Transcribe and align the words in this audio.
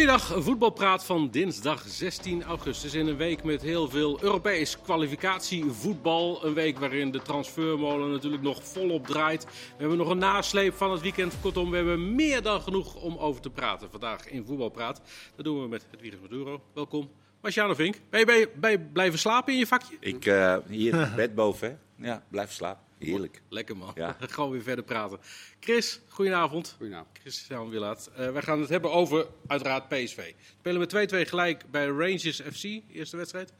Goeiedag, 0.00 0.42
voetbalpraat 0.42 1.04
van 1.04 1.30
dinsdag 1.30 1.82
16 1.86 2.42
augustus. 2.42 2.94
In 2.94 3.06
een 3.06 3.16
week 3.16 3.44
met 3.44 3.62
heel 3.62 3.88
veel 3.88 4.22
Europees 4.22 4.80
kwalificatievoetbal. 4.80 6.44
Een 6.44 6.54
week 6.54 6.78
waarin 6.78 7.10
de 7.10 7.22
transfermolen 7.22 8.10
natuurlijk 8.10 8.42
nog 8.42 8.64
volop 8.64 9.06
draait. 9.06 9.44
We 9.44 9.50
hebben 9.76 9.98
nog 9.98 10.08
een 10.08 10.18
nasleep 10.18 10.74
van 10.74 10.90
het 10.90 11.00
weekend. 11.00 11.40
Kortom, 11.40 11.70
we 11.70 11.76
hebben 11.76 12.14
meer 12.14 12.42
dan 12.42 12.60
genoeg 12.60 12.94
om 12.94 13.16
over 13.16 13.40
te 13.40 13.50
praten 13.50 13.90
vandaag 13.90 14.28
in 14.28 14.44
Voetbalpraat. 14.44 15.00
Dat 15.36 15.44
doen 15.44 15.62
we 15.62 15.68
met 15.68 15.86
het 15.90 16.00
Wiegers 16.00 16.22
Maduro. 16.22 16.62
Welkom. 16.74 17.10
Marciano 17.40 17.74
Vink, 17.74 17.96
ben 18.10 18.70
je 18.70 18.88
blijven 18.92 19.18
slapen 19.18 19.52
in 19.52 19.58
je 19.58 19.66
vakje? 19.66 19.96
Ik, 20.00 20.26
uh, 20.26 20.56
hier, 20.68 21.12
bed 21.16 21.34
boven, 21.34 21.68
hè? 21.96 22.06
Ja, 22.06 22.22
blijf 22.30 22.52
slapen. 22.52 22.89
Heerlijk. 23.00 23.42
Lekker 23.48 23.76
man. 23.76 23.92
Ja. 23.94 24.16
Gewoon 24.20 24.50
weer 24.50 24.62
verder 24.62 24.84
praten. 24.84 25.18
Chris, 25.60 26.00
goedenavond. 26.08 26.74
Goedenavond. 26.76 27.18
Christian 27.20 27.70
Willaert. 27.70 28.08
Uh, 28.18 28.30
wij 28.30 28.42
gaan 28.42 28.60
het 28.60 28.68
hebben 28.68 28.92
over 28.92 29.26
uiteraard 29.46 29.88
PSV. 29.88 30.32
Spelen 30.58 30.80
met 30.80 31.12
2-2 31.14 31.28
gelijk 31.28 31.70
bij 31.70 31.86
Rangers 31.86 32.40
FC, 32.40 32.64
eerste 32.92 33.16
wedstrijd. 33.16 33.52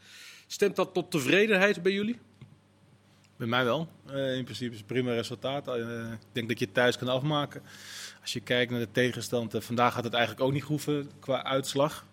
Stemt 0.46 0.76
dat 0.76 0.94
tot 0.94 1.10
tevredenheid 1.10 1.82
bij 1.82 1.92
jullie? 1.92 2.18
Bij 3.36 3.48
mij 3.48 3.64
wel. 3.64 3.88
Uh, 4.10 4.36
in 4.36 4.44
principe 4.44 4.70
is 4.70 4.80
het 4.80 4.90
een 4.90 4.96
prima 4.96 5.12
resultaat. 5.12 5.68
Uh, 5.68 6.12
ik 6.12 6.18
denk 6.32 6.48
dat 6.48 6.58
je 6.58 6.64
het 6.64 6.74
thuis 6.74 6.98
kan 6.98 7.08
afmaken. 7.08 7.62
Als 8.20 8.32
je 8.32 8.40
kijkt 8.40 8.70
naar 8.70 8.80
de 8.80 8.90
tegenstand, 8.92 9.54
uh, 9.54 9.60
vandaag 9.60 9.94
had 9.94 10.04
het 10.04 10.12
eigenlijk 10.12 10.44
ook 10.44 10.52
niet 10.52 10.62
hoeven 10.62 11.10
qua 11.20 11.44
uitslag. 11.44 12.06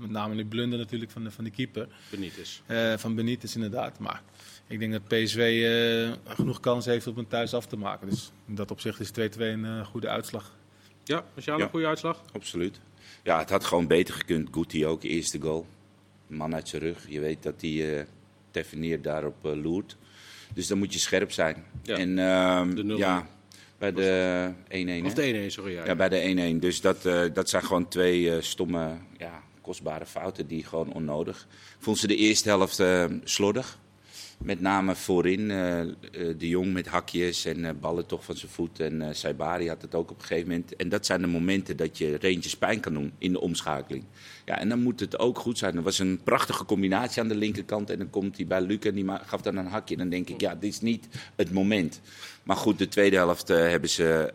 met 0.00 0.10
name 0.10 0.34
die 0.34 0.44
blunder 0.44 0.78
natuurlijk 0.78 1.10
van 1.10 1.24
de, 1.24 1.30
van 1.30 1.44
de 1.44 1.50
keeper. 1.50 1.88
Benitez. 2.10 2.60
van 2.96 3.14
Benitez 3.14 3.54
inderdaad. 3.54 3.98
Maar 3.98 4.22
ik 4.70 4.78
denk 4.78 4.92
dat 4.92 5.08
PSV 5.08 5.36
uh, 5.36 6.34
genoeg 6.34 6.60
kans 6.60 6.84
heeft 6.84 7.06
om 7.06 7.16
het 7.16 7.30
thuis 7.30 7.54
af 7.54 7.66
te 7.66 7.76
maken. 7.76 8.08
Dus 8.08 8.32
in 8.48 8.54
dat 8.54 8.70
opzicht 8.70 9.00
is 9.00 9.10
2-2 9.10 9.12
een 9.38 9.64
uh, 9.64 9.84
goede 9.86 10.08
uitslag. 10.08 10.56
Ja, 11.04 11.24
was 11.34 11.44
jou 11.44 11.58
ja, 11.58 11.64
een 11.64 11.70
goede 11.70 11.86
uitslag? 11.86 12.22
Absoluut. 12.32 12.80
Ja, 13.22 13.38
het 13.38 13.50
had 13.50 13.64
gewoon 13.64 13.86
beter 13.86 14.14
gekund. 14.14 14.48
Guti 14.52 14.86
ook, 14.86 15.02
eerste 15.02 15.40
goal. 15.40 15.66
Man 16.26 16.54
uit 16.54 16.68
zijn 16.68 16.82
rug. 16.82 17.04
Je 17.08 17.20
weet 17.20 17.42
dat 17.42 17.54
hij 17.60 18.06
uh, 18.74 19.02
daarop 19.02 19.36
loert. 19.42 19.96
Dus 20.54 20.66
dan 20.66 20.78
moet 20.78 20.92
je 20.92 20.98
scherp 20.98 21.32
zijn. 21.32 21.64
Ja. 21.82 21.96
En 21.96 22.08
uh, 22.10 22.96
ja, 22.96 23.28
bij 23.78 23.92
de 23.92 24.52
1-1. 25.02 25.06
Of 25.06 25.14
de 25.14 25.46
1-1, 25.48 25.52
sorry. 25.52 25.72
Ja, 25.72 25.84
ja, 25.84 25.94
bij 25.94 26.08
de 26.08 26.54
1-1. 26.54 26.58
Dus 26.58 26.80
dat, 26.80 27.02
dat 27.34 27.48
zijn 27.48 27.62
gewoon 27.62 27.88
twee 27.88 28.40
stomme, 28.40 28.96
ja, 29.18 29.42
kostbare 29.60 30.06
fouten 30.06 30.46
die 30.46 30.64
gewoon 30.64 30.92
onnodig. 30.92 31.46
Ik 31.50 31.84
vond 31.84 31.98
ze 31.98 32.06
de 32.06 32.16
eerste 32.16 32.48
helft 32.48 32.82
slordig. 33.24 33.78
Met 34.44 34.60
name 34.60 34.94
voorin, 34.94 35.40
uh, 35.40 35.80
uh, 35.80 35.94
de 36.12 36.48
Jong 36.48 36.72
met 36.72 36.86
hakjes 36.86 37.44
en 37.44 37.58
uh, 37.58 37.70
ballen 37.80 38.06
toch 38.06 38.24
van 38.24 38.36
zijn 38.36 38.52
voet. 38.52 38.80
En 38.80 39.16
Saibari 39.16 39.68
had 39.68 39.82
het 39.82 39.94
ook 39.94 40.10
op 40.10 40.18
een 40.20 40.26
gegeven 40.26 40.48
moment. 40.48 40.76
En 40.76 40.88
dat 40.88 41.06
zijn 41.06 41.20
de 41.20 41.26
momenten 41.26 41.76
dat 41.76 41.98
je 41.98 42.18
Rangers 42.20 42.56
pijn 42.56 42.80
kan 42.80 42.94
doen 42.94 43.12
in 43.18 43.32
de 43.32 43.40
omschakeling. 43.40 44.04
Ja, 44.44 44.58
en 44.58 44.68
dan 44.68 44.82
moet 44.82 45.00
het 45.00 45.18
ook 45.18 45.38
goed 45.38 45.58
zijn. 45.58 45.76
Er 45.76 45.82
was 45.82 45.98
een 45.98 46.20
prachtige 46.24 46.64
combinatie 46.64 47.22
aan 47.22 47.28
de 47.28 47.34
linkerkant. 47.34 47.90
En 47.90 47.98
dan 47.98 48.10
komt 48.10 48.36
hij 48.36 48.46
bij 48.46 48.60
Luc 48.60 48.78
en 48.78 48.94
die 48.94 49.06
gaf 49.08 49.40
dan 49.40 49.56
een 49.56 49.66
hakje. 49.66 49.94
En 49.94 50.00
dan 50.00 50.10
denk 50.10 50.28
ik, 50.28 50.40
ja, 50.40 50.54
dit 50.54 50.72
is 50.72 50.80
niet 50.80 51.08
het 51.36 51.52
moment. 51.52 52.00
Maar 52.42 52.56
goed, 52.56 52.78
de 52.78 52.88
tweede 52.88 53.16
helft 53.16 53.48
hebben 53.48 53.90
ze 53.90 54.30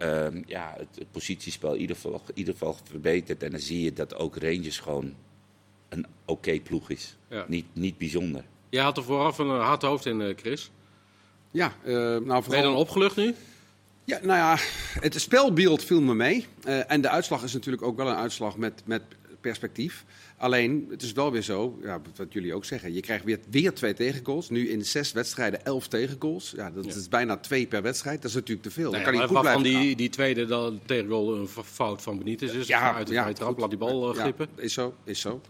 ja, 0.46 0.74
het, 0.78 0.88
het, 0.98 1.12
positiespel 1.12 1.74
in 1.74 1.82
ieder, 1.82 1.96
geval, 1.96 2.22
in 2.28 2.38
ieder 2.38 2.54
geval 2.54 2.78
verbeterd. 2.84 3.44
En 3.44 3.52
dan 3.52 3.60
zie 3.60 3.84
je 3.84 3.94
dat 3.94 4.16
ook 4.16 4.38
Rangers 4.38 4.80
gewoon 4.80 5.14
een 5.90 6.06
oké 6.06 6.32
okay 6.32 6.60
ploeg 6.60 6.90
is. 6.90 7.16
Ja. 7.30 7.46
Niet, 7.48 7.66
niet 7.74 7.98
bijzonder. 7.98 8.44
Jij 8.70 8.84
had 8.84 8.98
er 8.98 9.04
vooraf 9.04 9.38
een 9.38 9.50
hard 9.50 9.82
hoofd 9.82 10.06
in, 10.06 10.34
Chris. 10.36 10.72
Ja, 11.52 11.74
uh, 11.86 11.94
nou 11.96 12.22
vooral... 12.24 12.42
Ben 12.42 12.58
je 12.58 12.64
dan 12.64 12.76
opgelucht 12.76 13.16
nu? 13.16 13.36
Ja, 14.04 14.20
nou 14.22 14.38
ja, 14.38 14.58
het 15.00 15.22
spelbeeld 15.22 15.84
viel 15.84 16.02
me 16.02 16.16
mee. 16.16 16.46
Uh, 16.68 16.92
en 16.92 17.02
de 17.02 17.10
uitslag 17.10 17.44
is 17.44 17.54
natuurlijk 17.54 17.84
ook 17.84 17.98
wel 17.98 18.08
een 18.08 18.16
uitslag 18.16 18.58
met, 18.58 18.82
met 18.86 19.02
perspectief. 19.42 20.06
Alleen, 20.38 20.88
het 20.90 21.02
is 21.02 21.12
wel 21.12 21.32
weer 21.32 21.42
zo, 21.42 21.80
ja, 21.82 22.02
wat 22.16 22.34
jullie 22.34 22.54
ook 22.54 22.66
zeggen, 22.66 22.94
je 22.94 23.00
krijgt 23.00 23.24
weer, 23.24 23.40
weer 23.50 23.74
twee 23.74 23.94
tegengoals. 23.94 24.50
Nu 24.50 24.70
in 24.70 24.86
zes 24.86 25.12
wedstrijden 25.12 25.66
elf 25.66 25.88
tegengoals. 25.88 26.54
Ja, 26.56 26.72
dat 26.72 26.86
ja. 26.86 26.96
is 26.96 27.10
bijna 27.10 27.38
twee 27.38 27.68
per 27.68 27.82
wedstrijd. 27.82 28.22
Dat 28.22 28.30
is 28.30 28.36
natuurlijk 28.36 28.68
te 28.68 28.72
veel. 28.72 28.92
Nee, 28.92 29.04
dan 29.04 29.12
kan 29.12 29.22
niet 29.22 29.38
goed 29.38 29.48
van 29.48 29.64
die, 29.64 29.96
die 29.96 30.10
tweede 30.10 30.46
dan, 30.46 30.80
tegengoal 30.86 31.36
een 31.36 31.48
fout 31.48 32.02
van 32.02 32.18
Benitez 32.18 32.54
is. 32.54 32.68
Ja, 32.68 32.96
uit 32.96 33.08
de 33.08 33.14
ja, 33.14 33.34
trap, 33.34 33.58
laat 33.58 33.70
die 33.70 33.80
bal 33.80 34.16
uh, 34.16 34.20
glippen. 34.22 34.48
Ja, 34.56 34.62
is 34.62 34.74
zo, 34.74 34.96
is 35.04 35.20
zo. 35.20 35.42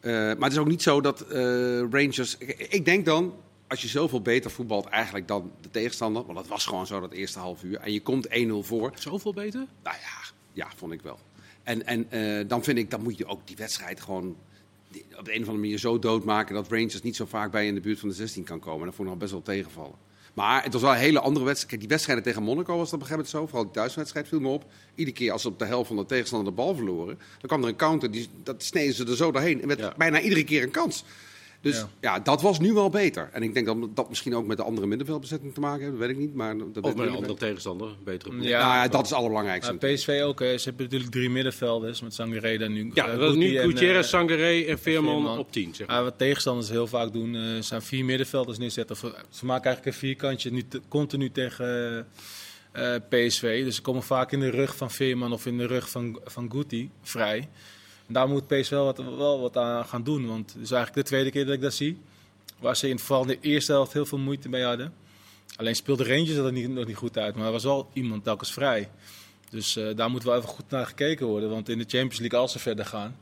Uh, 0.00 0.12
maar 0.12 0.42
het 0.42 0.52
is 0.52 0.58
ook 0.58 0.68
niet 0.68 0.82
zo 0.82 1.00
dat 1.00 1.24
uh, 1.32 1.80
Rangers. 1.80 2.36
Ik, 2.38 2.66
ik, 2.70 2.84
denk 2.84 3.04
dan, 3.04 3.34
als 3.68 3.82
je 3.82 3.88
zoveel 3.88 4.20
beter 4.22 4.50
voetbalt 4.50 4.86
eigenlijk 4.86 5.28
dan 5.28 5.52
de 5.60 5.70
tegenstander. 5.70 6.24
Want 6.24 6.38
dat 6.38 6.46
was 6.46 6.66
gewoon 6.66 6.86
zo 6.86 7.00
dat 7.00 7.12
eerste 7.12 7.38
half 7.38 7.62
uur. 7.62 7.78
En 7.78 7.92
je 7.92 8.02
komt 8.02 8.28
1-0 8.28 8.30
voor. 8.60 8.92
Zoveel 8.94 9.32
beter? 9.32 9.66
Nou 9.82 9.96
ja, 9.96 10.32
ja 10.52 10.68
vond 10.76 10.92
ik 10.92 11.02
wel. 11.02 11.18
En, 11.62 11.86
en 11.86 12.06
uh, 12.10 12.48
dan 12.48 12.64
vind 12.64 12.78
ik, 12.78 12.90
dan 12.90 13.02
moet 13.02 13.18
je 13.18 13.26
ook 13.26 13.46
die 13.46 13.56
wedstrijd 13.56 14.00
gewoon 14.00 14.36
op 15.18 15.24
de 15.24 15.34
een 15.34 15.42
of 15.42 15.48
andere 15.48 15.58
manier 15.58 15.78
zo 15.78 15.98
doodmaken. 15.98 16.54
dat 16.54 16.68
Rangers 16.68 17.02
niet 17.02 17.16
zo 17.16 17.26
vaak 17.26 17.50
bij 17.50 17.66
in 17.66 17.74
de 17.74 17.80
buurt 17.80 17.98
van 17.98 18.08
de 18.08 18.14
16 18.14 18.44
kan 18.44 18.60
komen. 18.60 18.86
Dat 18.86 18.94
vond 18.94 19.08
ik 19.08 19.14
nog 19.14 19.22
best 19.22 19.32
wel 19.32 19.42
tegenvallen. 19.42 19.94
Maar 20.34 20.62
het 20.62 20.72
was 20.72 20.82
wel 20.82 20.90
een 20.90 20.96
hele 20.96 21.20
andere 21.20 21.44
wedstrijd. 21.44 21.68
Kijk, 21.68 21.80
die 21.80 21.90
wedstrijden 21.90 22.24
tegen 22.24 22.42
Monaco 22.42 22.76
was 22.76 22.90
dat 22.90 23.00
op 23.00 23.00
een 23.00 23.06
gegeven 23.06 23.30
moment 23.30 23.30
zo. 23.30 23.46
Vooral 23.46 23.64
die 23.64 23.72
thuiswedstrijd 23.72 24.28
viel 24.28 24.40
me 24.40 24.48
op. 24.48 24.64
Iedere 24.94 25.16
keer 25.16 25.32
als 25.32 25.42
ze 25.42 25.48
op 25.48 25.58
de 25.58 25.64
helft 25.64 25.86
van 25.86 25.96
de 25.96 26.06
tegenstander 26.06 26.48
de 26.48 26.56
bal 26.56 26.74
verloren... 26.74 27.16
dan 27.16 27.48
kwam 27.48 27.62
er 27.62 27.68
een 27.68 27.76
counter, 27.76 28.10
die, 28.10 28.28
dat 28.42 28.62
sneden 28.62 28.94
ze 28.94 29.06
er 29.06 29.16
zo 29.16 29.30
doorheen. 29.30 29.62
En 29.62 29.68
werd 29.68 29.80
ja. 29.80 29.94
bijna 29.96 30.20
iedere 30.20 30.44
keer 30.44 30.62
een 30.62 30.70
kans. 30.70 31.04
Dus 31.60 31.76
ja. 31.76 31.88
ja. 32.00 32.18
dat 32.18 32.42
was 32.42 32.58
nu 32.58 32.72
wel 32.72 32.90
beter. 32.90 33.28
En 33.32 33.42
ik 33.42 33.54
denk 33.54 33.66
dat 33.66 33.96
dat 33.96 34.08
misschien 34.08 34.34
ook 34.34 34.46
met 34.46 34.56
de 34.56 34.62
andere 34.62 34.86
middenveldbezetting 34.86 35.54
te 35.54 35.60
maken 35.60 35.80
heeft. 35.80 35.90
Dat 35.90 36.00
weet 36.00 36.10
ik 36.10 36.16
niet. 36.16 36.34
Maar 36.34 36.56
dat 36.56 36.84
of 36.84 36.94
met 36.94 37.06
een 37.06 37.14
andere 37.14 37.34
tegenstander. 37.34 37.88
Betere 38.04 38.34
ja, 38.36 38.48
ja, 38.48 38.82
ja, 38.82 38.88
dat 38.88 39.02
is 39.02 39.08
het 39.08 39.18
allerbelangrijkste. 39.18 39.76
Ja, 39.80 39.94
PSV 39.94 40.20
ook. 40.24 40.40
Hè. 40.40 40.58
Ze 40.58 40.68
hebben 40.68 40.84
natuurlijk 40.84 41.12
drie 41.12 41.30
middenvelders 41.30 42.00
met 42.00 42.14
Sangaré 42.14 42.58
dan 42.58 42.72
nu. 42.72 42.90
Ja, 42.94 43.16
dat 43.16 43.30
is 43.30 43.36
nu 43.36 43.58
Gutierrez, 43.58 44.04
uh, 44.04 44.10
Sangaré 44.10 44.62
en 44.62 44.78
Veerman, 44.78 45.14
Veerman 45.14 45.38
op 45.38 45.52
tien. 45.52 45.74
Zeg 45.74 45.86
maar. 45.86 45.96
ja, 45.96 46.02
wat 46.02 46.18
tegenstanders 46.18 46.68
heel 46.68 46.86
vaak 46.86 47.12
doen, 47.12 47.34
uh, 47.34 47.60
zijn 47.60 47.82
vier 47.82 48.04
middenvelders 48.04 48.58
neerzetten. 48.58 48.96
Ze 49.30 49.46
maken 49.46 49.64
eigenlijk 49.64 49.86
een 49.86 50.00
vierkantje 50.00 50.50
nu 50.50 50.64
continu 50.88 51.30
tegen 51.30 52.06
uh, 52.76 52.94
PSV. 53.08 53.64
Dus 53.64 53.76
ze 53.76 53.82
komen 53.82 54.02
vaak 54.02 54.32
in 54.32 54.40
de 54.40 54.50
rug 54.50 54.76
van 54.76 54.90
Veerman 54.90 55.32
of 55.32 55.46
in 55.46 55.58
de 55.58 55.66
rug 55.66 55.90
van, 55.90 56.20
van 56.24 56.50
Guti 56.52 56.90
vrij. 57.02 57.48
En 58.10 58.16
daar 58.16 58.28
moet 58.28 58.46
PSV 58.46 58.70
wel 58.70 58.84
wat, 58.84 58.96
wel 58.96 59.40
wat 59.40 59.56
aan 59.56 59.84
gaan 59.84 60.02
doen. 60.02 60.26
Want 60.26 60.52
het 60.52 60.62
is 60.62 60.70
eigenlijk 60.70 60.94
de 60.94 61.12
tweede 61.12 61.30
keer 61.30 61.44
dat 61.44 61.54
ik 61.54 61.60
dat 61.60 61.74
zie. 61.74 61.98
Waar 62.58 62.76
ze 62.76 62.88
in 62.88 62.98
vooral 62.98 63.22
in 63.22 63.28
de 63.28 63.48
eerste 63.48 63.72
helft 63.72 63.92
heel 63.92 64.06
veel 64.06 64.18
moeite 64.18 64.48
mee 64.48 64.64
hadden. 64.64 64.92
Alleen 65.56 65.76
speelde 65.76 66.04
Rangers 66.04 66.34
dat 66.34 66.52
niet, 66.52 66.68
nog 66.68 66.86
niet 66.86 66.96
goed 66.96 67.18
uit. 67.18 67.34
Maar 67.34 67.46
er 67.46 67.52
was 67.52 67.64
wel 67.64 67.90
iemand 67.92 68.24
telkens 68.24 68.52
vrij. 68.52 68.90
Dus 69.50 69.76
uh, 69.76 69.96
daar 69.96 70.10
moet 70.10 70.22
wel 70.22 70.36
even 70.36 70.48
goed 70.48 70.70
naar 70.70 70.86
gekeken 70.86 71.26
worden. 71.26 71.50
Want 71.50 71.68
in 71.68 71.78
de 71.78 71.84
Champions 71.86 72.18
League, 72.18 72.38
als 72.38 72.52
ze 72.52 72.58
verder 72.58 72.84
gaan. 72.84 73.16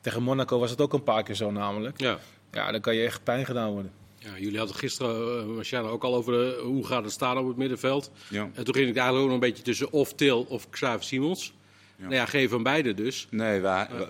Tegen 0.00 0.22
Monaco 0.22 0.58
was 0.58 0.70
het 0.70 0.80
ook 0.80 0.92
een 0.92 1.02
paar 1.02 1.22
keer 1.22 1.34
zo 1.34 1.50
namelijk. 1.50 2.00
Ja, 2.00 2.18
ja 2.52 2.72
dan 2.72 2.80
kan 2.80 2.94
je 2.94 3.04
echt 3.04 3.24
pijn 3.24 3.44
gedaan 3.44 3.70
worden. 3.70 3.92
Ja, 4.18 4.38
jullie 4.38 4.58
hadden 4.58 4.76
gisteren, 4.76 5.62
uh, 5.72 5.92
ook 5.92 6.04
al 6.04 6.14
over 6.14 6.32
de, 6.32 6.60
hoe 6.62 6.86
gaat 6.86 7.04
het 7.04 7.12
staan 7.12 7.38
op 7.38 7.46
het 7.46 7.56
middenveld. 7.56 8.10
Ja. 8.28 8.50
En 8.54 8.64
toen 8.64 8.74
ging 8.74 8.88
ik 8.88 8.96
eigenlijk 8.96 9.16
ook 9.16 9.24
nog 9.24 9.32
een 9.32 9.48
beetje 9.48 9.62
tussen 9.62 9.92
of 9.92 10.12
Til 10.12 10.46
of 10.48 10.70
Xavier 10.70 11.02
Simons. 11.02 11.52
Ja. 11.96 12.02
Nou 12.02 12.14
ja, 12.14 12.26
geen 12.26 12.48
van 12.48 12.62
beide 12.62 12.94
dus. 12.94 13.26
Nee, 13.30 13.60
we, 13.60 13.86
we, 13.90 14.08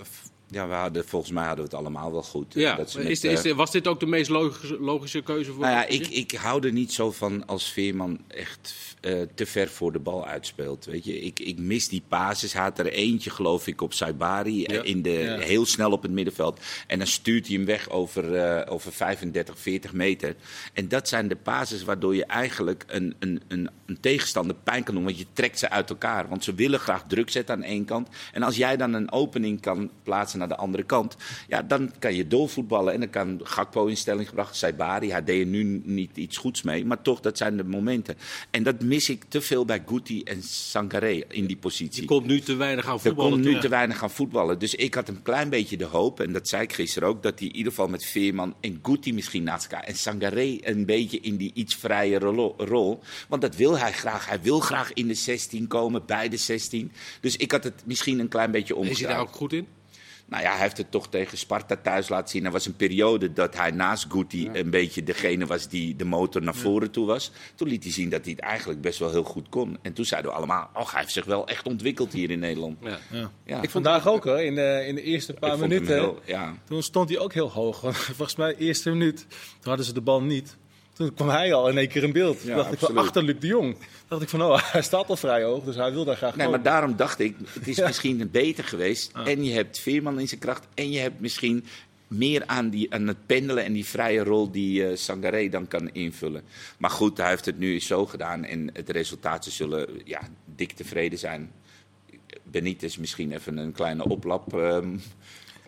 ja, 0.55 0.69
we 0.69 0.75
hadden, 0.75 1.05
volgens 1.09 1.33
mij 1.33 1.47
hadden 1.47 1.65
we 1.65 1.71
het 1.71 1.81
allemaal 1.81 2.13
wel 2.13 2.23
goed. 2.23 2.55
Ja. 2.55 2.77
Dat 2.77 2.95
met, 2.95 3.07
is, 3.07 3.25
is, 3.25 3.53
was 3.53 3.71
dit 3.71 3.87
ook 3.87 4.01
de 4.01 4.07
meest 4.07 4.31
logische, 4.31 4.81
logische 4.81 5.23
keuze 5.23 5.53
voor 5.53 5.61
nou 5.61 5.75
ja, 5.75 5.87
ik, 5.87 6.07
ik 6.07 6.33
hou 6.33 6.67
er 6.67 6.73
niet 6.73 6.93
zo 6.93 7.11
van 7.11 7.47
als 7.47 7.73
Veerman 7.73 8.21
echt 8.29 8.75
uh, 9.05 9.23
te 9.35 9.47
ver 9.47 9.69
voor 9.69 9.93
de 9.93 9.99
bal 9.99 10.27
uitspeelt. 10.27 10.85
Weet 10.85 11.05
je? 11.05 11.21
Ik, 11.21 11.41
ik 11.41 11.59
mis 11.59 11.89
die 11.89 12.03
pases. 12.09 12.53
Hij 12.53 12.63
had 12.63 12.79
er 12.79 12.87
eentje, 12.87 13.31
geloof 13.31 13.67
ik, 13.67 13.81
op 13.81 13.93
Saibari. 13.93 14.61
Ja. 14.61 14.83
In 14.83 15.03
de, 15.03 15.11
ja. 15.11 15.39
Heel 15.39 15.67
snel 15.67 15.91
op 15.91 16.03
het 16.03 16.11
middenveld. 16.11 16.61
En 16.87 16.99
dan 16.99 17.07
stuurt 17.07 17.47
hij 17.47 17.57
hem 17.57 17.65
weg 17.65 17.91
over, 17.91 18.35
uh, 18.35 18.73
over 18.73 18.93
35, 18.93 19.59
40 19.59 19.93
meter. 19.93 20.35
En 20.73 20.89
dat 20.89 21.09
zijn 21.09 21.29
de 21.29 21.37
pases 21.37 21.85
waardoor 21.85 22.15
je 22.15 22.25
eigenlijk 22.25 22.85
een, 22.87 23.15
een, 23.19 23.43
een, 23.49 23.71
een 23.87 24.01
tegenstander 24.01 24.57
pijn 24.57 24.85
kan 24.85 24.95
doen. 24.95 25.05
Want 25.05 25.19
je 25.19 25.27
trekt 25.33 25.59
ze 25.59 25.71
uit 25.71 25.91
elkaar. 25.91 26.29
Want 26.29 26.45
ze 26.45 26.55
willen 26.55 26.81
graag 26.81 27.05
druk 27.09 27.31
zetten 27.31 27.55
aan 27.55 27.63
één 27.63 27.85
kant. 27.85 28.09
En 28.33 28.43
als 28.43 28.57
jij 28.57 28.77
dan 28.77 28.93
een 28.93 29.13
opening 29.13 29.61
kan 29.61 29.91
plaatsen 30.03 30.39
naar 30.49 30.57
de 30.57 30.63
andere 30.63 30.83
kant. 30.83 31.17
Ja, 31.49 31.63
dan 31.63 31.93
kan 31.99 32.15
je 32.15 32.27
doorvoetballen. 32.27 32.93
En 32.93 33.01
dan 33.01 33.11
kan 33.11 33.41
Gakpo 33.43 33.87
in 33.87 33.97
stelling 33.97 34.29
gebracht. 34.29 34.57
Saibari, 34.57 35.11
hij 35.11 35.25
deed 35.25 35.41
er 35.41 35.47
nu 35.47 35.83
niet 35.85 36.17
iets 36.17 36.37
goeds 36.37 36.63
mee. 36.63 36.85
Maar 36.85 37.03
toch, 37.03 37.21
dat 37.21 37.39
zijn 37.39 37.57
de 37.57 37.65
momenten. 37.65 38.17
En 38.51 38.63
dat 38.63 38.83
mis 38.83 39.09
ik 39.09 39.25
te 39.29 39.41
veel 39.41 39.65
bij 39.65 39.83
Guti 39.87 40.23
en 40.23 40.43
Sangaré 40.43 41.23
in 41.29 41.47
die 41.47 41.57
positie. 41.57 42.01
Je 42.01 42.09
komt 42.09 42.27
nu 42.27 42.41
te 42.41 42.55
weinig 42.55 42.87
aan 42.89 43.01
voetballen. 43.01 43.33
Er 43.33 43.39
komt 43.39 43.55
nu 43.55 43.61
te 43.61 43.69
weinig 43.69 44.03
aan 44.03 44.11
voetballen. 44.11 44.59
Dus 44.59 44.75
ik 44.75 44.95
had 44.95 45.09
een 45.09 45.23
klein 45.23 45.49
beetje 45.49 45.77
de 45.77 45.85
hoop, 45.85 46.21
en 46.21 46.33
dat 46.33 46.49
zei 46.49 46.63
ik 46.63 46.73
gisteren 46.73 47.09
ook, 47.09 47.23
dat 47.23 47.39
hij 47.39 47.49
in 47.49 47.57
ieder 47.57 47.73
geval 47.73 47.89
met 47.89 48.05
Veerman 48.05 48.55
en 48.61 48.79
Guti 48.83 49.15
misschien 49.15 49.43
naast 49.43 49.65
elkaar. 49.65 49.87
En 49.87 49.97
Sangaré 49.97 50.59
een 50.61 50.87
beetje 50.87 51.21
in 51.21 51.37
die 51.37 51.51
iets 51.55 51.75
vrijere 51.75 52.53
rol. 52.57 53.01
Want 53.29 53.43
dat 53.43 53.57
wil 53.57 53.79
hij 53.79 53.93
graag. 53.93 54.29
Hij 54.29 54.41
wil 54.43 54.61
graag 54.61 54.93
in 54.93 55.09
de 55.09 55.15
16 55.15 55.67
komen, 55.67 56.07
bij 56.07 56.29
de 56.29 56.37
16. 56.37 56.93
Dus 57.21 57.37
ik 57.37 57.53
had 57.53 57.65
het 57.65 57.83
misschien 57.85 58.19
een 58.19 58.29
klein 58.29 58.51
beetje 58.51 58.77
omgedraaid. 58.77 59.01
Is 59.01 59.07
hij 59.07 59.15
daar 59.15 59.27
ook 59.29 59.35
goed 59.35 59.53
in? 59.53 59.67
Nou 60.29 60.43
ja, 60.43 60.51
hij 60.51 60.61
heeft 60.61 60.77
het 60.77 60.91
toch 60.91 61.09
tegen 61.09 61.39
Sparta 61.39 61.77
thuis 61.77 62.09
laten 62.09 62.29
zien. 62.29 62.45
Er 62.45 62.51
was 62.51 62.67
een 62.67 62.77
periode 62.77 63.33
dat 63.33 63.57
hij 63.57 63.71
naast 63.71 64.07
Guti 64.09 64.51
een 64.53 64.71
beetje 64.71 65.03
degene 65.03 65.47
was 65.47 65.69
die 65.69 65.97
de 65.97 66.05
motor 66.05 66.43
naar 66.43 66.55
voren 66.55 66.91
toe 66.91 67.07
was. 67.07 67.31
Toen 67.55 67.69
liet 67.69 67.83
hij 67.83 67.93
zien 67.93 68.09
dat 68.09 68.23
hij 68.25 68.31
het 68.31 68.41
eigenlijk 68.41 68.81
best 68.81 68.99
wel 68.99 69.11
heel 69.11 69.23
goed 69.23 69.49
kon. 69.49 69.79
En 69.83 69.93
toen 69.93 70.05
zeiden 70.05 70.31
we 70.31 70.37
allemaal, 70.37 70.71
oh, 70.75 70.91
hij 70.91 71.01
heeft 71.01 71.13
zich 71.13 71.25
wel 71.25 71.47
echt 71.47 71.67
ontwikkeld 71.67 72.13
hier 72.13 72.31
in 72.31 72.39
Nederland. 72.39 72.79
Ja. 72.83 72.99
Ja. 73.11 73.31
Ja. 73.45 73.63
Ik 73.63 73.71
vandaag 73.71 74.07
ook 74.09 74.25
hoor, 74.25 74.41
in 74.41 74.55
de, 74.55 74.85
in 74.87 74.95
de 74.95 75.03
eerste 75.03 75.33
paar 75.33 75.59
minuten. 75.59 75.95
heel- 75.95 76.21
ja. 76.25 76.55
Toen 76.65 76.83
stond 76.83 77.09
hij 77.09 77.19
ook 77.19 77.33
heel 77.33 77.51
hoog. 77.51 77.79
Volgens 78.17 78.37
mij, 78.37 78.55
de 78.57 78.59
eerste 78.65 78.91
minuut, 78.91 79.27
toen 79.29 79.39
hadden 79.63 79.85
ze 79.87 79.93
de 79.93 80.01
bal 80.01 80.23
niet. 80.23 80.57
Toen 80.95 81.15
kwam 81.15 81.29
hij 81.29 81.55
al 81.55 81.69
in 81.69 81.79
één 81.79 81.89
keer 81.89 82.03
in 82.03 82.13
beeld. 82.13 82.43
Ja, 82.43 82.57
dacht 82.57 82.73
ik 82.73 82.79
van 82.79 82.97
achter 82.99 83.23
Luc 83.23 83.37
de 83.41 83.47
Jong. 83.47 83.77
Dacht 84.09 84.23
ik 84.23 84.29
van, 84.29 84.43
oh, 84.43 84.59
hij 84.73 84.83
staat 84.83 85.09
al 85.09 85.17
vrij 85.17 85.43
hoog, 85.43 85.65
dus 85.65 85.77
hij 85.77 85.93
wil 85.93 86.05
daar 86.05 86.17
graag 86.17 86.37
Nee, 86.37 86.49
maar 86.49 86.63
daarom 86.63 86.97
dacht 86.97 87.19
ik, 87.19 87.37
het 87.53 87.69
is 87.69 87.77
Ja. 87.85 87.87
misschien 87.87 88.29
beter 88.33 88.65
geweest. 88.65 89.13
En 89.25 89.45
je 89.45 89.53
hebt 89.53 89.79
Veerman 89.79 90.21
in 90.21 90.29
zijn 90.29 90.41
kracht. 90.41 90.67
En 90.75 90.91
je 90.91 90.99
hebt 90.99 91.21
misschien 91.21 91.65
meer 92.09 92.43
aan, 92.47 92.71
die, 92.71 92.93
aan 92.95 93.07
het 93.07 93.27
pendelen 93.27 93.65
en 93.65 93.73
die 93.73 93.85
vrije 93.85 94.25
rol 94.25 94.51
die 94.51 94.87
eh 94.89 94.97
Sangaré 94.97 95.49
dan 95.49 95.69
kan 95.69 95.91
invullen. 95.93 96.43
Maar 96.79 96.91
goed, 96.91 97.17
hij 97.17 97.29
heeft 97.29 97.45
het 97.45 97.59
nu 97.59 97.81
zo 97.81 98.07
gedaan. 98.07 98.45
En 98.45 98.71
het 98.73 98.91
resultaat, 98.91 99.45
ze 99.45 99.51
zullen 99.51 99.89
ja, 100.05 100.21
dik 100.57 100.73
tevreden 100.73 101.19
zijn. 101.19 101.53
Benitez 102.43 102.97
misschien 102.97 103.33
even 103.33 103.57
een 103.59 103.73
kleine 103.73 104.09
oplap. 104.09 104.55
ehm 104.55 104.97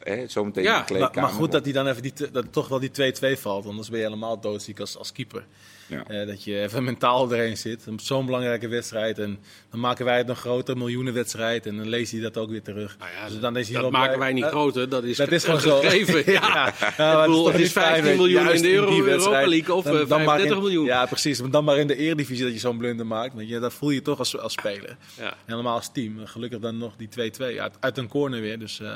hè, 0.06 0.26
zometeen 0.28 0.62
Ja, 0.64 0.70
in 0.70 0.74
de 0.74 0.92
Maar, 0.92 0.98
kleedkamer. 0.98 1.30
maar 1.30 1.38
goed 1.38 1.52
dat 1.52 1.64
hij 1.64 1.72
dan 1.72 1.86
even 1.88 2.02
die, 2.02 2.12
te- 2.12 2.30
dat 2.30 2.52
toch 2.52 2.68
wel 2.68 2.78
die 2.80 2.90
2-2 3.36 3.38
valt. 3.40 3.66
Anders 3.66 3.88
ben 3.88 3.98
je 3.98 4.04
helemaal 4.04 4.40
doodziek 4.40 4.80
als, 4.80 4.96
als 4.96 5.12
keeper. 5.12 5.44
Ja. 5.88 6.04
Eh, 6.06 6.26
dat 6.26 6.44
je 6.44 6.60
even 6.60 6.84
mentaal 6.90 7.32
erin 7.34 7.56
zit. 7.56 7.86
Zo'n 7.96 8.26
belangrijke 8.26 8.68
wedstrijd. 8.68 9.18
En 9.18 9.38
dan 9.70 9.80
maken 9.80 10.04
wij 10.04 10.16
het 10.18 10.26
nog 10.26 10.38
groter, 10.38 10.76
miljoenenwedstrijd. 10.76 11.66
En 11.66 11.76
dan 11.76 11.88
leest 11.88 12.12
hij 12.12 12.20
dat 12.20 12.36
ook 12.36 12.50
weer 12.50 12.62
terug. 12.62 12.96
Nou 12.98 13.10
ja, 13.20 13.28
dus 13.28 13.40
dan 13.40 13.56
is 13.56 13.68
hij 13.68 13.82
dat 13.82 13.90
maken 13.90 14.06
blij. 14.08 14.18
wij 14.18 14.32
niet 14.32 14.44
Eh, 14.44 14.50
groter, 14.50 14.88
dat 14.88 15.04
is, 15.04 15.16
Dat 15.16 15.32
is 15.32 15.44
gewoon 15.44 15.60
zo. 15.70 15.80
gegeven. 15.80 16.22
Ja. 16.32 16.72
Ja, 16.96 17.12
Ik 17.20 17.26
bedoel, 17.26 17.36
toch 17.44 17.46
het 17.52 17.54
is 17.54 17.60
niet 17.60 17.70
fijn, 17.72 17.86
15 18.02 18.02
weet 18.04 18.12
je, 18.30 18.34
miljoen 18.36 18.54
in 18.54 18.62
de 18.62 18.70
Euro- 18.72 18.86
die 18.86 18.94
Europa 18.98 19.10
wedstrijd. 19.16 19.46
League 19.48 19.74
of, 19.74 19.86
eh, 19.86 19.92
maar 19.92 20.06
35 20.06 20.56
in- 20.56 20.62
miljoen. 20.62 20.84
Ja, 20.84 21.06
precies. 21.06 21.40
Maar 21.40 21.50
dan 21.50 21.64
maar 21.64 21.78
in 21.78 21.86
de 21.86 21.96
Eredivisie 21.96 22.44
dat 22.44 22.52
je 22.52 22.58
zo'n 22.58 22.78
blunder 22.78 23.06
maakt. 23.06 23.34
Weet 23.34 23.48
je, 23.48 23.58
dat 23.58 23.72
voel 23.74 23.90
je 23.90 24.02
toch 24.02 24.18
als, 24.18 24.38
als 24.38 24.52
speler. 24.52 24.96
Ja. 25.18 25.34
Helemaal 25.44 25.74
als 25.74 25.92
team. 25.92 26.26
Gelukkig 26.26 26.58
dan 26.58 26.78
nog 26.78 26.92
die 26.96 27.08
2-2 27.08 27.60
uit, 27.60 27.74
uit 27.80 27.98
een 27.98 28.08
corner 28.08 28.40
weer. 28.40 28.58
Dus 28.58 28.80
eh, 28.80 28.94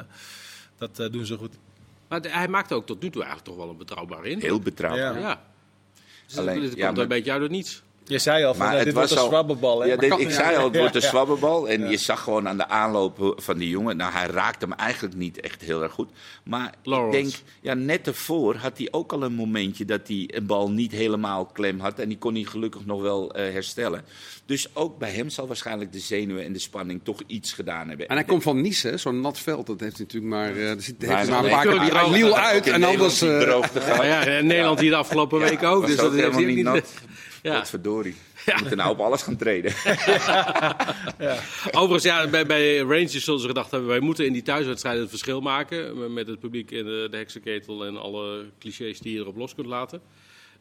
dat 0.80 0.98
eh, 0.98 1.12
doen 1.12 1.26
ze 1.26 1.36
goed. 1.36 1.54
Maar 2.08 2.20
hij 2.28 2.48
maakte 2.48 2.74
ook 2.74 2.86
tot 2.86 3.02
nu 3.02 3.10
toe 3.10 3.22
eigenlijk 3.22 3.50
toch 3.52 3.64
wel 3.64 3.70
een 3.72 3.78
betrouwbaar 3.78 4.26
in. 4.26 4.40
Heel 4.40 4.60
betrouwbaar. 4.60 5.14
Ja. 5.14 5.18
Ja. 5.28 5.42
Dus 6.26 6.38
Alleen, 6.38 6.62
het 6.62 6.74
ja, 6.74 6.84
komt 6.84 6.94
maar- 6.94 7.02
een 7.02 7.08
beetje 7.08 7.32
uit 7.32 7.42
het 7.42 7.50
niets. 7.50 7.82
Je 8.10 8.18
zei 8.18 8.44
al, 8.44 8.54
van, 8.54 8.66
Maar 8.66 8.74
het 8.76 8.84
dit 8.84 8.94
was 8.94 9.02
wordt 9.08 9.12
een 9.12 9.18
al- 9.26 9.28
zwabberbal. 9.28 9.80
hè? 9.80 9.86
Ja, 9.86 9.96
Maar 9.96 10.08
dit- 10.08 10.18
ik 10.20 10.30
zei 10.30 10.56
al, 10.56 10.64
het 10.64 10.74
Ja, 10.74 10.80
wordt 10.80 10.94
een 10.94 11.00
ja. 11.00 11.08
zwabberbal. 11.08 11.68
En 11.68 11.90
je 11.90 11.96
zag 11.96 12.20
gewoon 12.22 12.48
aan 12.48 12.56
de 12.56 12.68
aanloop 12.68 13.34
van 13.36 13.58
die 13.58 13.68
jongen. 13.68 13.96
Nou, 13.96 14.12
hij 14.12 14.26
raakte 14.26 14.64
hem 14.66 14.74
eigenlijk 14.74 15.14
niet 15.16 15.40
echt 15.40 15.62
heel 15.62 15.82
erg 15.82 15.92
goed. 15.92 16.10
Maar 16.44 16.74
Lawrence. 16.82 17.18
ik 17.18 17.22
denk, 17.24 17.42
ja, 17.60 17.74
net 17.74 18.06
ervoor 18.06 18.54
had 18.54 18.78
hij 18.78 18.88
ook 18.90 19.12
al 19.12 19.22
een 19.22 19.32
momentje 19.32 19.84
dat 19.84 20.00
hij 20.08 20.24
een 20.32 20.46
bal 20.46 20.70
niet 20.70 20.92
helemaal 20.92 21.44
klem 21.46 21.80
had. 21.80 21.98
En 21.98 22.08
die 22.08 22.18
kon 22.18 22.34
hij 22.34 22.42
gelukkig 22.44 22.86
nog 22.86 23.00
wel 23.02 23.32
eh, 23.34 23.52
herstellen. 23.52 24.04
Dus 24.46 24.68
ook 24.74 24.98
bij 24.98 25.10
hem 25.10 25.28
zal 25.30 25.46
waarschijnlijk 25.46 25.92
de 25.92 25.98
zenuwen 25.98 26.44
en 26.44 26.52
de 26.52 26.58
spanning 26.58 27.00
toch 27.04 27.20
iets 27.26 27.52
gedaan 27.52 27.88
hebben. 27.88 28.08
En 28.08 28.14
hij 28.16 28.24
komt 28.24 28.42
van 28.42 28.60
Nice, 28.60 28.96
zo'n 28.96 29.20
nat 29.20 29.38
veld. 29.38 29.66
Dat 29.66 29.80
heeft 29.80 29.96
hij 29.96 30.06
natuurlijk 30.06 30.32
maar, 30.34 30.56
eh, 30.56 30.70
er 30.70 30.82
zit, 30.82 30.94
Weinig 30.98 31.28
maar 31.28 31.44
een 31.44 31.50
paar 31.50 31.62
keer 32.12 32.32
uit. 32.34 32.66
En 32.66 32.82
anders... 32.82 33.20
Nederland 33.20 33.72
eh. 33.76 33.96
Maar 33.96 34.06
ja, 34.06 34.40
Nederland 34.42 34.80
hier 34.80 34.90
de 34.90 34.96
afgelopen 34.96 35.38
weken 35.38 35.68
ook. 35.68 35.86
Dus 35.86 35.96
dat 35.96 36.12
heeft 36.12 36.14
helemaal 36.24 36.40
hij 36.40 36.48
ook 36.50 36.56
niet 36.56 36.64
niet. 36.64 36.74
nat. 36.74 36.92
Ja. 37.42 37.52
Wat 37.52 37.68
verdorie. 37.68 38.14
We 38.44 38.54
moeten 38.58 38.76
nou 38.76 38.90
op 38.90 39.00
alles 39.00 39.22
gaan 39.22 39.36
treden. 39.36 39.72
Overigens, 41.80 42.02
ja, 42.02 42.28
bij, 42.28 42.46
bij 42.46 42.78
Rangers 42.78 43.24
zullen 43.24 43.40
ze 43.40 43.46
gedacht 43.46 43.70
hebben... 43.70 43.88
wij 43.88 44.00
moeten 44.00 44.26
in 44.26 44.32
die 44.32 44.42
thuiswedstrijden 44.42 45.00
het 45.00 45.10
verschil 45.10 45.40
maken... 45.40 46.12
met 46.12 46.26
het 46.26 46.40
publiek 46.40 46.70
in 46.70 46.84
de, 46.84 47.08
de 47.10 47.16
heksenketel 47.16 47.86
en 47.86 47.96
alle 47.96 48.44
clichés 48.58 49.00
die 49.00 49.12
je 49.12 49.18
erop 49.18 49.36
los 49.36 49.54
kunt 49.54 49.66
laten. 49.66 50.00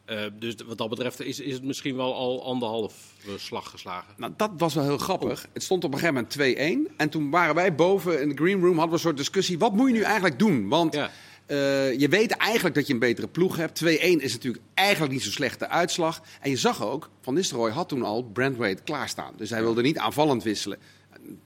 Eh, 0.04 0.18
dus 0.38 0.54
wat 0.66 0.78
dat 0.78 0.88
betreft 0.88 1.20
is, 1.20 1.40
is 1.40 1.52
het 1.52 1.64
misschien 1.64 1.96
wel 1.96 2.14
al 2.14 2.44
anderhalf 2.44 2.94
eh, 3.26 3.32
slag 3.36 3.70
geslagen. 3.70 4.14
Nou, 4.16 4.32
dat 4.36 4.50
was 4.56 4.74
wel 4.74 4.84
heel 4.84 4.98
grappig. 4.98 5.46
Het 5.52 5.62
stond 5.62 5.84
op 5.84 5.92
een 5.92 5.98
gegeven 5.98 6.26
moment 6.36 6.88
2-1. 6.90 6.96
En 6.96 7.08
toen 7.08 7.30
waren 7.30 7.54
wij 7.54 7.74
boven 7.74 8.22
in 8.22 8.28
de 8.28 8.34
green 8.34 8.60
room, 8.60 8.78
hadden 8.78 8.88
we 8.88 8.92
een 8.92 8.98
soort 8.98 9.16
discussie. 9.16 9.58
Wat 9.58 9.72
moet 9.72 9.88
je 9.88 9.94
nu 9.94 10.02
eigenlijk 10.02 10.38
doen? 10.38 10.68
Want 10.68 10.94
Ja. 10.94 11.10
Eh, 11.50 11.98
je 11.98 12.08
weet 12.08 12.30
eigenlijk 12.30 12.74
dat 12.74 12.86
je 12.86 12.92
een 12.92 12.98
betere 12.98 13.28
ploeg 13.28 13.56
hebt. 13.56 13.84
2-1 13.84 13.86
is 13.86 14.32
natuurlijk 14.32 14.64
eigenlijk 14.74 15.12
niet 15.12 15.22
zo'n 15.22 15.32
slechte 15.32 15.68
uitslag. 15.68 16.22
En 16.40 16.50
je 16.50 16.56
zag 16.56 16.84
ook, 16.84 17.10
Van 17.20 17.34
Nistelrooy 17.34 17.70
had 17.70 17.88
toen 17.88 18.02
al 18.02 18.22
Brandweight 18.22 18.82
klaarstaan. 18.82 19.34
Dus 19.36 19.50
hij 19.50 19.60
wilde 19.60 19.82
niet 19.82 19.98
aanvallend 19.98 20.42
wisselen. 20.42 20.78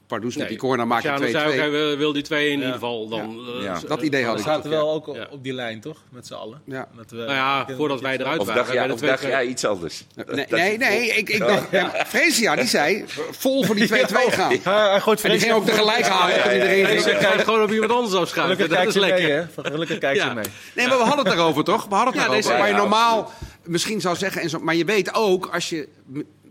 Pardoes 0.07 0.37
met 0.37 0.49
die 0.49 0.59
corner 0.59 0.87
maakt 0.87 1.03
je 1.03 1.09
2-2. 1.21 1.31
zei 1.31 1.49
ook, 1.49 1.55
hij 1.55 1.97
wil, 1.97 2.13
die 2.13 2.23
2 2.23 2.47
in 2.51 2.59
ieder 2.59 2.73
geval 2.73 3.09
dan... 3.09 3.39
eh, 3.65 3.77
Dat 3.87 4.03
idee 4.03 4.21
eh, 4.21 4.27
had 4.27 4.35
We 4.37 4.41
ik. 4.43 4.47
zaten 4.47 4.71
wel 4.71 4.91
ook 4.93 5.07
op, 5.09 5.39
die 5.43 5.53
lijn, 5.53 5.81
toch? 5.81 5.99
Met 6.11 6.27
z'n 6.27 6.35
allen. 6.35 6.61
Ja. 6.67 6.89
Dat 6.97 7.11
we, 7.11 7.17
Nou 7.17 7.31
ja, 7.33 7.67
voordat 7.77 8.01
wij 8.01 8.19
eruit 8.19 8.41
Of 8.41 8.47
waren. 8.47 8.63
dacht, 8.63 8.75
jij, 8.75 8.83
wij 8.87 8.95
of 8.95 9.01
dacht 9.01 9.25
2-2. 9.25 9.29
jij 9.29 9.47
iets 9.47 9.65
anders? 9.65 10.05
Nee, 10.35 10.47
nee, 10.49 10.79
nee, 10.79 11.09
ik, 11.09 11.29
ik 11.29 11.39
dacht, 11.39 11.71
ja, 11.71 11.93
Fresia 12.07 12.57
die 12.57 12.67
zei 12.67 13.05
vol 13.31 13.65
voor 13.65 13.75
die 13.75 13.89
2-2 13.93 13.93
gaan. 13.95 14.51
Hij, 14.63 14.89
hij 14.91 15.01
gooit 15.01 15.25
En 15.25 15.31
die 15.31 15.41
ging 15.41 15.53
ook 15.53 15.65
tegelijk 15.67 16.07
halen. 16.07 16.43
toen 16.43 16.53
iedereen 16.53 16.83
Nee, 16.83 16.87
ging. 16.87 17.01
ze 17.03 17.17
kijkt 17.21 17.45
gewoon 17.45 17.63
op 17.63 17.73
iemand 17.73 17.93
anders 17.93 18.15
afschuiven. 18.15 18.57
Gelukkig 18.57 18.79
Dat 18.85 18.95
is 18.95 19.01
lekker. 19.01 19.37
hè? 19.57 19.71
Gelukkig 19.71 19.99
kijkt 19.99 20.19
Ja. 20.19 20.29
ze 20.29 20.35
mee. 20.35 20.45
Nee, 20.75 20.87
maar 20.89 20.99
we 20.99 21.05
hadden 21.05 21.25
het 21.25 21.35
erover, 21.35 21.65
toch? 21.65 21.87
We 21.89 21.95
hadden 21.95 22.21
het 22.23 22.31
nee, 22.31 22.43
waar 22.59 22.69
je 22.69 22.75
normaal 22.75 23.33
misschien 23.65 24.01
zou 24.01 24.17
zeggen... 24.17 24.43
En 24.43 24.49
zo, 24.51 24.59
maar 24.59 24.75
je 24.75 24.85
weet 24.85 25.15
ook, 25.15 25.47
als 25.53 25.69
je... 25.69 25.89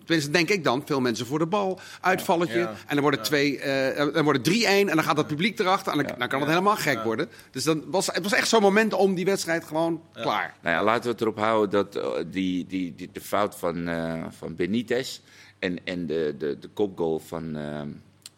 Tenminste, 0.05 0.31
denk 0.31 0.49
ik 0.49 0.63
dan, 0.63 0.81
veel 0.85 1.01
mensen 1.01 1.25
voor 1.25 1.39
de 1.39 1.45
bal, 1.45 1.79
uitvalletje. 2.01 2.59
Ja. 2.59 2.69
En 2.87 2.93
dan 2.95 3.01
worden 3.01 3.21
twee, 3.21 3.59
eh, 3.59 4.13
dan 4.13 4.23
wordt 4.23 4.45
het 4.45 4.55
3-1 4.55 4.89
en 4.89 4.95
dan 4.95 5.03
gaat 5.03 5.17
het 5.17 5.27
publiek 5.27 5.59
erachter. 5.59 5.91
En 5.91 5.97
dan, 5.97 6.15
dan 6.17 6.27
kan 6.27 6.39
het 6.39 6.49
helemaal 6.49 6.75
gek 6.75 7.03
worden. 7.03 7.29
Dus 7.51 7.63
dan 7.63 7.83
was, 7.87 8.07
het 8.07 8.23
was 8.23 8.33
echt 8.33 8.47
zo'n 8.47 8.61
moment 8.61 8.93
om 8.93 9.15
die 9.15 9.25
wedstrijd 9.25 9.63
gewoon 9.63 10.01
klaar. 10.13 10.55
Nou 10.61 10.75
ja, 10.75 10.83
laten 10.83 11.03
we 11.03 11.09
het 11.09 11.21
erop 11.21 11.37
houden 11.37 11.69
dat 11.69 11.95
eh, 11.95 12.23
die, 12.31 12.65
die, 12.65 12.95
die, 12.95 13.09
de 13.11 13.21
fout 13.21 13.55
van, 13.55 13.87
eh, 13.87 14.23
van 14.29 14.55
Benitez 14.55 15.19
en, 15.59 15.85
en 15.85 16.05
de, 16.05 16.35
de, 16.37 16.59
de 16.59 16.67
kopgoal 16.67 17.19
van, 17.19 17.55
eh, 17.55 17.81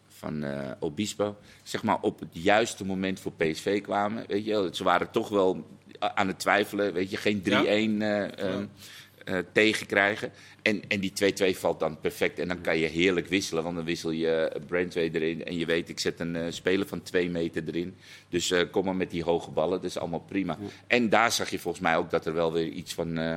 van 0.08 0.44
eh, 0.44 0.70
Obispo, 0.80 1.36
zeg 1.62 1.82
maar 1.82 1.98
op 2.00 2.20
het 2.20 2.28
juiste 2.32 2.84
moment 2.84 3.20
voor 3.20 3.32
PSV 3.32 3.82
kwamen. 3.82 4.24
Weet 4.26 4.44
je, 4.44 4.68
ze 4.72 4.84
waren 4.84 5.10
toch 5.10 5.28
wel 5.28 5.66
aan 5.98 6.26
het 6.26 6.38
twijfelen, 6.38 6.92
weet 6.92 7.10
je, 7.10 7.16
geen 7.16 7.42
3-1 7.42 7.48
eh, 7.48 8.22
eh, 8.22 8.62
eh, 9.24 9.44
tegenkrijgen. 9.52 10.32
En, 10.66 10.82
en 10.88 11.00
die 11.00 11.12
2-2 11.54 11.58
valt 11.58 11.80
dan 11.80 12.00
perfect. 12.00 12.38
En 12.38 12.48
dan 12.48 12.60
kan 12.60 12.78
je 12.78 12.86
heerlijk 12.86 13.26
wisselen, 13.28 13.62
want 13.62 13.76
dan 13.76 13.84
wissel 13.84 14.10
je 14.10 14.60
Brandway 14.66 15.10
erin. 15.12 15.44
En 15.44 15.58
je 15.58 15.66
weet, 15.66 15.88
ik 15.88 16.00
zet 16.00 16.20
een 16.20 16.36
eh, 16.36 16.46
speler 16.48 16.86
van 16.86 17.02
2 17.02 17.30
meter 17.30 17.62
erin. 17.66 17.96
Dus 18.28 18.50
eh, 18.50 18.70
kom 18.70 18.84
maar 18.84 18.96
met 18.96 19.10
die 19.10 19.22
hoge 19.24 19.50
ballen, 19.50 19.80
dat 19.80 19.90
is 19.90 19.98
allemaal 19.98 20.20
prima. 20.20 20.58
En 20.86 21.08
daar 21.08 21.32
zag 21.32 21.50
je 21.50 21.58
volgens 21.58 21.82
mij 21.82 21.96
ook 21.96 22.10
dat 22.10 22.26
er 22.26 22.34
wel 22.34 22.52
weer 22.52 22.68
iets 22.68 22.94
van 22.94 23.18
eh, 23.18 23.36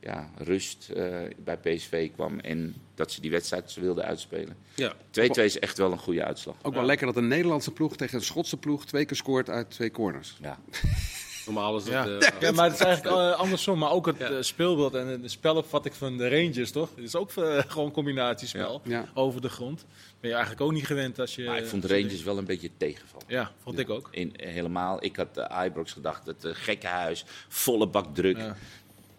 ja, 0.00 0.30
rust 0.36 0.90
eh, 0.90 1.16
bij 1.44 1.56
PSV 1.56 2.10
kwam. 2.12 2.38
En 2.38 2.74
dat 2.94 3.12
ze 3.12 3.20
die 3.20 3.30
wedstrijd 3.30 3.74
wilden 3.74 4.04
uitspelen. 4.04 4.56
2-2 4.56 4.84
Ja. 5.12 5.42
is 5.42 5.58
echt 5.58 5.78
wel 5.78 5.92
een 5.92 5.98
goede 5.98 6.24
uitslag. 6.24 6.56
Ook 6.62 6.74
wel 6.74 6.84
lekker 6.84 7.06
dat 7.06 7.16
een 7.16 7.28
Nederlandse 7.28 7.72
ploeg 7.72 7.96
tegen 7.96 8.18
een 8.18 8.24
Schotse 8.24 8.56
ploeg 8.56 8.86
twee 8.86 9.04
keer 9.04 9.16
scoort 9.16 9.50
uit 9.50 9.70
twee 9.70 9.90
corners. 9.90 10.38
Ja. 10.40 10.58
Normaal 11.44 11.76
is 11.76 11.84
het... 11.84 11.92
Ja. 11.92 12.06
eh, 12.06 12.40
ja, 12.40 12.52
maar 12.52 12.64
het 12.64 12.74
is 12.74 12.80
eigenlijk 12.80 13.16
eh, 13.16 13.38
andersom. 13.38 13.78
Maar 13.78 13.90
ook 13.90 14.06
het 14.06 14.20
eh, 14.20 14.36
speelbeeld 14.40 14.94
en 14.94 15.20
de 15.20 15.28
spelopvatting 15.28 15.94
van 15.94 16.16
de 16.16 16.28
Rangers, 16.28 16.70
toch? 16.70 16.88
Het 16.94 17.04
is 17.04 17.16
ook 17.16 17.32
gewoon 17.68 17.86
een 17.86 17.92
combinatiespel 17.92 18.80
Ja. 18.84 18.98
Ja. 18.98 19.04
over 19.14 19.40
de 19.40 19.48
grond. 19.48 19.84
Ben 20.20 20.30
je 20.30 20.36
eigenlijk 20.36 20.64
ook 20.64 20.72
niet 20.72 20.86
gewend 20.86 21.18
als 21.20 21.34
je... 21.34 21.44
Maar 21.44 21.58
ik 21.58 21.66
vond 21.66 21.82
de 21.82 21.88
Rangers 21.88 22.22
wel 22.22 22.38
een 22.38 22.44
beetje 22.44 22.70
tegenvallen. 22.76 23.26
Ja, 23.28 23.52
vond 23.62 23.78
ik 23.78 23.90
ook. 23.90 24.08
In, 24.10 24.32
helemaal, 24.36 25.04
ik 25.04 25.16
had 25.16 25.38
uh, 25.38 25.64
Ibrox 25.64 25.92
gedacht, 25.92 26.26
het 26.26 26.44
uh, 26.44 26.52
gekke 26.54 26.86
huis, 26.86 27.24
volle 27.48 27.86
bak 27.86 28.14
druk. 28.14 28.38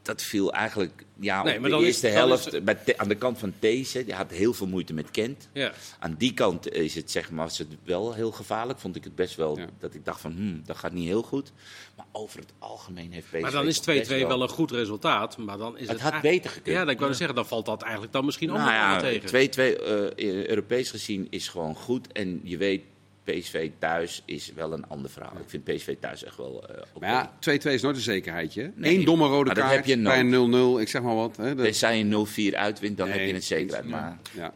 Dat 0.03 0.21
viel 0.21 0.53
eigenlijk 0.53 1.03
ja, 1.19 1.43
Nee, 1.43 1.57
op 1.57 1.63
de 1.63 1.69
dan 1.69 1.79
is- 1.79 1.85
eerste 1.85 2.07
dan 2.07 2.15
helft 2.15 2.63
bij 2.63 2.75
Te- 2.75 2.97
aan 2.97 3.07
de 3.07 3.15
kant 3.15 3.37
van 3.39 3.53
These. 3.59 4.05
Die 4.05 4.13
had 4.13 4.31
heel 4.31 4.53
veel 4.53 4.67
moeite 4.67 4.93
met 4.93 5.11
Kent. 5.11 5.49
ja. 5.53 5.71
Aan 5.99 6.15
die 6.17 6.33
kant 6.33 6.71
is 6.71 6.95
het, 6.95 7.11
zeg 7.11 7.31
maar, 7.31 7.45
was 7.45 7.57
het 7.57 7.67
wel 7.83 8.13
heel 8.13 8.31
gevaarlijk. 8.31 8.79
Vond 8.79 8.95
ik 8.95 9.03
het 9.03 9.15
best 9.15 9.35
wel 9.35 9.57
Ja. 9.57 9.67
dat 9.79 9.93
ik 9.93 10.05
dacht 10.05 10.21
van, 10.21 10.31
hmm, 10.31 10.61
dat 10.65 10.77
gaat 10.77 10.91
niet 10.91 11.07
heel 11.07 11.21
goed. 11.23 11.51
Maar 11.95 12.05
over 12.11 12.39
het 12.39 12.53
algemeen 12.59 13.11
heeft 13.11 13.27
PSV 13.31 13.41
Maar 13.41 13.51
dan 13.51 13.67
is 13.67 13.79
2-2 13.79 13.83
toch 13.85 14.07
best 14.17 14.27
wel 14.27 14.41
een 14.41 14.49
goed 14.49 14.71
resultaat. 14.71 15.37
Maar 15.37 15.57
dan 15.57 15.73
is 15.77 15.79
het, 15.81 15.89
Het 15.89 16.01
had 16.01 16.11
eigenlijk- 16.11 16.43
beter 16.43 16.57
gekund. 16.57 16.75
Ja, 16.75 16.83
dat 16.83 16.93
ik 16.93 16.99
wou 16.99 17.13
zeggen, 17.13 17.35
dan 17.35 17.45
valt 17.47 17.65
dat 17.65 17.81
eigenlijk 17.81 18.13
dan 18.13 18.25
misschien 18.25 18.51
ook 18.51 18.57
Nou 18.57 18.99
tegen. 18.99 19.27
2-2 19.27 19.77
eh, 20.15 20.45
Europees 20.47 20.89
gezien 20.89 21.27
is 21.29 21.47
gewoon 21.47 21.75
goed. 21.75 22.11
En 22.11 22.39
je 22.43 22.57
weet, 22.57 22.81
PSV 23.23 23.69
thuis 23.79 24.21
is 24.25 24.51
wel 24.55 24.73
een 24.73 24.87
ander 24.87 25.09
verhaal. 25.11 25.33
Ik 25.37 25.49
vind 25.49 25.63
PSV 25.63 25.95
thuis 25.99 26.23
echt 26.23 26.37
wel... 26.37 26.67
eh. 26.69 26.81
Maar 26.99 27.09
ja, 27.09 27.57
2-2 27.59 27.63
is 27.63 27.81
nooit 27.81 27.95
een 27.95 28.01
zekerheidje. 28.01 28.71
Nee, 28.75 28.95
Eén 28.97 29.05
domme 29.05 29.27
rode 29.27 29.53
kaart 29.53 29.71
heb 29.75 29.85
je 29.85 30.01
bij 30.01 30.19
een 30.19 30.77
0-0, 30.77 30.81
ik 30.81 30.87
zeg 30.89 31.01
maar 31.01 31.15
wat. 31.15 31.37
Hè, 31.37 31.55
dat- 31.55 31.65
Tenzij 31.65 31.97
je 31.97 32.03
0-4 32.51 32.55
uitwint, 32.57 32.97
dan 32.97 33.07
Nee, 33.09 33.17
heb 33.17 33.27
je 33.27 33.33
het 33.33 33.43
zekerheid. 33.43 33.87
Maar 33.87 34.17
ja. 34.31 34.53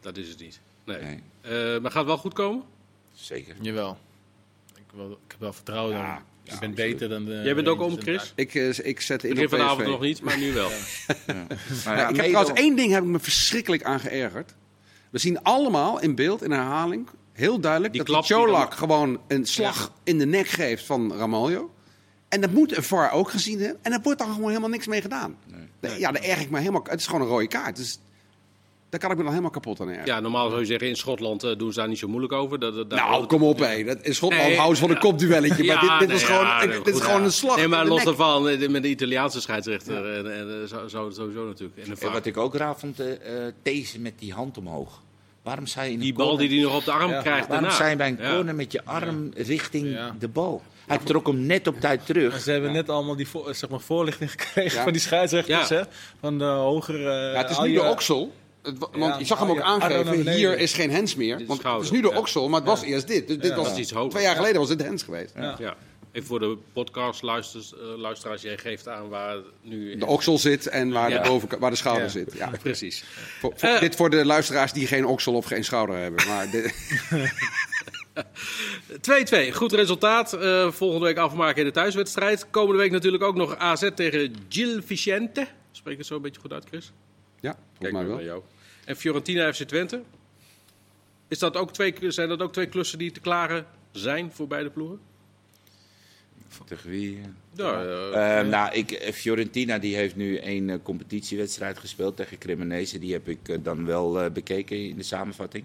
Dat 0.00 0.16
is 0.16 0.28
het 0.28 0.40
niet. 0.40 0.60
Nee. 0.84 1.00
Nee. 1.02 1.22
Eh, 1.40 1.52
maar 1.80 1.90
gaat 1.90 1.94
het 1.94 2.06
wel 2.06 2.18
goed 2.18 2.32
komen? 2.34 2.62
zeker. 3.14 3.54
Jawel. 3.60 3.98
Ik, 4.76 4.82
wil, 4.94 5.10
ik 5.10 5.16
heb 5.30 5.40
wel 5.40 5.52
vertrouwen 5.52 5.96
Ja, 5.96 6.16
in. 6.16 6.22
ja, 6.42 6.52
ik 6.54 6.60
ben 6.60 6.74
beter 6.74 7.08
dan 7.08 7.24
de 7.24 7.40
Jij 7.44 7.54
bent 7.54 7.68
ook 7.68 7.80
om, 7.80 8.00
Chris? 8.00 8.32
Ik, 8.36 8.54
eh, 8.54 8.78
ik 8.86 9.00
zet 9.00 9.24
in 9.24 9.30
Begin 9.30 9.44
op 9.44 9.50
vanavond 9.50 9.86
nog 9.86 10.00
niet, 10.00 10.22
maar 10.22 10.38
nu 10.38 10.52
wel. 10.52 10.70
Maar 11.26 11.96
Ja, 11.96 11.96
ja, 11.98 12.08
ik 12.08 12.16
heb 12.16 12.24
trouwens 12.26 12.60
één 12.60 12.76
ding 12.76 12.92
heb 12.92 13.02
ik 13.02 13.08
me 13.08 13.18
verschrikkelijk 13.18 13.82
aan 13.82 14.00
geërgerd. 14.00 14.54
We 15.10 15.18
zien 15.18 15.42
allemaal 15.42 16.00
in 16.00 16.14
beeld, 16.14 16.42
in 16.42 16.50
herhaling, 16.50 17.08
heel 17.38 17.60
duidelijk 17.60 17.92
Die 17.92 18.04
dat 18.04 18.26
Cholak 18.26 18.68
dan- 18.70 18.78
gewoon 18.78 19.20
een 19.28 19.46
slag 19.46 19.92
in 20.04 20.18
de 20.18 20.26
nek 20.26 20.46
geeft 20.48 20.84
van 20.86 21.12
Ramaljo. 21.16 21.70
En 22.28 22.40
dat 22.40 22.50
moet 22.50 22.76
een 22.76 22.82
VAR 22.82 23.12
ook 23.12 23.30
gezien 23.30 23.60
hebben. 23.60 23.78
En 23.82 23.90
daar 23.90 24.00
wordt 24.02 24.18
dan 24.18 24.32
gewoon 24.32 24.48
helemaal 24.48 24.68
niks 24.68 24.86
mee 24.86 25.00
gedaan. 25.00 25.36
Nee, 25.80 25.98
Ja, 25.98 26.12
daar 26.12 26.22
erg 26.22 26.40
ik 26.40 26.50
me 26.50 26.58
helemaal... 26.58 26.82
Het 26.88 27.00
is 27.00 27.06
gewoon 27.06 27.20
een 27.20 27.26
rode 27.28 27.46
kaart. 27.48 27.76
Dus 27.76 27.98
daar 28.88 29.00
kan 29.00 29.10
ik 29.10 29.16
me 29.16 29.22
dan 29.22 29.30
helemaal 29.32 29.52
kapot 29.52 29.80
aan 29.80 29.86
ergeren. 29.88 30.06
Ja, 30.06 30.20
normaal 30.20 30.48
zou 30.48 30.60
je 30.60 30.66
zeggen, 30.66 30.88
in 30.88 30.96
Schotland 30.96 31.42
eh, 31.44 31.56
doen 31.56 31.72
ze 31.72 31.78
daar 31.78 31.88
niet 31.88 31.98
zo 31.98 32.08
moeilijk 32.08 32.32
over. 32.32 32.58
Dat, 32.58 32.88
nou, 32.88 33.26
kom 33.26 33.42
op, 33.42 33.58
hé. 33.58 33.84
Dat- 33.84 34.02
In 34.02 34.14
Schotland 34.14 34.42
Nee, 34.42 34.56
houden 34.56 34.76
ze 34.76 34.82
van 34.82 34.90
een 34.94 34.98
kopduelletje. 35.00 35.64
Maar 35.64 35.80
dit, 35.80 35.98
dit 35.98 36.08
nee, 36.08 36.16
is 36.16 36.22
gewoon, 36.22 36.44
ja, 36.46 36.60
dit 36.60 36.86
is 36.86 36.92
goed, 36.92 37.02
gewoon 37.02 37.18
ja. 37.20 37.24
een 37.26 37.32
slag 37.32 37.56
Nee, 37.56 37.68
maar 37.68 37.86
los 37.86 38.04
daarvan, 38.04 38.48
eh, 38.48 38.68
met 38.68 38.82
de 38.82 38.88
Italiaanse 38.88 39.40
scheidsrechter 39.40 40.14
en, 40.16 40.32
en, 40.38 40.62
eh, 40.62 40.68
zo, 40.68 40.88
zo, 40.88 41.10
sowieso 41.10 41.46
natuurlijk. 41.46 41.78
En 41.78 41.96
En 41.98 42.12
wat 42.12 42.26
ik 42.26 42.36
ook 42.36 42.54
raar 42.54 42.78
vond, 42.78 43.00
eh 43.00 43.46
eh, 43.46 43.52
deze 43.62 44.00
met 44.00 44.18
die 44.18 44.32
hand 44.32 44.58
omhoog. 44.58 45.02
Waarom 45.48 45.64
je 45.74 45.90
in 45.90 45.98
Die 45.98 46.12
bal 46.12 46.26
corner- 46.28 46.48
die 46.48 46.58
hij 46.58 46.68
nog 46.68 46.76
op 46.78 46.84
de 46.84 46.90
arm 46.92 47.10
Ja, 47.10 47.20
krijgt 47.20 47.48
Waarom 47.48 47.68
daarna. 47.68 47.86
je 47.88 47.96
bij 47.96 48.08
een 48.08 48.16
Ja. 48.20 48.30
corner 48.34 48.54
met 48.54 48.72
je 48.72 48.80
arm 48.84 49.30
richting 49.36 49.86
Ja. 49.90 50.14
de 50.18 50.28
bal? 50.28 50.62
Hij 50.86 50.98
trok 50.98 51.26
hem 51.26 51.46
net 51.46 51.66
op 51.66 51.80
tijd 51.80 52.06
terug. 52.06 52.40
Ze 52.40 52.50
hebben 52.50 52.72
net 52.72 52.88
allemaal 52.90 53.16
die 53.16 53.28
voor- 53.28 53.54
zeg 53.54 53.70
maar, 53.70 53.80
voorlichting 53.80 54.30
gekregen 54.30 54.76
Ja. 54.78 54.82
van 54.82 54.92
die 54.92 55.00
scheidsrechters. 55.00 55.68
Ja. 55.68 55.76
Hè? 55.76 55.82
Van 56.20 56.38
de 56.38 56.44
hogere... 56.44 57.30
Ja, 57.32 57.38
het 57.38 57.50
is 57.50 57.58
nu 57.58 57.68
je- 57.68 57.74
de 57.80 57.84
oksel. 57.84 58.32
Het 58.62 58.78
want 58.78 58.94
Ja, 58.96 59.18
je 59.18 59.24
zag 59.24 59.38
hem 59.38 59.50
ook 59.50 59.60
aangeven, 59.60 60.30
hier 60.32 60.58
is 60.58 60.72
geen 60.72 60.90
hens 60.90 61.14
meer. 61.14 61.42
Want 61.46 61.62
het 61.62 61.82
is 61.82 61.90
nu 61.90 62.00
de 62.00 62.14
oksel, 62.14 62.48
maar 62.48 62.60
het 62.60 62.68
was 62.68 62.82
eerst 62.82 63.06
dit. 63.06 63.28
Dus 63.28 63.36
dit 63.38 63.50
Ja. 63.50 63.56
was, 63.56 64.08
twee 64.08 64.22
jaar 64.22 64.36
geleden 64.36 64.60
was 64.60 64.68
het 64.68 64.78
de 64.78 64.84
hens 64.84 65.02
geweest. 65.02 65.32
Ja. 65.36 65.76
Even 66.18 66.30
voor 66.30 66.38
de 66.38 66.56
podcast 66.72 67.22
luisters, 67.22 67.74
eh, 67.74 67.80
luisteraars, 67.96 68.42
jij 68.42 68.58
geeft 68.58 68.88
aan 68.88 69.08
waar 69.08 69.36
nu... 69.62 69.96
De 69.96 70.06
oksel 70.06 70.38
zit 70.38 70.66
en 70.66 70.90
waar, 70.92 71.10
Ja. 71.10 71.22
de, 71.22 71.28
boven, 71.28 71.58
waar 71.58 71.70
de 71.70 71.76
schouder 71.76 72.04
Ja. 72.04 72.10
zit. 72.10 72.32
Ja. 72.32 72.50
Precies. 72.62 73.04
Voor, 73.38 73.52
voor- 73.56 73.68
Eh. 73.68 73.80
dit 73.80 73.96
voor 73.96 74.10
de 74.10 74.24
luisteraars 74.24 74.72
die 74.72 74.86
geen 74.86 75.06
oksel 75.06 75.34
of 75.34 75.44
geen 75.46 75.64
schouder 75.64 75.96
hebben. 75.96 76.26
Maar 76.26 76.50
dit- 76.50 76.74
2-2, 79.00 79.52
goed 79.52 79.72
resultaat. 79.72 80.32
Eh, 80.32 80.70
volgende 80.72 81.04
week 81.06 81.16
afmaken 81.16 81.58
in 81.58 81.64
de 81.64 81.70
thuiswedstrijd. 81.72 82.50
Komende 82.50 82.82
week 82.82 82.90
natuurlijk 82.90 83.22
ook 83.22 83.36
nog 83.36 83.56
AZ 83.56 83.88
tegen 83.94 84.34
Gil 84.48 84.82
Vicente. 84.82 85.46
Spreek 85.72 85.98
het 85.98 86.06
zo 86.06 86.14
een 86.16 86.22
beetje 86.22 86.40
goed 86.40 86.52
uit, 86.52 86.64
Chris? 86.68 86.92
ja, 87.40 87.56
volgens 87.72 87.92
mij 87.92 88.06
wel. 88.06 88.14
naar 88.16 88.24
jou. 88.24 88.42
En 88.84 88.96
Fiorentina 88.96 89.52
FC 89.52 89.62
Twente. 89.62 90.02
Is 91.28 91.38
dat 91.38 91.56
ook 91.56 91.72
twee, 91.72 91.94
zijn 91.98 92.28
dat 92.28 92.42
ook 92.42 92.52
twee 92.52 92.66
klussen 92.66 92.98
die 92.98 93.10
te 93.12 93.20
klaren 93.20 93.66
zijn 93.92 94.32
voor 94.32 94.46
beide 94.46 94.70
ploegen? 94.70 95.00
Tegen 96.66 96.90
wie? 96.90 97.20
Ja, 97.52 97.82
eh, 97.84 98.38
Eh, 98.40 98.46
nou, 98.48 98.72
ik, 98.74 98.90
eh, 98.90 99.12
Fiorentina 99.12 99.78
die 99.78 99.96
heeft 99.96 100.16
nu 100.16 100.40
een 100.42 100.70
eh, 100.70 100.76
competitiewedstrijd 100.82 101.78
gespeeld 101.78 102.16
tegen 102.16 102.38
Cremonese. 102.38 102.98
Die 102.98 103.12
heb 103.12 103.28
ik 103.28 103.48
eh, 103.48 103.56
dan 103.62 103.84
wel 103.86 104.20
eh, 104.20 104.30
bekeken 104.30 104.76
in 104.88 104.96
de 104.96 105.02
samenvatting. 105.02 105.64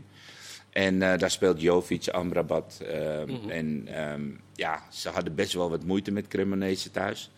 En 0.69 1.01
eh, 1.01 1.17
daar 1.17 1.31
speelt 1.31 1.61
Jovic, 1.61 2.07
Amrabat. 2.07 2.81
eh, 2.87 3.49
En 3.49 3.87
ehm, 3.87 4.21
ja, 4.55 4.83
ze 4.91 5.09
hadden 5.09 5.35
best 5.35 5.53
wel 5.53 5.69
wat 5.69 5.83
moeite 5.83 6.11
met 6.11 6.27
Cremonese 6.27 6.91
thuis. 6.91 7.31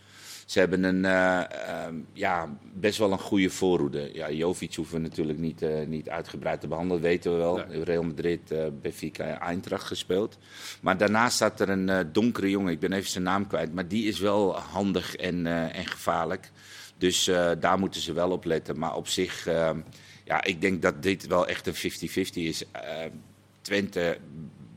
Ze 0.45 0.59
hebben 0.59 0.83
een, 0.83 1.05
eh, 1.05 1.39
ehm, 1.39 1.95
ja, 2.13 2.57
best 2.73 2.97
wel 2.97 3.11
een 3.11 3.19
goede 3.19 3.49
voorhoede. 3.49 4.09
Ja, 4.13 4.31
Jovic 4.31 4.75
hoeven 4.75 4.95
we 4.95 5.01
natuurlijk 5.01 5.39
niet, 5.39 5.61
eh, 5.61 5.85
niet 5.87 6.09
uitgebreid 6.09 6.61
te 6.61 6.67
behandelen, 6.67 7.01
weten 7.01 7.31
we 7.31 7.37
wel. 7.37 7.55
Nee. 7.67 7.83
Real 7.83 8.03
Madrid, 8.03 8.51
eh 8.51 8.65
Benfica 8.81 9.23
en 9.23 9.39
Eintracht 9.39 9.87
gespeeld. 9.87 10.37
Maar 10.81 10.97
daarnaast 10.97 11.35
staat 11.35 11.59
er 11.59 11.69
een 11.69 12.09
donkere 12.11 12.49
jongen, 12.49 12.71
ik 12.71 12.79
ben 12.79 12.93
even 12.93 13.09
zijn 13.09 13.23
naam 13.23 13.47
kwijt. 13.47 13.73
Maar 13.73 13.87
die 13.87 14.07
is 14.07 14.19
wel 14.19 14.57
handig 14.57 15.15
en, 15.15 15.47
en 15.73 15.85
gevaarlijk. 15.85 16.51
Dus 16.97 17.25
daar 17.59 17.79
moeten 17.79 18.01
ze 18.01 18.13
wel 18.13 18.31
op 18.31 18.45
letten. 18.45 18.79
Maar 18.79 18.95
op 18.95 19.07
zich, 19.07 19.47
eh, 19.47 19.71
ja, 20.23 20.43
ik 20.43 20.61
denk 20.61 20.81
dat 20.81 21.03
dit 21.03 21.27
wel 21.27 21.47
echt 21.47 21.67
een 21.67 21.75
50-50 21.75 22.43
is. 22.43 22.63
Eh, 22.71 22.81
Twente 23.61 24.17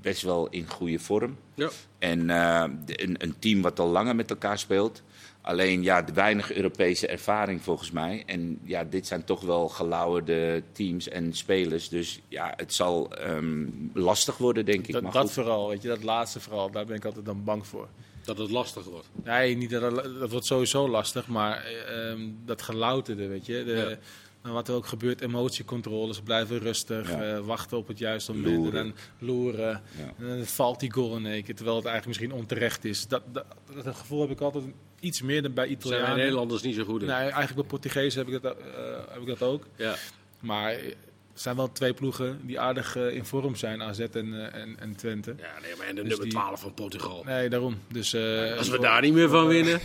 best 0.01 0.23
wel 0.23 0.49
in 0.49 0.67
goede 0.69 0.99
vorm. 0.99 1.37
ja. 1.55 1.69
En 1.99 2.29
een, 2.29 3.17
een 3.19 3.35
team 3.39 3.63
wat 3.63 3.79
al 3.79 3.89
langer 3.89 4.17
met 4.17 4.31
elkaar 4.31 4.59
speelt. 4.59 5.03
Alleen 5.41 5.83
ja, 5.83 6.03
de 6.03 6.13
weinig 6.13 6.53
Europese 6.53 7.07
ervaring 7.07 7.63
volgens 7.63 7.91
mij. 7.91 8.23
En 8.27 8.59
ja, 8.65 8.85
dit 8.85 9.07
zijn 9.07 9.25
toch 9.25 9.41
wel 9.41 9.69
gelauwerde 9.69 10.63
teams 10.73 11.09
en 11.09 11.33
spelers. 11.35 11.89
Dus 11.89 12.21
ja, 12.29 12.53
het 12.57 12.75
zal 12.75 13.13
ehm, 13.17 13.65
lastig 13.93 14.37
worden, 14.39 14.65
denk 14.65 14.87
ik. 14.87 14.93
Dat, 14.93 15.03
maar 15.03 15.13
dat 15.13 15.23
goed. 15.23 15.33
vooral, 15.33 15.69
weet 15.69 15.83
je, 15.83 15.89
dat 15.89 16.03
laatste 16.03 16.41
vooral, 16.41 16.71
daar 16.71 16.87
ben 16.87 16.97
ik 16.97 17.05
altijd 17.05 17.25
dan 17.25 17.45
bang 17.45 17.67
voor. 17.67 17.89
Dat 18.25 18.39
het 18.39 18.51
lastig 18.51 18.85
wordt. 18.85 19.09
Nee, 19.25 19.57
niet 19.57 19.71
dat, 19.71 19.83
het- 19.97 20.19
dat 20.19 20.31
wordt 20.31 20.47
sowieso 20.47 20.89
lastig, 20.89 21.27
maar 21.27 21.65
eh, 21.65 22.11
ehm, 22.11 22.21
dat 22.45 22.63
gelouterde, 22.63 23.27
weet 23.27 23.47
je. 23.47 23.65
De, 23.65 23.73
Ja. 23.73 23.97
nou, 24.43 24.55
wat 24.55 24.69
er 24.69 24.75
ook 24.75 24.87
gebeurt, 24.87 25.21
emotiecontroles, 25.21 26.21
blijven 26.21 26.59
rustig, 26.59 27.11
Ja. 27.11 27.23
eh, 27.37 27.39
wachten 27.41 27.77
op 27.79 27.89
het 27.89 27.99
juiste 27.99 28.33
moment 28.35 28.57
Loeren. 28.57 28.81
en 28.81 28.95
loeren. 29.19 29.83
Ja. 29.99 30.13
En 30.19 30.37
dan 30.37 30.45
valt 30.47 30.81
die 30.81 30.93
goal 30.93 31.17
in 31.17 31.27
één 31.27 31.43
keer, 31.45 31.55
terwijl 31.55 31.77
het 31.77 31.87
eigenlijk 31.87 32.19
misschien 32.19 32.41
onterecht 32.41 32.85
is. 32.85 33.07
Dat, 33.07 33.23
dat, 33.33 33.45
dat 33.85 33.97
gevoel 33.97 34.21
heb 34.21 34.31
ik 34.31 34.41
altijd 34.41 34.65
iets 35.01 35.23
meer 35.23 35.43
dan 35.43 35.53
bij 35.55 35.65
Zijn 35.67 35.79
wij 35.79 35.89
Italianen. 35.91 36.17
Nederlanders 36.19 36.63
niet 36.63 36.75
zo 36.75 36.85
goed 36.85 37.01
in. 37.01 37.07
Nee, 37.07 37.17
eigenlijk 37.17 37.55
bij 37.55 37.65
Portugezen 37.65 38.25
heb 38.25 38.35
ik 38.35 38.43
dat, 38.43 38.57
eh, 38.57 39.13
heb 39.13 39.21
ik 39.21 39.27
dat 39.27 39.43
ook. 39.43 39.65
Ja. 39.77 39.95
Maar 40.41 40.73
er 40.73 40.95
zijn 41.35 41.57
wel 41.57 41.73
twee 41.73 41.93
ploegen 41.95 42.41
die 42.43 42.61
aardig 42.61 42.97
eh, 42.97 43.15
in 43.15 43.25
vorm 43.25 43.57
zijn, 43.57 43.83
AZ 43.83 43.99
en, 44.01 44.13
eh, 44.53 44.61
en, 44.61 44.77
en 44.79 44.97
Twente. 44.97 45.35
ja, 45.39 45.61
nee, 45.63 45.71
maar 45.79 45.87
en 45.87 45.95
de 45.95 46.01
Dus 46.01 46.09
nummer 46.11 46.29
die- 46.29 46.35
12 46.39 46.61
van 46.61 46.75
Portugal. 46.75 47.23
Nee, 47.27 47.49
daarom. 47.49 47.79
Dus, 47.93 48.13
eh, 48.13 48.57
Als 48.57 48.69
we 48.69 48.79
daar 48.79 49.01
niet 49.03 49.13
meer 49.15 49.29
van 49.29 49.47
winnen, 49.47 49.81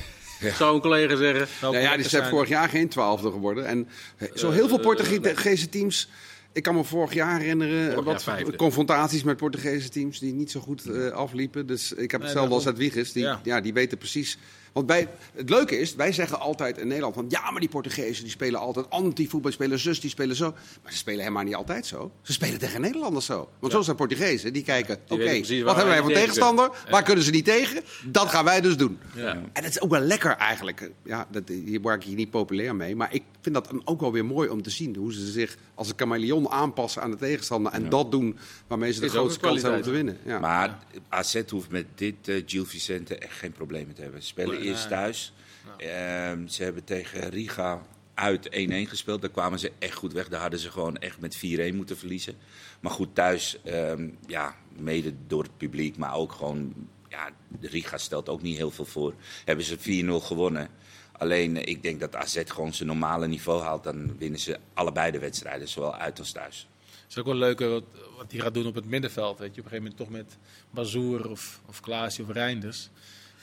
zou 0.58 0.76
een 0.76 0.82
collega 0.82 1.16
zeggen. 1.16 1.48
zou 1.60 1.74
Nou 1.74 1.84
ja, 1.86 1.92
die 1.96 2.00
zijn 2.10 2.22
zijn. 2.22 2.34
vorig 2.34 2.50
jaar 2.50 2.70
geen 2.70 2.90
twaalfde 2.90 3.32
geworden. 3.32 3.66
En 3.66 3.88
zo 4.36 4.52
heel 4.52 4.68
veel 4.68 4.80
Portugese 4.80 5.70
teams. 5.70 6.10
Ik 6.52 6.64
kan 6.64 6.76
me 6.76 6.84
vorig 6.84 7.14
jaar 7.14 7.40
herinneren 7.40 7.94
Vorig 7.94 8.26
wat 8.26 8.56
confrontaties 8.56 9.24
met 9.24 9.38
Portugese 9.38 9.90
teams 9.90 10.20
die 10.20 10.34
niet 10.34 10.52
zo 10.52 10.60
goed 10.60 10.86
eh, 10.86 11.08
afliepen. 11.10 11.68
Dus 11.68 11.92
ik 11.94 12.12
heb 12.12 12.20
Nee, 12.20 12.30
hetzelfde 12.30 12.54
als 12.54 12.64
daarom. 12.64 12.82
Edwiges. 12.82 13.12
Die, 13.12 13.24
ja. 13.24 13.40
Ja. 13.44 13.62
die 13.62 13.74
weten 13.74 13.98
precies. 13.98 14.38
Want 14.74 14.88
wij, 14.88 15.08
het 15.34 15.50
leuke 15.50 15.80
is, 15.80 15.96
wij 15.96 16.12
zeggen 16.12 16.40
altijd 16.40 16.78
in 16.78 16.88
Nederland 16.88 17.16
van 17.16 17.26
ja, 17.30 17.52
maar 17.52 17.60
die 17.60 17.70
Portugezen 17.70 18.24
die 18.24 18.32
spelen 18.32 18.60
altijd 18.60 18.90
anti-voetbal, 18.90 19.52
spelen 19.52 19.80
zus, 19.80 20.00
die 20.00 20.10
spelen 20.10 20.36
zo. 20.36 20.54
Maar 20.84 20.92
ze 20.92 20.98
spelen 20.98 21.20
helemaal 21.20 21.44
niet 21.44 21.56
altijd 21.56 21.86
zo. 21.86 22.12
Ze 22.22 22.34
spelen 22.34 22.60
tegen 22.60 22.82
Nederlanders 22.82 23.26
zo. 23.26 23.50
Want 23.60 23.74
zo 23.74 23.82
zijn 23.82 23.96
Portugezen, 23.96 24.54
die 24.54 24.64
kijken, 24.64 25.00
oké, 25.08 25.16
wat 25.16 25.48
hebben 25.48 25.76
wij 25.76 25.86
wij 25.86 25.98
voor 25.98 26.08
tegen 26.08 26.22
tegenstander? 26.22 26.70
Waar 26.90 27.04
kunnen 27.04 27.24
ze 27.24 27.32
niet 27.32 27.46
tegen? 27.46 27.82
Dat 28.06 28.30
gaan 28.30 28.46
wij 28.46 28.62
dus 28.62 28.78
doen. 28.78 29.00
Ja. 29.16 29.42
En 29.54 29.64
het 29.64 29.76
is 29.76 29.82
ook 29.82 29.90
wel 29.90 30.00
lekker 30.00 30.32
eigenlijk. 30.32 30.92
Ja, 31.04 31.28
dat, 31.32 31.48
hier 31.48 31.82
word 31.82 31.96
ik 31.96 32.04
hier 32.04 32.16
niet 32.16 32.30
populair 32.30 32.76
mee. 32.76 32.96
Maar 32.96 33.14
ik 33.14 33.24
vind 33.42 33.56
dat 33.56 33.68
dan 33.70 33.82
ook 33.86 34.02
wel 34.02 34.12
weer 34.12 34.26
mooi 34.26 34.50
om 34.50 34.62
te 34.62 34.70
zien. 34.70 34.96
Hoe 34.96 35.14
ze 35.14 35.32
zich 35.32 35.58
als 35.76 35.90
een 35.90 35.98
chameleon 35.98 36.50
aanpassen 36.50 37.02
aan 37.02 37.12
de 37.12 37.18
tegenstander. 37.18 37.72
En 37.72 37.90
dat 37.90 38.12
doen 38.12 38.38
waarmee 38.68 38.94
ze 38.94 39.00
de 39.00 39.10
grootste 39.10 39.40
kans 39.40 39.62
hebben 39.62 39.80
om 39.80 39.86
te 39.86 39.92
winnen. 39.92 40.18
Ja. 40.26 40.40
Maar 40.40 40.80
AZ 41.10 41.42
hoeft 41.50 41.70
met 41.70 41.86
dit 41.96 42.28
eh 42.28 42.44
Gil 42.46 42.66
Vicente 42.66 43.18
echt 43.18 43.38
geen 43.38 43.52
problemen 43.52 43.96
te 43.96 44.02
hebben. 44.02 44.22
Spelen 44.22 44.63
Eerst 44.64 44.88
thuis. 44.88 45.34
Ehm, 45.78 46.48
ze 46.48 46.64
hebben 46.64 46.84
tegen 46.84 47.30
Riga 47.30 47.82
uit 48.14 48.48
1-1 48.50 48.88
gespeeld. 48.88 49.22
Daar 49.22 49.30
kwamen 49.30 49.60
ze 49.60 49.72
echt 49.80 49.96
goed 49.96 50.14
weg. 50.14 50.28
Daar 50.30 50.42
hadden 50.42 50.60
ze 50.60 50.72
gewoon 50.72 50.98
echt 50.98 51.20
met 51.20 51.36
4-1 51.36 51.76
moeten 51.76 51.98
verliezen. 51.98 52.36
Maar 52.80 52.92
goed, 52.92 53.16
thuis, 53.16 53.58
ehm, 53.64 54.10
ja, 54.28 54.56
mede 54.78 55.14
door 55.28 55.44
het 55.44 55.58
publiek, 55.58 55.98
maar 55.98 56.16
ook 56.16 56.32
gewoon... 56.32 56.74
Ja, 57.10 57.30
Riga 57.62 57.98
stelt 57.98 58.30
ook 58.30 58.42
niet 58.42 58.58
heel 58.58 58.72
veel 58.72 58.86
voor. 58.86 59.14
Hebben 59.46 59.66
ze 59.66 59.78
4-0 59.78 60.20
gewonnen. 60.20 60.70
Alleen, 61.12 61.58
eh, 61.58 61.68
ik 61.68 61.84
denk 61.84 62.00
dat 62.00 62.16
AZ 62.16 62.42
gewoon 62.46 62.74
zijn 62.74 62.88
normale 62.88 63.28
niveau 63.28 63.62
haalt. 63.62 63.84
Dan 63.84 64.18
winnen 64.18 64.40
ze 64.40 64.60
allebei 64.74 65.12
de 65.12 65.20
wedstrijden, 65.20 65.68
zowel 65.68 65.96
uit 65.96 66.20
als 66.20 66.32
thuis. 66.32 66.68
Het 67.02 67.12
is 67.12 67.18
ook 67.18 67.26
wel 67.26 67.36
leuk 67.36 67.60
wat, 67.60 67.84
wat 68.18 68.32
hij 68.32 68.40
gaat 68.40 68.54
doen 68.54 68.66
op 68.66 68.76
het 68.76 68.86
middenveld. 68.86 69.40
Weet 69.40 69.56
je. 69.56 69.62
Op 69.62 69.66
een 69.66 69.72
gegeven 69.72 69.98
moment 69.98 69.98
toch 69.98 70.10
met 70.10 70.38
Bazoer 70.70 71.30
of, 71.30 71.62
of 71.66 71.80
Klaasje 71.80 72.22
of 72.22 72.30
Reinders. 72.30 72.90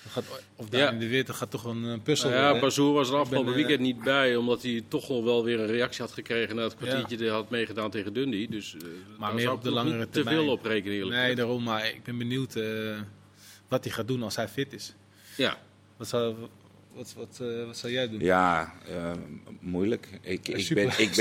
Dat 0.02 0.12
gaat, 0.12 0.42
of 0.56 0.68
daar 0.68 0.80
Ja. 0.80 0.90
in 0.90 0.98
de 0.98 1.08
Witte 1.08 1.32
gaat 1.32 1.50
toch 1.50 1.64
een, 1.64 1.82
een 1.82 2.02
puzzel 2.02 2.30
Nou 2.30 2.54
ja. 2.54 2.60
Bazoer 2.60 2.92
was 2.92 3.08
er 3.08 3.16
afgelopen 3.16 3.52
ben, 3.52 3.60
eh, 3.60 3.66
weekend 3.66 3.86
niet 3.86 4.02
bij, 4.02 4.36
omdat 4.36 4.62
hij 4.62 4.82
toch 4.88 5.08
nog 5.08 5.24
wel 5.24 5.44
weer 5.44 5.60
een 5.60 5.66
reactie 5.66 6.02
had 6.04 6.12
gekregen 6.12 6.56
na 6.56 6.62
het 6.62 6.76
kwartiertje 6.76 7.16
die 7.16 7.26
hij 7.26 7.36
had 7.36 7.50
meegedaan 7.50 7.90
tegen 7.90 8.12
Dundee. 8.12 8.48
Dus, 8.48 8.74
eh, 8.74 8.80
daar 9.20 9.34
meer 9.34 9.52
op 9.52 9.62
de 9.62 9.70
langere 9.70 9.96
niet 9.98 10.04
te 10.04 10.10
termijn. 10.12 10.36
veel 10.36 10.52
op 10.52 10.64
rekenen 10.64 10.96
eerlijk 10.96 11.16
Nee, 11.16 11.34
daarom. 11.34 11.62
Maar 11.62 11.86
ik 11.86 12.04
ben 12.04 12.18
benieuwd 12.18 12.56
eh, 12.56 13.00
wat 13.68 13.84
hij 13.84 13.92
gaat 13.92 14.08
doen 14.08 14.22
als 14.22 14.36
hij 14.36 14.48
fit 14.48 14.72
is. 14.72 14.94
Ja. 15.36 15.58
Wat 15.96 16.08
zou, 16.08 16.34
wat, 16.94 17.14
wat, 17.16 17.38
eh, 17.40 17.66
wat 17.66 17.76
zou 17.76 17.92
jij 17.92 18.08
doen? 18.08 18.20
Ja, 18.20 18.72
eh, 18.88 18.94
moeilijk. 19.60 20.08
Ik, 20.22 20.48
ik, 20.48 20.64
Super- 20.64 20.84
ben, 20.96 21.06
ik, 21.06 21.14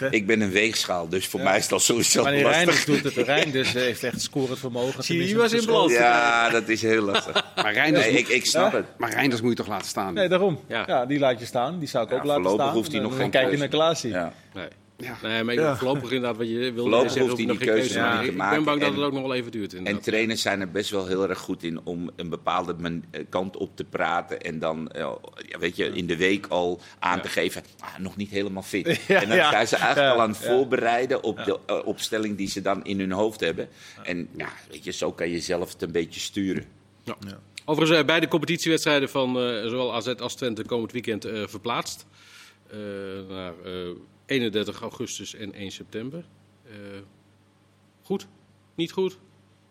ben, 0.00 0.12
ik, 0.12 0.26
ben 0.26 0.40
een 0.40 0.50
weegschaal, 0.50 1.08
dus 1.08 1.26
voor 1.26 1.40
Ja. 1.40 1.46
mij 1.48 1.58
is 1.58 1.68
dat 1.68 1.82
sowieso 1.82 2.22
Wanneer 2.22 2.42
lastig. 2.42 2.64
Reinders 2.64 2.84
doet 3.02 3.14
het. 3.14 3.26
Reinders 3.26 3.74
eh, 3.74 3.82
heeft 3.82 4.04
echt 4.04 4.20
scorend 4.20 4.58
vermogen. 4.58 5.04
Zie 5.04 5.18
je, 5.18 5.24
die 5.26 5.36
was 5.36 5.52
in 5.52 5.66
balans. 5.66 5.92
Ja, 5.92 6.50
dat 6.50 6.68
is 6.68 6.82
heel 6.82 7.02
lastig. 7.02 7.44
Maar, 7.62 7.72
Reinders 7.72 8.04
Nee, 8.04 8.12
moet, 8.12 8.20
ik, 8.20 8.28
ik 8.28 8.46
snap 8.46 8.72
het. 8.72 8.86
maar 8.98 9.10
Reinders 9.12 9.40
moet 9.40 9.50
je 9.50 9.56
toch 9.56 9.68
laten 9.68 9.86
staan? 9.88 10.14
Nee, 10.14 10.28
daarom. 10.28 10.60
Ja. 10.68 10.84
Ja. 10.86 11.06
die 11.06 11.18
laat 11.18 11.38
je 11.40 11.46
staan. 11.46 11.78
Die 11.78 11.88
zou 11.88 12.04
ik 12.04 12.10
Ja, 12.10 12.16
ook 12.16 12.24
laten 12.24 12.42
voorlopig 12.42 12.64
staan. 12.64 12.76
hoeft 12.76 12.88
hij 12.88 12.96
En 12.96 13.02
nog 13.02 13.12
dan 13.12 13.20
geen 13.20 13.30
kijken 13.30 13.48
keuze. 13.50 13.64
naar 13.64 13.72
Klaasie. 13.74 14.10
Ja. 14.10 14.32
Nee. 14.54 14.68
Ja. 15.00 15.18
Nee, 15.22 15.44
maar 15.44 15.54
ik 15.54 15.60
Ja. 15.60 15.76
voorlopig 15.76 16.10
inderdaad 16.10 16.36
wat 16.36 16.48
je 16.48 16.54
wilde 16.58 16.80
Voorlopig 16.80 17.10
zeggen. 17.10 17.30
hoeft 17.30 17.36
hij 17.46 17.56
die 17.56 17.66
keuze 17.66 17.88
te 17.92 17.98
maken. 17.98 18.26
Ik 18.30 18.36
ben 18.36 18.64
bang 18.64 18.80
dat 18.80 18.88
En- 18.88 18.94
het 18.94 19.04
ook 19.04 19.12
nog 19.12 19.22
wel 19.22 19.34
even 19.34 19.50
duurt. 19.50 19.74
En 19.74 20.00
trainers 20.00 20.42
zijn 20.42 20.60
er 20.60 20.70
best 20.70 20.90
wel 20.90 21.06
heel 21.06 21.28
erg 21.28 21.38
goed 21.38 21.62
in 21.62 21.80
om 21.84 22.10
een 22.16 22.28
bepaalde 22.28 22.74
man- 22.78 23.04
eh, 23.10 23.24
kant 23.28 23.56
op 23.56 23.76
te 23.76 23.84
praten. 23.84 24.40
En 24.40 24.58
dan, 24.58 24.88
eh, 24.90 25.10
ja, 25.48 25.58
weet 25.58 25.76
je, 25.76 25.84
in 25.84 26.06
de 26.06 26.16
week 26.16 26.46
al 26.46 26.80
aan 26.98 27.20
te 27.20 27.28
geven, 27.28 27.62
ah, 27.80 27.98
nog 27.98 28.16
niet 28.16 28.30
helemaal 28.30 28.62
fit. 28.62 28.86
Ja, 29.08 29.22
en 29.22 29.28
dan 29.28 29.36
ja. 29.36 29.50
zijn 29.50 29.68
ze 29.68 29.76
eigenlijk 29.76 30.06
Ja, 30.08 30.14
al 30.14 30.20
aan 30.22 30.28
het 30.28 30.38
voorbereiden 30.38 31.22
op 31.22 31.44
de 31.44 31.58
eh, 31.66 31.86
opstelling 31.86 32.36
die 32.36 32.48
ze 32.48 32.60
dan 32.60 32.84
in 32.84 32.98
hun 33.00 33.12
hoofd 33.12 33.40
hebben. 33.40 33.68
En 34.02 34.28
ja, 34.36 34.48
weet 34.70 34.84
je, 34.84 34.92
zo 34.92 35.12
kan 35.12 35.30
je 35.30 35.40
zelf 35.40 35.72
het 35.72 35.82
een 35.82 35.92
beetje 35.92 36.20
sturen. 36.20 36.64
Ja. 37.04 37.16
Overigens, 37.64 37.98
eh, 38.00 38.06
beide 38.06 38.28
competitiewedstrijden 38.28 39.08
van 39.08 39.28
eh, 39.28 39.62
zowel 39.68 39.94
AZ 39.94 40.06
als 40.08 40.34
Twente 40.34 40.64
komend 40.64 40.92
weekend 40.92 41.24
eh, 41.24 41.42
verplaatst. 41.46 42.06
Eh, 42.70 42.78
naar 43.28 43.52
eh, 43.64 43.72
31 44.28 44.80
augustus 44.80 45.34
en 45.34 45.52
1 45.52 45.70
september. 45.70 46.24
Eh, 46.64 46.72
goed? 48.02 48.26
Niet 48.74 48.92
goed? 48.92 49.18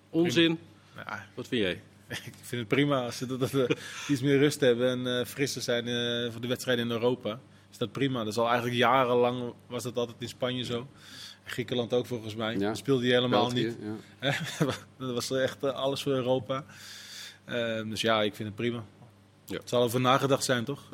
Onzin? 0.10 0.60
Wat 1.36 1.48
vind 1.48 1.62
jij? 1.62 1.82
ik 2.32 2.34
vind 2.42 2.62
het 2.62 2.68
prima 2.68 3.04
als 3.04 3.18
ze 3.18 3.38
dat, 3.38 3.52
we 3.52 3.78
iets 4.12 4.22
meer 4.22 4.38
rust 4.38 4.60
hebben 4.60 4.90
en 4.90 5.20
eh, 5.20 5.26
frisser 5.26 5.62
zijn 5.62 5.88
eh, 5.88 6.32
voor 6.32 6.42
de 6.42 6.48
wedstrijden 6.48 6.86
in 6.86 6.92
Europa. 6.92 7.40
Is 7.72 7.78
dat 7.78 7.92
prima. 7.92 8.20
Dat 8.20 8.28
is 8.28 8.38
al 8.38 8.48
eigenlijk 8.48 8.76
jarenlang 8.76 9.54
was 9.68 9.84
dat 9.84 9.98
altijd 9.98 10.18
in 10.20 10.28
Spanje 10.28 10.64
zo. 10.64 10.88
En 11.44 11.52
Griekenland 11.52 11.94
ook 11.94 12.06
volgens 12.06 12.36
mij. 12.36 12.58
Ja. 12.58 12.74
Speelde 12.74 13.06
je 13.06 13.14
helemaal 13.14 13.42
België, 13.42 13.66
niet. 13.66 13.78
ja. 14.22 14.36
dat 15.06 15.14
was 15.14 15.32
echt 15.32 15.64
alles 15.64 16.02
voor 16.02 16.12
Europa. 16.12 16.66
Eh, 17.46 17.90
dus 17.90 18.02
ja, 18.02 18.22
ik 18.22 18.36
vind 18.36 18.48
het 18.48 18.58
prima. 18.58 18.84
Ja. 19.46 19.58
Het 19.58 19.70
zal 19.70 19.84
over 19.84 20.02
nagedacht 20.02 20.44
zijn, 20.44 20.64
toch? 20.64 20.90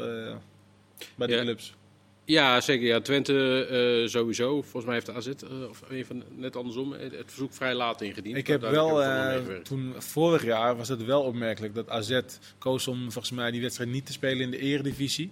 Bij 1.16 1.28
de 1.28 1.40
clubs. 1.42 1.76
Ja, 2.26 2.62
zeker. 2.62 2.88
Ja, 2.88 3.02
Twente 3.02 3.66
eh, 3.66 4.10
sowieso. 4.10 4.62
Volgens 4.62 4.86
mij 4.86 4.94
heeft 4.94 5.06
de 5.06 5.14
AZ, 5.14 5.28
eh, 5.28 5.70
of 5.70 5.84
even 5.90 6.24
net 6.36 6.56
andersom, 6.56 6.92
het 6.92 7.12
het 7.12 7.26
verzoek 7.28 7.54
vrij 7.54 7.74
laat 7.74 8.02
ingediend. 8.02 8.38
Ik 8.38 8.48
heb 8.48 8.62
wel, 8.62 9.04
eh, 9.04 9.36
toen 9.64 9.94
vorig 9.98 10.44
jaar 10.44 10.76
was 10.76 10.88
het 10.88 11.06
wel 11.06 11.22
opmerkelijk 11.22 11.76
dat 11.76 11.90
AZ 11.90 12.20
koos 12.58 12.88
om 12.88 13.12
volgens 13.12 13.32
mij 13.32 13.52
die 13.52 13.62
wedstrijd 13.62 13.90
niet 13.90 14.06
te 14.06 14.12
spelen 14.12 14.42
in 14.42 14.52
de 14.52 14.60
eredivisie. 14.60 15.32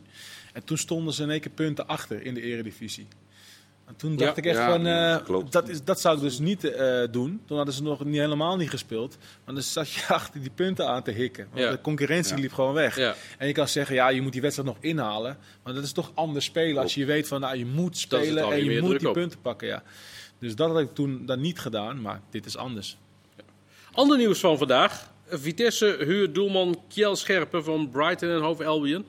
En 0.54 0.64
toen 0.64 0.78
stonden 0.78 1.14
ze 1.14 1.24
in 1.24 1.30
één 1.30 1.40
keer 1.40 1.52
punten 1.52 1.88
achter 1.88 2.26
in 2.26 2.34
de 2.34 2.42
eredivisie. 2.42 3.08
En 3.92 3.98
toen 3.98 4.16
dacht 4.16 4.36
Ja, 4.36 4.42
ik 4.42 4.46
echt 4.46 4.58
ja, 4.58 4.70
van, 4.70 4.86
eh, 4.88 5.50
dat, 5.50 5.70
is, 5.70 5.84
dat 5.84 6.02
zou 6.02 6.16
ik 6.16 6.22
dus 6.22 6.40
niet 6.40 6.64
eh, 6.64 7.02
doen. 7.12 7.42
Toen 7.46 7.58
hadden 7.58 7.76
ze 7.76 7.84
nog 7.84 8.06
niet, 8.06 8.20
helemaal 8.20 8.58
niet 8.58 8.70
gespeeld. 8.70 9.18
Maar 9.46 9.54
dan 9.54 9.64
zat 9.64 9.92
je 9.92 10.06
achter 10.14 10.42
die 10.42 10.50
punten 10.56 10.88
aan 10.88 11.04
te 11.04 11.12
hikken. 11.12 11.48
Want 11.52 11.64
Ja. 11.64 11.72
de 11.72 11.82
concurrentie 11.82 12.38
liep 12.38 12.54
gewoon 12.54 12.74
weg. 12.74 12.98
En 13.38 13.48
je 13.48 13.54
kan 13.54 13.68
zeggen, 13.68 13.96
ja, 13.96 14.10
je 14.10 14.22
moet 14.22 14.32
die 14.32 14.42
wedstrijd 14.42 14.70
nog 14.70 14.78
inhalen. 14.80 15.38
Maar 15.64 15.74
dat 15.74 15.84
is 15.84 15.92
toch 15.92 16.12
anders 16.14 16.46
spelen 16.46 16.82
als 16.82 16.94
je 16.94 17.06
weet 17.06 17.28
van, 17.28 17.40
nou, 17.42 17.58
je 17.58 17.66
moet 17.66 17.98
spelen 17.98 18.52
en 18.52 18.64
je 18.64 18.82
moet 18.82 19.00
die 19.00 19.08
op. 19.08 19.14
punten 19.14 19.42
pakken. 19.42 19.68
Ja. 19.68 19.84
Dus 20.40 20.56
dat 20.56 20.70
had 20.72 20.80
ik 20.80 20.94
toen 20.94 21.26
dan 21.26 21.42
niet 21.42 21.60
gedaan, 21.60 22.02
maar 22.02 22.22
dit 22.30 22.46
is 22.46 22.58
anders. 22.58 22.98
Ander 23.94 24.18
nieuws 24.18 24.40
van 24.40 24.58
vandaag. 24.58 25.12
Vitesse 25.30 25.96
huurt 26.00 26.36
doelman 26.36 26.82
Kjell 26.90 27.16
Scherpen 27.16 27.64
van 27.64 27.90
Brighton 27.90 28.30
en 28.30 28.40
Hove 28.42 28.66
Albion. 28.66 29.06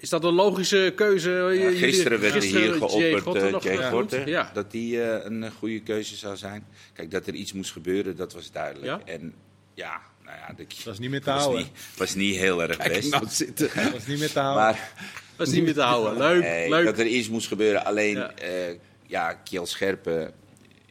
Is 0.00 0.08
dat 0.08 0.24
een 0.24 0.34
logische 0.34 0.92
keuze? 0.96 1.30
Ja, 1.30 1.70
gisteren 1.70 2.20
werd 2.20 2.34
er 2.34 2.42
hier 2.42 2.72
geopperd, 2.74 4.12
eh, 4.12 4.18
Jay 4.24 4.28
Ja. 4.28 4.50
dat 4.54 4.70
die 4.70 5.02
eh, 5.02 5.24
een 5.24 5.42
eh, 5.44 5.50
goede 5.58 5.80
keuze 5.80 6.16
zou 6.16 6.36
zijn. 6.36 6.66
Kijk, 6.92 7.10
dat 7.10 7.26
er 7.26 7.34
iets 7.34 7.52
moest 7.52 7.72
gebeuren, 7.72 8.16
dat 8.16 8.32
was 8.32 8.50
duidelijk. 8.50 8.86
Ja? 8.86 9.12
En 9.12 9.34
ja, 9.74 10.00
nou 10.24 10.36
ja, 10.38 10.54
de, 10.56 10.66
Dat 10.84 10.92
is 10.92 10.98
niet 10.98 11.10
meer 11.10 11.22
te 11.22 11.30
was 11.30 11.40
houden. 11.42 11.62
niet, 11.62 11.72
was 11.96 12.14
niet 12.14 12.36
heel 12.36 12.62
erg 12.62 12.76
Kijk, 12.76 12.92
best. 12.92 13.10
nou 13.10 13.24
zitten. 13.28 13.70
Dat 13.92 13.94
is 13.94 14.06
niet 14.06 14.18
meer 14.18 14.30
te 14.32 14.38
houden. 14.40 14.62
Maar 14.62 14.92
Dat 15.36 15.46
is 15.46 15.52
niet 15.52 15.62
meer 15.64 15.74
te 15.74 15.80
houden. 15.80 16.18
Leuk, 16.18 16.68
leuk. 16.68 16.84
dat 16.84 16.98
er 16.98 17.06
iets 17.06 17.28
moest 17.28 17.48
gebeuren. 17.48 17.84
Alleen, 17.84 18.16
Ja. 18.16 18.32
ja, 18.36 18.74
ja 19.06 19.32
Kjell 19.32 19.66
Scherpen, 19.66 20.32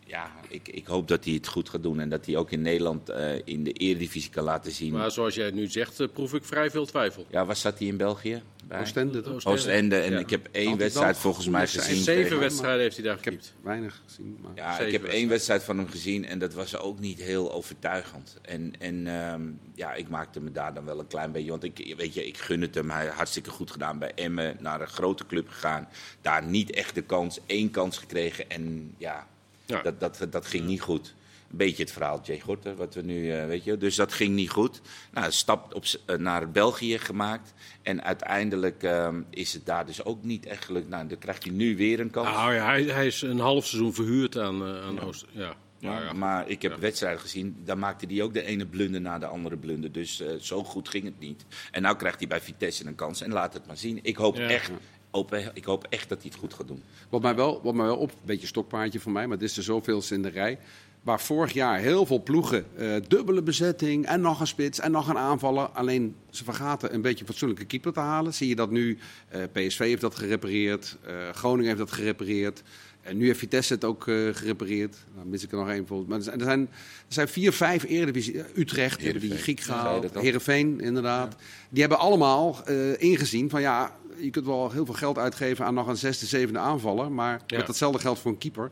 ja, 0.06 0.32
ik, 0.50 0.68
ik 0.68 0.86
hoop 0.86 1.08
dat 1.08 1.26
hij 1.26 1.34
het 1.34 1.48
goed 1.48 1.70
gaat 1.70 1.84
doen. 1.84 2.00
En 2.00 2.10
dat 2.10 2.26
hij 2.26 2.36
ook 2.36 2.52
in 2.52 2.62
Nederland 2.62 3.10
eh, 3.10 3.36
in 3.44 3.64
de 3.64 3.72
Eredivisie 3.72 4.30
kan 4.32 4.44
laten 4.44 4.72
zien. 4.72 4.92
Maar 4.94 5.12
zoals 5.12 5.36
jij 5.36 5.46
het 5.46 5.56
nu 5.56 5.68
zegt, 5.68 6.00
eh, 6.00 6.08
proef 6.14 6.34
ik 6.34 6.44
vrij 6.44 6.70
veel 6.72 6.86
twijfel. 6.86 7.26
Ja, 7.30 7.46
waar 7.46 7.56
zat 7.56 7.80
hij 7.80 7.88
in 7.88 7.98
België? 7.98 8.42
Bij 8.68 8.80
Oostende, 8.80 9.22
toch? 9.22 9.46
Oostende. 9.46 9.98
En 9.98 10.12
Ja. 10.12 10.20
ik 10.20 10.30
heb 10.30 10.48
één 10.52 10.64
Altijd 10.64 10.82
wedstrijd 10.82 11.18
volgens 11.18 11.48
mij 11.48 11.68
gezien. 11.68 11.96
Zeven 12.04 12.24
tegen- 12.24 12.40
wedstrijden 12.40 12.82
heeft 12.82 12.96
hij 12.96 13.06
daar 13.06 13.18
Ik 13.18 13.26
heb 13.26 13.40
weinig 13.62 14.02
gezien. 14.06 14.38
Maar... 14.42 14.52
Ja, 14.56 14.80
ik 14.80 14.92
heb 14.92 15.04
één 15.04 15.30
wedstrijd 15.30 15.64
van 15.64 15.78
hem 15.78 15.88
gezien 15.90 16.26
en 16.26 16.40
dat 16.40 16.54
was 16.54 16.78
ook 16.78 17.00
niet 17.00 17.20
heel 17.22 17.54
overtuigend. 17.54 18.38
En, 18.42 18.74
en 18.80 19.08
ehm, 19.08 19.42
ja, 19.74 19.94
ik 19.94 20.08
maakte 20.10 20.40
me 20.40 20.52
daar 20.52 20.74
dan 20.74 20.86
wel 20.86 21.00
een 21.00 21.08
klein 21.08 21.32
beetje... 21.32 21.50
Want 21.50 21.64
ik, 21.64 21.94
weet 21.98 22.14
je, 22.14 22.28
ik 22.28 22.38
gun 22.38 22.62
het 22.62 22.76
hem. 22.76 22.90
Hij 22.90 23.02
heeft 23.04 23.14
hartstikke 23.16 23.50
goed 23.50 23.72
gedaan 23.72 24.00
bij 24.00 24.12
Emmen. 24.16 24.58
Naar 24.60 24.82
een 24.82 24.88
grote 24.88 25.26
club 25.26 25.50
gegaan. 25.50 25.88
Daar 26.22 26.44
niet 26.44 26.72
echt 26.72 26.96
de 26.96 27.02
kans. 27.02 27.40
één 27.46 27.72
kans 27.72 27.98
gekregen. 27.98 28.50
En 28.50 28.94
ja, 28.98 29.27
Ja. 29.66 29.82
Dat, 29.82 30.00
dat, 30.00 30.27
dat 30.30 30.46
ging 30.46 30.66
niet 30.66 30.82
goed. 30.82 31.16
Een 31.51 31.57
beetje 31.57 31.83
het 31.83 31.92
verhaal 31.92 32.22
Jay 32.24 32.40
Gorter, 32.40 32.75
wat 32.75 32.94
we 32.94 33.01
nu, 33.01 33.31
eh, 33.31 33.46
weet 33.46 33.64
je. 33.64 33.77
Dus 33.77 33.96
dat 33.96 34.14
ging 34.14 34.36
niet 34.36 34.50
goed. 34.50 34.81
Nou, 35.12 35.31
stap 35.31 35.74
op, 35.75 35.83
eh, 36.05 36.16
naar 36.18 36.51
België 36.51 36.98
gemaakt. 36.98 37.53
En 37.81 38.03
uiteindelijk 38.03 38.83
ehm, 38.83 39.22
is 39.29 39.53
het 39.53 39.66
daar 39.66 39.86
dus 39.86 40.03
ook 40.03 40.24
niet 40.24 40.46
echt 40.46 40.66
gelukt. 40.66 40.90
Nou, 40.90 41.07
dan 41.07 41.18
krijgt 41.18 41.44
hij 41.44 41.53
nu 41.53 41.77
weer 41.77 42.00
een 42.00 42.10
kans. 42.10 42.27
Nou 42.29 42.53
ja, 42.53 42.66
hij, 42.66 42.83
hij 42.83 43.07
is 43.07 43.22
een 43.22 43.40
half 43.40 43.66
seizoen 43.66 43.94
verhuurd 43.94 44.38
aan, 44.38 44.66
eh, 44.66 44.81
aan 44.86 45.00
Oost. 45.00 45.25
Ja. 45.31 45.55
Maar, 45.81 45.92
Ja, 46.00 46.03
ja. 46.03 46.14
maar 46.14 46.50
ik 46.50 46.62
heb 46.62 46.75
wedstrijden 46.79 47.20
gezien, 47.20 47.55
daar 47.64 47.77
maakte 47.77 48.05
hij 48.05 48.22
ook 48.22 48.33
de 48.33 48.44
ene 48.44 48.66
blunder 48.66 49.01
na 49.01 49.20
de 49.20 49.25
andere 49.25 49.57
blunder. 49.57 49.92
Dus 49.92 50.22
eh, 50.22 50.29
zo 50.40 50.64
goed 50.64 50.90
ging 50.90 51.03
het 51.03 51.20
niet. 51.20 51.46
En 51.72 51.81
nu 51.83 51.96
krijgt 51.96 52.20
hij 52.20 52.27
bij 52.27 52.42
Vitesse 52.42 52.86
een 52.88 52.96
kans 52.96 53.22
en 53.22 53.31
laat 53.31 53.53
het 53.53 53.68
maar 53.68 53.77
zien. 53.77 54.00
Ik 54.01 54.16
hoop, 54.16 54.36
Ja. 54.36 54.48
echt, 54.50 54.72
hoop, 55.12 55.36
ik 55.53 55.66
hoop 55.66 55.86
echt 55.90 56.10
dat 56.10 56.22
hij 56.22 56.29
het 56.31 56.40
goed 56.40 56.53
gaat 56.53 56.68
doen. 56.68 56.83
Wat 57.10 57.22
mij 57.22 57.36
wel, 57.36 57.62
wat 57.64 57.74
mij 57.74 57.86
wel 57.86 57.98
op, 57.98 58.10
een 58.12 58.18
beetje 58.25 58.48
stokpaardje 58.48 59.00
voor 59.00 59.12
mij, 59.12 59.27
maar 59.27 59.38
dit 59.38 59.50
is 59.50 59.55
de 59.55 59.62
zoveelste 59.62 60.14
in 60.14 60.22
de 60.22 60.29
rij. 60.29 60.60
Waar 61.07 61.22
vorig 61.22 61.53
jaar 61.53 61.79
heel 61.79 62.05
veel 62.05 62.24
ploegen, 62.24 62.65
eh, 62.77 62.96
dubbele 63.07 63.41
bezetting 63.41 64.05
en 64.05 64.22
nog 64.22 64.39
een 64.39 64.48
spits 64.48 64.79
en 64.79 64.91
nog 64.91 65.07
een 65.09 65.17
aanvaller. 65.17 65.67
Alleen 65.67 66.15
ze 66.29 66.43
vergaten 66.43 66.93
een 66.93 67.01
beetje 67.01 67.20
een 67.20 67.27
fatsoenlijke 67.27 67.65
keeper 67.65 67.93
te 67.93 68.00
halen. 68.00 68.33
Zie 68.33 68.48
je 68.48 68.55
dat 68.55 68.72
nu? 68.72 68.98
eh, 69.29 69.41
PSV 69.51 69.77
heeft 69.79 70.01
dat 70.01 70.15
gerepareerd, 70.15 70.98
eh, 71.05 71.13
Groningen 71.33 71.65
heeft 71.65 71.77
dat 71.77 71.91
gerepareerd. 71.91 72.63
En 73.01 73.17
nu 73.17 73.25
heeft 73.25 73.39
Vitesse 73.39 73.74
het 73.74 73.83
ook 73.83 74.03
gerepareerd. 74.31 74.98
Nou, 75.15 75.27
mis 75.27 75.43
ik 75.43 75.51
er 75.51 75.57
nog 75.57 75.67
één 75.70 75.77
bijvoorbeeld. 75.77 76.09
Maar 76.09 76.17
er 76.17 76.24
zijn, 76.24 76.39
er 76.39 76.46
zijn, 76.46 76.59
er 77.07 77.13
zijn 77.13 77.27
vier, 77.27 77.53
vijf 77.53 77.83
Eredivisie. 77.83 78.43
Utrecht 78.55 79.01
hebben 79.01 79.22
die. 79.22 79.31
Griek 79.37 79.59
gehaald. 79.59 80.20
Heerenveen, 80.20 80.79
inderdaad. 80.81 81.35
Die 81.70 81.79
hebben 81.81 82.00
allemaal 82.00 82.67
ingezien 82.98 83.50
van 83.50 83.61
ja, 83.61 83.96
je 84.20 84.29
kunt 84.29 84.46
wel 84.46 84.72
heel 84.72 84.85
veel 84.85 84.93
geld 84.93 85.17
uitgeven 85.17 85.65
aan 85.65 85.74
nog 85.74 85.87
een 85.87 85.98
zesde, 85.98 86.25
zevende 86.25 86.59
aanvaller. 86.59 87.11
Maar 87.11 87.41
Ja. 87.48 87.57
met 87.57 87.67
datzelfde 87.67 88.00
geld 88.00 88.20
voor 88.20 88.31
een 88.31 88.37
keeper, 88.37 88.72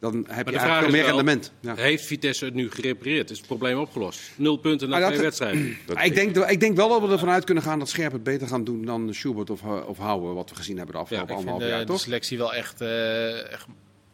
dan 0.00 0.14
heb 0.28 0.46
de 0.46 0.52
je 0.52 0.58
eigenlijk 0.58 0.80
veel 0.80 0.90
meer 0.90 1.06
wel, 1.06 1.14
rendement. 1.14 1.52
Ja. 1.60 1.74
Heeft 1.74 2.04
Vitesse 2.04 2.44
het 2.44 2.54
nu 2.54 2.70
gerepareerd? 2.70 3.30
Is 3.30 3.38
het 3.38 3.46
probleem 3.46 3.78
opgelost? 3.78 4.20
Nul 4.36 4.56
punten 4.56 4.88
na 4.88 4.98
dat- 5.00 5.08
twee 5.08 5.22
wedstrijden. 5.22 5.76
Ik, 6.02 6.14
denk, 6.14 6.36
ik 6.36 6.60
denk 6.60 6.76
wel 6.76 6.88
dat 6.88 7.02
we 7.02 7.08
ervan 7.08 7.28
uit 7.30 7.44
kunnen 7.44 7.64
gaan 7.64 7.78
dat 7.78 7.88
Scherp 7.88 8.12
het 8.12 8.22
beter 8.22 8.48
gaan 8.48 8.64
doen 8.64 8.84
dan 8.84 9.14
Schubert 9.14 9.50
of, 9.50 9.62
eh, 9.62 9.88
of 9.88 9.98
Houwe, 9.98 10.32
wat 10.34 10.50
we 10.50 10.56
gezien 10.56 10.76
hebben 10.76 10.94
de 10.94 11.00
afgelopen 11.00 11.28
Ik 11.28 11.34
vind 11.34 11.48
anderhalf 11.48 11.72
eh, 11.72 11.76
jaar, 11.76 11.86
de 11.86 11.92
toch? 11.92 12.00
selectie 12.00 12.38
wel 12.38 12.54
echt, 12.54 12.80
eh, 12.80 13.52
echt 13.52 13.66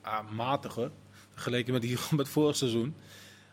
ah, 0.03 0.31
matig 0.31 0.75
hoor. 0.75 0.91
Vergeleken 1.33 1.73
met, 1.73 1.83
die, 1.83 1.97
met 2.17 2.29
vorig 2.29 2.57
seizoen. 2.57 2.95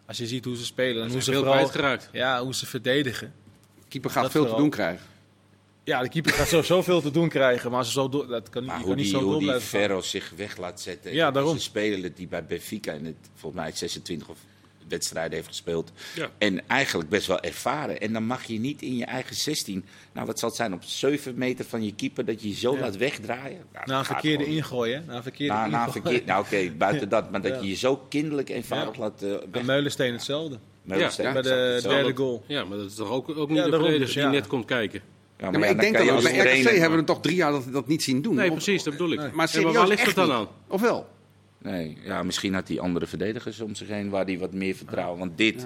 Als 0.06 0.18
je 0.18 0.28
ziet 0.28 0.46
hoe 0.46 0.56
ze 0.56 0.66
spelen 0.66 1.04
en 1.04 1.12
hoe 1.12 1.22
ze 1.22 1.34
vooral 1.34 1.70
ja, 2.12 2.44
hoe 2.44 2.56
ze 2.56 2.66
verdedigen. 2.66 3.34
Keeper 3.88 4.10
gaat 4.10 4.24
dat 4.24 4.32
veel 4.32 4.48
te 4.48 4.56
doen 4.56 4.70
krijgen. 4.70 5.06
Ja, 5.92 6.02
de 6.02 6.10
keeper 6.10 6.32
gaat 6.34 6.48
zo 6.48 6.62
zoveel 6.62 7.02
te 7.02 7.12
doen 7.12 7.30
krijgen, 7.30 7.72
maar 7.72 7.86
ze 7.86 7.92
zo 7.92 8.10
dat 8.10 8.50
kan, 8.50 8.66
Maar 8.66 8.76
hoe 8.78 8.86
kan 8.88 8.96
niet 8.96 9.04
die, 9.06 9.14
zo 9.14 9.20
hoe 9.22 9.30
door 9.30 9.40
die 9.40 9.48
blijven 9.48 9.68
gaan. 9.70 9.80
Ferro 9.80 10.02
zich 10.02 10.32
weg 10.36 10.58
laat 10.58 10.82
zetten. 10.82 11.14
Ja, 11.14 11.32
daarom. 11.32 11.52
is 11.56 11.58
een 11.58 11.64
speler 11.70 12.14
die 12.16 12.28
bij 12.28 12.46
Benfica 12.46 12.92
in 12.94 13.06
het, 13.06 13.16
volgens 13.36 13.62
mij 13.62 13.72
26 13.72 14.28
of 14.30 14.38
wedstrijden 14.88 15.34
heeft 15.36 15.48
gespeeld. 15.48 15.92
Ja. 16.16 16.30
En 16.38 16.68
eigenlijk 16.68 17.10
best 17.10 17.28
wel 17.28 17.40
ervaren. 17.40 18.00
En 18.02 18.14
dan 18.14 18.24
mag 18.24 18.44
je 18.44 18.60
niet 18.60 18.82
in 18.82 18.96
je 18.98 19.06
eigen 19.06 19.36
16, 19.36 19.86
nou 20.14 20.26
wat 20.28 20.40
zal 20.40 20.48
het 20.50 20.58
zijn, 20.58 20.74
op 20.74 20.84
7 20.84 21.38
meter 21.38 21.66
van 21.66 21.84
je 21.84 21.96
keeper, 21.96 22.26
dat 22.26 22.42
je 22.42 22.48
je 22.50 22.56
zo 22.56 22.74
Ja. 22.74 22.80
laat 22.80 22.98
wegdraaien. 22.98 23.62
Nou, 23.74 23.86
Na 23.88 24.00
een 24.00 24.06
verkeerde 24.06 24.38
gewoon 24.38 24.50
niet. 24.56 24.64
ingooi, 24.64 24.94
hè? 24.94 25.00
Na 25.08 25.16
een 25.16 25.24
verkeerde 25.24 25.54
Na, 25.54 25.92
verkeer, 25.92 26.22
nou 26.26 26.42
oké, 26.46 26.72
buiten 26.78 27.10
dat. 27.10 27.32
Maar 27.32 27.42
dat 27.42 27.62
je 27.62 27.68
je 27.68 27.76
zo 27.76 27.98
kinderlijk 28.10 28.50
eenvoudig 28.50 28.96
Ja. 28.96 29.02
laat 29.02 29.24
uh, 29.24 29.36
Bij 29.52 29.64
Meulensteen 29.64 30.12
hetzelfde. 30.14 30.60
Meulensteen, 30.84 31.26
Ja, 31.26 31.32
bij 31.34 31.42
de 31.42 31.80
derde 31.84 32.16
goal. 32.16 32.44
Ja, 32.48 32.64
maar 32.64 32.78
dat 32.78 32.90
is 32.90 32.96
toch 32.96 33.10
ook, 33.10 33.30
ook 33.38 33.50
niet 33.50 33.58
Ja, 33.58 33.64
de 33.64 33.70
verdediger 33.70 34.00
dus, 34.06 34.14
die 34.14 34.24
ja. 34.24 34.30
net 34.30 34.48
komt 34.48 34.66
kijken. 34.66 35.02
Ja, 35.42 35.52
Ja, 35.52 35.60
maar 35.60 35.70
ik 35.70 35.80
denk 35.80 35.98
dat 35.98 36.06
we 36.06 36.12
als 36.12 36.24
bij 36.24 36.60
RKC 36.62 36.78
hebben 36.78 37.00
we 37.00 37.06
toch 37.06 37.22
drie 37.22 37.36
jaar 37.36 37.52
dat 37.52 37.64
dat 37.72 37.88
niet 37.88 38.04
zien 38.04 38.22
doen. 38.22 38.36
Nee, 38.36 38.48
Of- 38.48 38.54
precies, 38.54 38.84
dat 38.84 38.94
bedoel 38.94 39.12
ik. 39.12 39.18
Maar 39.18 39.28
Ja, 39.28 39.36
maar 39.36 39.48
serieus, 39.48 39.74
waar 39.76 39.88
ligt 39.88 40.06
het 40.06 40.16
dan 40.16 40.26
niet. 40.28 40.36
aan? 40.36 40.48
Of 40.68 40.82
wel? 40.82 41.08
Nee, 41.58 41.98
ja, 42.04 42.24
misschien 42.24 42.54
had 42.54 42.68
hij 42.68 42.80
andere 42.80 43.08
verdedigers 43.08 43.60
om 43.60 43.76
zich 43.76 43.88
heen 43.88 44.10
waar 44.10 44.26
hij 44.26 44.38
wat 44.40 44.54
meer 44.54 44.76
vertrouwen. 44.76 45.20
Want 45.20 45.38
dit, 45.38 45.66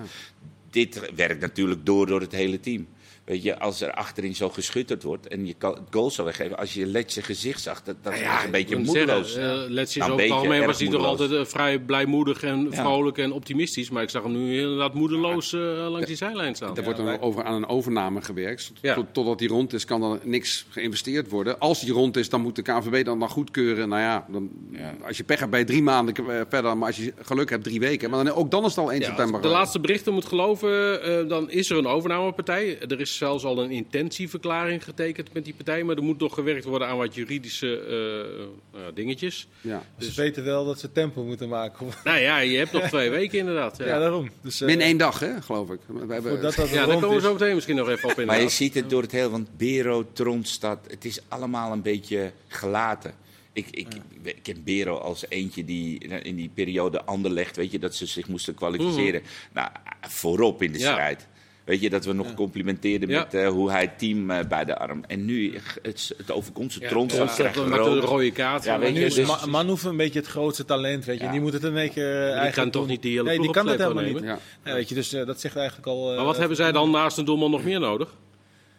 dit 0.70 1.12
werkt 1.16 1.42
natuurlijk 1.42 1.86
door 1.86 2.08
door 2.08 2.22
het 2.22 2.32
hele 2.32 2.60
team. 2.60 2.88
Weet 3.26 3.44
je, 3.44 3.60
als 3.60 3.82
er 3.82 3.92
achterin 3.94 4.36
zo 4.36 4.50
geschutterd 4.50 5.04
wordt 5.04 5.28
en 5.28 5.46
je 5.46 5.54
kan 5.54 5.72
het 5.74 5.82
goal 5.92 6.12
zou 6.12 6.28
weggeven. 6.28 6.58
Als 6.58 6.74
je 6.74 6.86
Letje 6.86 7.22
gezicht 7.22 7.62
zag, 7.62 7.84
dat, 7.84 7.96
dat 8.02 8.20
Ja, 8.20 8.34
was 8.34 8.44
een 8.44 8.52
beetje 8.52 8.76
moedeloos. 8.78 9.34
zeggen, 9.34 9.72
Letje 9.74 10.00
is 10.00 10.06
Nou, 10.08 10.12
over 10.12 10.24
het 10.24 10.34
algemeen 10.34 10.66
was 10.66 10.80
hij 10.80 10.90
toch 10.90 11.06
altijd 11.06 11.32
eh, 11.32 11.46
vrij 11.46 11.80
blijmoedig 11.80 12.44
en 12.44 12.68
Ja. 12.72 12.82
vrolijk 12.82 13.18
en 13.18 13.32
optimistisch. 13.32 13.90
Maar 13.90 14.04
ik 14.04 14.10
zag 14.10 14.24
hem 14.24 14.32
nu 14.32 14.60
inderdaad 14.60 14.94
moedeloos 14.94 15.54
eh, 15.54 15.60
langs 15.90 16.08
die 16.08 16.16
zijlijn 16.16 16.56
staan. 16.56 16.78
Er 16.78 16.84
wordt 16.84 17.00
dan 17.00 17.20
over, 17.20 17.44
aan 17.44 17.54
een 17.54 17.68
overname 17.68 18.22
gewerkt. 18.22 18.68
Tot- 18.68 18.78
Ja. 18.82 18.94
tot- 18.94 19.06
totdat 19.14 19.40
die 19.40 19.48
rond 19.48 19.74
is, 19.74 19.86
kan 19.86 20.04
er 20.04 20.20
niks 20.24 20.66
geïnvesteerd 20.70 21.30
worden. 21.30 21.60
Als 21.60 21.80
die 21.80 21.92
rond 21.94 22.18
is, 22.18 22.30
dan 22.30 22.42
moet 22.42 22.56
de 22.56 22.62
KNVB 22.62 23.06
dan, 23.06 23.20
dan 23.20 23.30
goedkeuren. 23.30 23.90
Nou 23.90 24.02
ja, 24.02 24.26
dan, 24.30 24.50
Ja. 24.72 24.96
als 25.08 25.18
je 25.18 25.24
pech 25.24 25.40
hebt, 25.40 25.52
bij 25.52 25.66
drie 25.66 25.84
maanden 25.84 26.16
eh, 26.16 26.42
verder. 26.50 26.78
Maar 26.78 26.88
als 26.88 26.98
je 26.98 27.14
geluk 27.22 27.50
hebt, 27.50 27.64
drie 27.64 27.80
weken. 27.80 28.10
Maar 28.10 28.24
dan, 28.24 28.34
ook 28.34 28.52
dan 28.52 28.64
is 28.64 28.70
het 28.70 28.78
al 28.78 28.92
1 28.92 29.00
Ja, 29.00 29.08
als 29.08 29.16
september. 29.16 29.42
de 29.42 29.48
laatste 29.48 29.80
berichten 29.80 30.14
moet 30.14 30.26
geloven, 30.26 31.02
eh, 31.04 31.28
dan 31.30 31.50
is 31.50 31.70
er 31.70 31.78
een 31.78 31.88
overnamepartij. 31.88 32.80
Er 32.88 33.00
is 33.00 33.15
zelfs 33.18 33.44
al 33.44 33.64
een 33.64 33.72
intentieverklaring 33.72 34.84
getekend 34.84 35.34
met 35.34 35.46
die 35.46 35.54
partij. 35.54 35.84
Maar 35.84 35.96
er 35.96 36.04
moet 36.04 36.20
nog 36.20 36.34
gewerkt 36.34 36.64
worden 36.66 36.88
aan 36.88 36.98
wat 36.98 37.16
juridische 37.16 37.80
eh, 37.80 38.80
eh, 38.82 38.88
dingetjes. 38.94 39.48
Ja. 39.62 39.84
Ze 40.00 40.12
weten 40.16 40.44
wel 40.44 40.66
dat 40.66 40.80
ze 40.80 40.92
tempo 40.92 41.24
moeten 41.24 41.50
maken. 41.50 41.88
Nou 42.04 42.20
ja, 42.20 42.38
je 42.40 42.58
hebt 42.58 42.72
nog 42.72 42.88
twee 42.88 43.10
weken 43.10 43.40
inderdaad. 43.40 43.78
Ja, 43.78 43.86
Ja, 43.86 44.00
daarom. 44.00 44.30
Dus, 44.42 44.62
eh, 44.62 44.68
Min 44.68 44.82
één 44.82 44.98
dag, 44.98 45.20
hè, 45.20 45.42
geloof 45.42 45.70
ik. 45.70 45.80
We 45.88 46.14
hebben, 46.14 46.42
dat 46.42 46.56
Ja, 46.56 46.86
daar 46.86 47.00
komen 47.00 47.16
we 47.16 47.22
zo 47.22 47.32
meteen 47.34 47.56
misschien 47.56 47.76
nog 47.76 47.90
even 47.90 48.10
op 48.10 48.20
in. 48.20 48.26
Maar 48.28 48.42
je 48.42 48.50
ziet 48.50 48.74
het 48.74 48.90
door 48.90 49.02
het 49.02 49.12
hele, 49.12 49.30
want 49.30 49.58
Bero, 49.58 50.06
Tronstad, 50.14 50.80
het 50.88 51.06
is 51.06 51.20
allemaal 51.28 51.72
een 51.72 51.82
beetje 51.82 52.32
gelaten. 52.48 53.14
Ik, 53.54 53.68
ik, 53.72 53.88
ik 54.24 54.36
ken 54.42 54.64
Bero 54.64 54.98
als 54.98 55.26
eentje 55.30 55.66
die 55.66 56.00
in 56.00 56.36
die 56.36 56.50
periode 56.54 57.04
Anderlecht, 57.04 57.56
weet 57.56 57.72
je, 57.72 57.80
dat 57.80 57.96
ze 57.96 58.06
zich 58.06 58.28
moesten 58.28 58.54
kwalificeren. 58.56 59.22
Nou, 59.54 59.70
voorop 60.02 60.62
in 60.62 60.72
de 60.72 60.80
Ja. 60.80 60.92
strijd. 60.92 61.28
Weet 61.66 61.82
je, 61.82 61.90
dat 61.90 62.06
we 62.06 62.14
nog 62.14 62.34
complimenteerden 62.34 63.10
Ja. 63.10 63.20
met 63.20 63.34
eh, 63.34 63.48
hoe 63.48 63.72
hij 63.72 63.82
het 63.82 64.00
team 64.00 64.30
eh, 64.32 64.46
bij 64.50 64.66
de 64.66 64.78
arm. 64.78 65.04
En 65.08 65.26
nu, 65.26 65.60
het, 65.82 66.14
het 66.18 66.32
overkomt 66.32 66.74
ze. 66.74 66.80
Ja, 66.80 66.88
krijgt 66.88 67.56
met 67.56 67.56
de 67.56 67.76
rood. 67.78 68.04
rode 68.04 68.32
kaart. 68.32 68.64
Ja, 68.64 68.80
weet 68.80 68.94
nu 68.94 69.00
je, 69.00 69.06
is 69.06 69.14
dus- 69.14 69.28
Ma- 69.28 69.46
Manhoef 69.46 69.84
een 69.84 69.98
beetje 69.98 70.20
het 70.20 70.28
grootste 70.28 70.66
talent, 70.66 71.06
weet 71.06 71.18
je. 71.18 71.24
Ja. 71.24 71.32
Die 71.32 71.42
moet 71.42 71.54
het 71.54 71.64
in 71.64 71.78
één 71.78 71.92
keer 71.92 72.16
eh, 72.16 72.22
eigenlijk 72.24 72.54
kan 72.54 72.70
toch 72.70 72.88
niet 72.88 73.02
die 73.02 73.12
hele 73.12 73.30
Nee, 73.30 73.40
die 73.40 73.52
kan 73.52 73.66
dat 73.66 73.78
helemaal 73.78 74.04
niet. 74.04 74.20
Ja. 74.24 74.40
Ja, 74.66 74.74
weet 74.74 74.90
je, 74.90 74.96
dus 74.96 75.10
dat 75.10 75.42
zegt 75.42 75.56
eigenlijk 75.56 75.88
al... 75.88 76.10
eh, 76.10 76.16
Maar 76.16 76.26
wat 76.26 76.38
hebben 76.38 76.58
zij 76.58 76.72
dan 76.72 76.92
naast 76.92 77.18
een 77.18 77.26
doelman 77.26 77.52
nog 77.52 77.64
meer 77.64 77.80
nodig? 77.80 78.14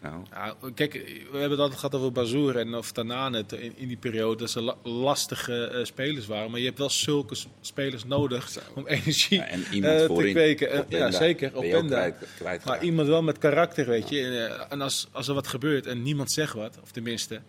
Nou, 0.03 0.73
kijk, 0.75 0.93
we 0.93 1.31
hebben 1.31 1.51
het 1.51 1.59
altijd 1.59 1.79
gehad 1.79 1.95
over 1.95 2.13
Bazoer 2.13 2.57
en 2.57 2.75
of 2.75 2.93
Tanane 2.93 3.45
in, 3.49 3.73
in 3.77 3.89
die 3.89 3.97
periode. 3.97 4.37
Dat 4.37 4.51
ze 4.51 4.61
la- 4.61 4.77
lastige 4.83 5.65
eh, 5.67 5.85
spelers 5.85 6.27
waren. 6.27 6.51
Maar 6.51 6.61
je 6.61 6.67
hebt 6.67 6.79
wel 6.79 6.91
zulke 6.91 7.37
spelers 7.61 8.05
nodig 8.05 8.59
om 8.75 8.87
energie 8.87 9.39
ja, 9.39 9.45
en 9.47 9.65
iemand 9.73 10.01
eh, 10.01 10.07
voorin. 10.07 10.27
te 10.27 10.33
kweken. 10.33 10.71
En- 10.71 10.79
Openda, 10.81 11.07
ja, 11.07 11.11
zeker. 11.11 11.51
kwijtgeraakt. 11.51 12.65
Maar 12.65 12.83
iemand 12.85 13.09
wel 13.09 13.23
met 13.23 13.39
karakter, 13.39 13.87
weet 13.87 14.09
je. 14.09 14.21
En, 14.25 14.49
eh, 14.59 14.65
en 14.69 14.81
als, 14.81 15.07
als 15.13 15.29
er 15.29 15.35
wat 15.35 15.47
gebeurt 15.47 15.87
en 15.87 16.03
niemand 16.03 16.31
zegt 16.33 16.53
wat, 16.55 16.79
of 16.83 16.91
tenminste, 16.91 17.41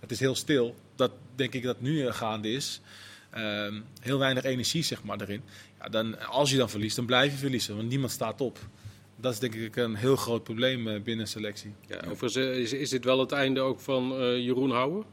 het 0.00 0.10
is 0.10 0.20
heel 0.20 0.34
stil. 0.34 0.74
Dat 0.96 1.10
denk 1.34 1.54
ik 1.54 1.62
dat 1.62 1.80
nu 1.80 2.06
eh, 2.06 2.14
gaande 2.14 2.50
is. 2.52 2.80
Ehm, 3.30 3.74
heel 4.00 4.18
weinig 4.18 4.44
energie, 4.44 4.82
zeg 4.82 5.02
maar, 5.02 5.20
erin. 5.20 5.42
Ja, 5.80 5.88
dan, 5.88 6.26
als 6.28 6.50
je 6.50 6.56
dan 6.56 6.70
verliest, 6.70 6.96
dan 6.96 7.06
blijf 7.06 7.32
je 7.32 7.38
verliezen. 7.38 7.76
Want 7.76 7.88
niemand 7.88 8.12
staat 8.12 8.40
op. 8.40 8.58
Dat 9.20 9.32
is 9.32 9.38
denk 9.38 9.54
ik 9.54 9.76
een 9.76 9.94
heel 9.94 10.16
groot 10.16 10.42
probleem 10.44 10.88
eh, 10.88 11.02
binnen 11.02 11.24
een 11.24 11.30
selectie. 11.30 11.74
Ja, 11.86 11.96
overigens 11.96 12.34
eh, 12.36 12.56
is, 12.58 12.72
is 12.72 12.90
dit 12.90 13.04
wel 13.04 13.18
het 13.20 13.32
einde 13.32 13.60
ook 13.60 13.80
van 13.80 14.12
eh, 14.12 14.36
Jeroen 14.36 14.70
Houwen? 14.70 15.04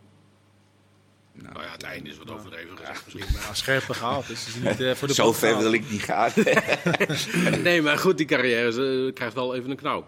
Nou, 1.33 1.53
Nou 1.53 1.65
ja, 1.65 1.71
het 1.71 1.83
einde 1.83 2.09
is 2.09 2.17
wat 2.17 2.31
overdreven 2.31 2.77
gezegd 2.77 3.13
misschien. 3.13 3.39
Ja, 3.39 3.53
scherper 3.53 3.95
gehaald. 3.95 4.27
Dus 4.27 4.45
het 4.45 4.55
is 4.55 4.61
niet 4.61 4.81
eh, 4.81 4.95
voor 4.95 5.07
de 5.07 5.13
zo 5.13 5.31
ver 5.31 5.47
gehaald. 5.47 5.63
wil 5.63 5.73
ik 5.73 5.91
niet 5.91 6.03
gaan. 6.03 6.31
Nee, 7.63 7.81
maar 7.81 7.97
goed, 7.97 8.17
die 8.17 8.25
carrière 8.25 9.11
krijgt 9.13 9.33
wel 9.33 9.55
even 9.55 9.69
een 9.69 9.75
knauw. 9.77 10.07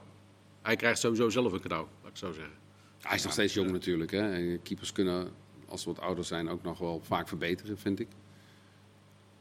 Hij 0.62 0.76
krijgt 0.76 1.00
sowieso 1.00 1.30
zelf 1.30 1.52
een 1.52 1.62
knauw, 1.62 1.88
laat 2.02 2.12
ik 2.12 2.18
zo 2.18 2.32
zeggen. 2.32 2.54
Hij 3.02 3.16
is 3.16 3.24
nog 3.24 3.32
steeds 3.32 3.54
jong 3.54 3.72
natuurlijk. 3.72 4.12
Hè. 4.12 4.34
En 4.34 4.62
keepers 4.62 4.92
kunnen, 4.92 5.30
als 5.68 5.82
ze 5.82 5.88
wat 5.88 6.00
ouder 6.00 6.24
zijn, 6.24 6.50
ook 6.50 6.64
nog 6.64 6.80
wel 6.80 7.02
vaak 7.06 7.28
verbeteren, 7.28 7.78
vind 7.78 8.00
ik. 8.00 8.08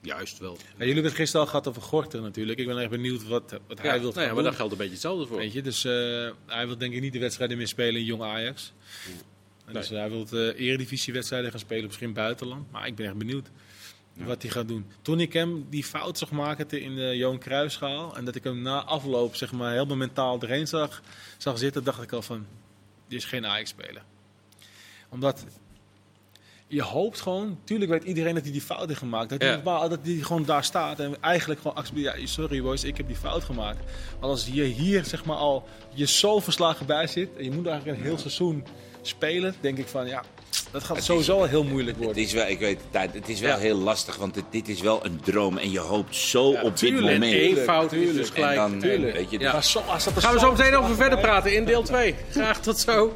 Juist 0.01 0.39
wel. 0.39 0.53
Ja, 0.53 0.69
jullie 0.79 0.95
hebben 0.95 1.05
het 1.05 1.21
gisteren 1.21 1.41
al 1.41 1.51
gehad 1.51 1.69
over 1.69 1.83
Gorter 1.83 2.21
natuurlijk. 2.21 2.59
Ik 2.59 2.67
ben 2.67 2.79
echt 2.79 2.91
benieuwd 2.91 3.29
wat, 3.29 3.61
wat 3.67 3.79
Ja, 3.83 3.89
hij 3.89 4.01
wil 4.01 4.13
nou 4.13 4.27
ja, 4.27 4.35
maar 4.35 4.43
daar 4.43 4.53
geldt 4.53 4.73
een 4.73 4.79
beetje 4.79 4.93
hetzelfde 4.93 5.27
voor. 5.27 5.37
Weet 5.37 5.53
je, 5.53 5.63
dus 5.63 5.85
eh, 5.85 5.93
hij 6.47 6.67
wil 6.67 6.79
denk 6.79 6.95
ik 6.95 7.01
niet 7.01 7.13
de 7.13 7.19
wedstrijden 7.19 7.57
meer 7.57 7.69
spelen 7.69 8.01
in 8.01 8.07
jong 8.07 8.23
Ajax. 8.23 8.73
Dus 9.73 9.89
hij 9.89 10.11
wil 10.11 10.25
de 10.25 10.55
eredivisiewedstrijden 10.57 11.51
gaan 11.51 11.61
spelen, 11.61 11.85
misschien 11.87 12.13
buitenland. 12.13 12.71
Maar 12.71 12.87
ik 12.87 12.95
ben 12.95 13.07
echt 13.07 13.17
benieuwd 13.17 13.51
wat 14.25 14.43
hij 14.43 14.51
gaat 14.51 14.69
doen. 14.69 14.87
Toen 15.03 15.21
ik 15.21 15.33
hem 15.33 15.67
die 15.71 15.85
fout 15.85 16.19
zag 16.19 16.31
maken 16.31 16.71
in 16.71 16.95
de 16.95 17.17
Johan 17.17 17.39
Cruijffschaal... 17.39 18.17
en 18.17 18.25
dat 18.25 18.35
ik 18.35 18.45
hem 18.45 18.63
na 18.63 18.83
afloop 18.83 19.37
zeg 19.37 19.53
maar, 19.53 19.73
helemaal 19.73 19.97
mentaal 19.97 20.41
erheen 20.41 20.67
zag, 20.67 21.03
zag 21.37 21.59
zitten... 21.59 21.85
dacht 21.85 22.03
ik 22.03 22.13
al 22.13 22.23
van, 22.23 22.47
dit 23.09 23.19
is 23.19 23.25
geen 23.25 23.47
Ajax-speler. 23.47 24.03
Omdat 25.09 25.45
je 26.69 26.83
hoopt 26.83 27.21
gewoon... 27.21 27.59
Tuurlijk 27.65 27.91
weet 27.91 28.05
iedereen 28.05 28.35
dat 28.35 28.43
hij 28.43 28.53
die 28.53 28.61
fout 28.61 28.87
heeft 28.87 28.99
gemaakt. 28.99 29.29
Dat 29.31 29.43
hij, 29.43 29.51
Ja. 29.51 29.61
maar 29.65 29.89
dat 29.89 29.99
hij 30.03 30.15
gewoon 30.15 30.45
daar 30.45 30.65
staat 30.65 30.99
en 31.01 31.17
eigenlijk 31.21 31.61
gewoon 31.61 31.77
accepteert... 31.77 32.21
Ja, 32.21 32.27
sorry 32.27 32.63
boys, 32.63 32.85
ik 32.85 32.97
heb 32.97 33.07
die 33.07 33.17
fout 33.17 33.45
gemaakt. 33.45 33.79
Maar 34.21 34.29
als 34.31 34.49
je 34.53 34.63
hier 34.63 35.05
zeg 35.05 35.25
maar 35.25 35.37
al 35.37 35.69
je 35.95 36.07
zo 36.07 36.41
verslagen 36.41 36.87
bij 36.87 37.07
zit... 37.07 37.29
en 37.39 37.45
je 37.45 37.51
moet 37.51 37.67
eigenlijk 37.67 37.99
een 37.99 38.05
heel 38.05 38.19
seizoen 38.19 38.65
spelen... 39.03 39.55
denk 39.61 39.79
ik 39.79 39.89
van, 39.89 40.07
ja, 40.07 40.23
dat 40.71 40.85
gaat 40.85 41.03
sowieso 41.05 41.37
al 41.39 41.45
heel 41.45 41.65
moeilijk 41.65 41.97
Het 41.97 42.05
worden. 42.05 42.23
is 42.23 42.33
wel, 42.33 42.47
ik 42.47 42.59
weet 42.59 42.81
het, 42.91 43.13
het 43.15 43.29
is 43.29 43.41
wel 43.41 43.51
Ja. 43.51 43.59
heel 43.59 43.77
lastig, 43.77 44.17
want 44.17 44.35
het- 44.35 44.45
dit 44.51 44.69
is 44.69 44.81
wel 44.81 45.05
een 45.05 45.21
droom. 45.25 45.59
En 45.59 45.71
je 45.71 45.79
hoopt 45.79 46.15
zo 46.17 46.45
op 46.51 46.63
dit 46.63 46.77
tuurlijk. 46.77 47.13
moment. 47.19 47.33
Eén 47.33 47.57
fout 47.57 47.93
is 47.93 47.99
dus 48.01 48.09
tuurlijk. 48.09 48.35
gelijk. 48.35 48.57
Dan, 48.57 48.79
tuurlijk. 48.79 49.13
weet 49.17 49.31
je, 49.31 49.39
Ja. 49.39 49.53
Maar 49.53 49.65
zo, 49.65 49.79
als 49.79 50.05
dat 50.05 50.17
er 50.17 50.23
Gaan 50.23 50.33
we 50.35 50.39
zo 50.41 50.51
meteen 50.53 50.75
over 50.75 50.95
verder 50.97 51.19
praten 51.19 51.55
in 51.55 51.65
deel 51.65 51.83
2. 51.83 52.15
Graag 52.31 52.61
tot 52.61 52.79
zo. 52.79 53.15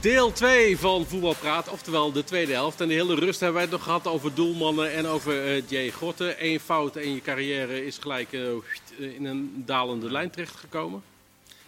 Deel 0.00 0.32
2 0.32 0.78
van 0.78 1.06
Voetbalpraat, 1.06 1.68
oftewel 1.68 2.12
de 2.12 2.24
tweede 2.24 2.52
helft. 2.52 2.80
En 2.80 2.88
de 2.88 2.94
hele 2.94 3.14
rust 3.14 3.40
hebben 3.40 3.56
wij 3.60 3.62
het 3.62 3.72
nog 3.72 3.82
gehad 3.82 4.06
over 4.06 4.34
doelmannen 4.34 4.92
en 4.92 5.06
over 5.06 5.46
eh 5.46 5.62
Jay 5.68 5.90
Gotte. 5.90 6.36
Eén 6.38 6.60
fout 6.60 6.96
en 6.96 7.14
je 7.14 7.20
carrière 7.20 7.86
is 7.86 7.98
gelijk 7.98 8.32
eh, 8.32 8.40
in 9.14 9.24
een 9.24 9.62
dalende 9.66 10.10
lijn 10.10 10.30
terechtgekomen. 10.30 11.02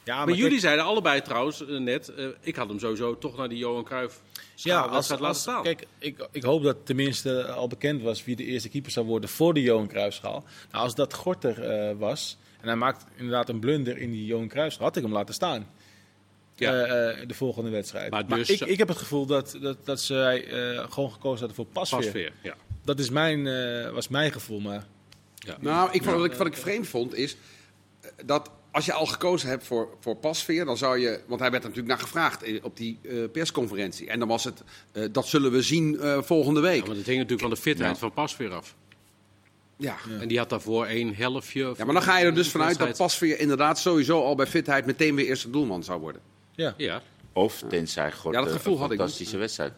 Ja, 0.05 0.25
Maar, 0.25 0.35
jullie 0.35 0.61
zeiden 0.61 0.85
allebei 0.85 1.23
trouwens 1.23 1.67
eh, 1.67 1.79
net, 1.79 2.09
eh, 2.09 2.27
ik 2.41 2.57
had 2.57 2.69
hem 2.69 2.79
sowieso 2.79 3.19
toch 3.19 3.37
naar 3.37 3.49
die 3.49 3.59
Johan 3.59 3.85
Cruijff 3.85 4.21
Ja, 4.55 4.81
als, 4.81 4.93
wedstrijd 4.93 5.21
laten 5.21 5.41
staan. 5.41 5.63
kijk, 5.63 5.87
ik, 5.99 6.29
ik 6.33 6.43
hoop 6.43 6.63
dat 6.63 6.77
tenminste 6.85 7.47
al 7.47 7.69
bekend 7.69 8.03
was 8.03 8.25
wie 8.25 8.37
de 8.37 8.45
eerste 8.45 8.69
keeper 8.69 8.91
zou 8.91 9.07
worden 9.07 9.31
voor 9.31 9.55
de 9.55 9.63
Johan 9.63 9.89
Cruijffschaal. 9.89 10.45
Nou, 10.71 10.85
als 10.85 10.95
dat 10.95 11.15
Gorter 11.15 11.63
eh, 11.63 11.97
was 11.99 12.37
en 12.61 12.67
hij 12.67 12.77
maakt 12.77 13.05
inderdaad 13.17 13.49
een 13.49 13.59
blunder 13.61 13.99
in 13.99 14.11
die 14.11 14.25
Johan 14.25 14.49
Cruijffschaal, 14.49 14.87
had 14.87 14.97
ik 14.97 15.03
hem 15.03 15.13
laten 15.13 15.35
staan. 15.35 15.67
Ja. 16.61 16.73
Eh, 16.85 17.21
eh, 17.23 17.29
de 17.29 17.35
volgende 17.35 17.71
wedstrijd. 17.71 18.11
Maar 18.11 18.25
Maar, 18.29 18.39
dus- 18.39 18.51
ik, 18.51 18.61
ik 18.61 18.79
heb 18.79 18.89
het 18.89 18.97
gevoel 18.97 19.27
dat, 19.27 19.57
dat, 19.61 19.77
dat 19.85 20.01
ze 20.01 20.17
eh, 20.25 20.93
gewoon 20.93 21.13
gekozen 21.13 21.39
hadden 21.39 21.57
voor 21.57 21.67
pasveer. 21.67 21.99
Pasveer, 21.99 22.33
ja. 22.43 22.55
Dat 22.85 22.99
is 22.99 23.11
mijn, 23.11 23.47
eh, 23.47 23.91
was 23.91 24.09
mijn 24.09 24.33
gevoel, 24.33 24.61
maar 24.61 24.87
Nou, 25.61 25.89
ik 25.93 26.03
vond, 26.03 26.17
wat, 26.17 26.25
ik, 26.25 26.33
wat 26.33 26.47
ik 26.47 26.57
vreemd 26.57 26.89
vond 26.89 27.15
is 27.15 27.37
dat 28.25 28.51
als 28.71 28.85
je 28.85 28.93
al 28.93 29.07
gekozen 29.07 29.49
hebt 29.49 29.65
voor, 29.67 29.89
voor 30.01 30.17
pasveer, 30.17 30.65
dan 30.65 30.77
zou 30.77 30.99
je. 30.99 31.21
Want 31.27 31.41
hij 31.41 31.51
werd 31.51 31.63
er 31.63 31.69
natuurlijk 31.69 31.99
naar 31.99 32.07
gevraagd 32.07 32.63
op 32.63 32.77
die 32.77 32.99
eh, 33.03 33.15
persconferentie. 33.33 34.09
En 34.09 34.19
dan 34.19 34.29
was 34.29 34.45
het. 34.45 34.63
eh, 34.93 35.05
dat 35.13 35.27
zullen 35.27 35.53
we 35.53 35.63
zien 35.63 36.01
eh, 36.01 36.23
volgende 36.23 36.61
week. 36.61 36.81
Ja, 36.81 36.87
maar 36.87 36.97
dat 36.97 37.05
hing 37.05 37.17
natuurlijk 37.17 37.41
van 37.41 37.51
de 37.51 37.57
fitheid 37.57 37.93
Ja. 37.93 37.99
van 37.99 38.13
Pasveer 38.13 38.53
af. 38.55 38.75
Ja. 39.77 39.97
En 40.21 40.29
die 40.29 40.39
had 40.39 40.49
daarvoor 40.51 40.87
één 40.87 41.15
helftje. 41.15 41.75
ja, 41.77 41.85
maar 41.85 41.95
dan 41.95 42.03
ga 42.03 42.19
je 42.19 42.25
er 42.25 42.35
dus 42.35 42.49
vanuit 42.51 42.79
dat 42.79 42.97
pasveer 42.97 43.39
inderdaad 43.39 43.79
sowieso 43.79 44.23
al 44.25 44.35
bij 44.35 44.47
fitheid 44.47 44.87
meteen 44.87 45.15
weer 45.15 45.27
eerste 45.27 45.51
doelman 45.51 45.83
zou 45.85 46.01
worden. 46.01 46.21
Ja. 46.61 46.75
Ja, 46.77 47.03
Of 47.33 47.63
tenzij 47.69 48.13
God 48.13 48.35
Ja, 48.35 48.41
dat 48.43 48.53
gevoel 48.53 48.75
een 48.75 48.81
had 48.81 48.91
ik 48.91 48.99
fantastische 48.99 49.37
wedstrijd 49.37 49.73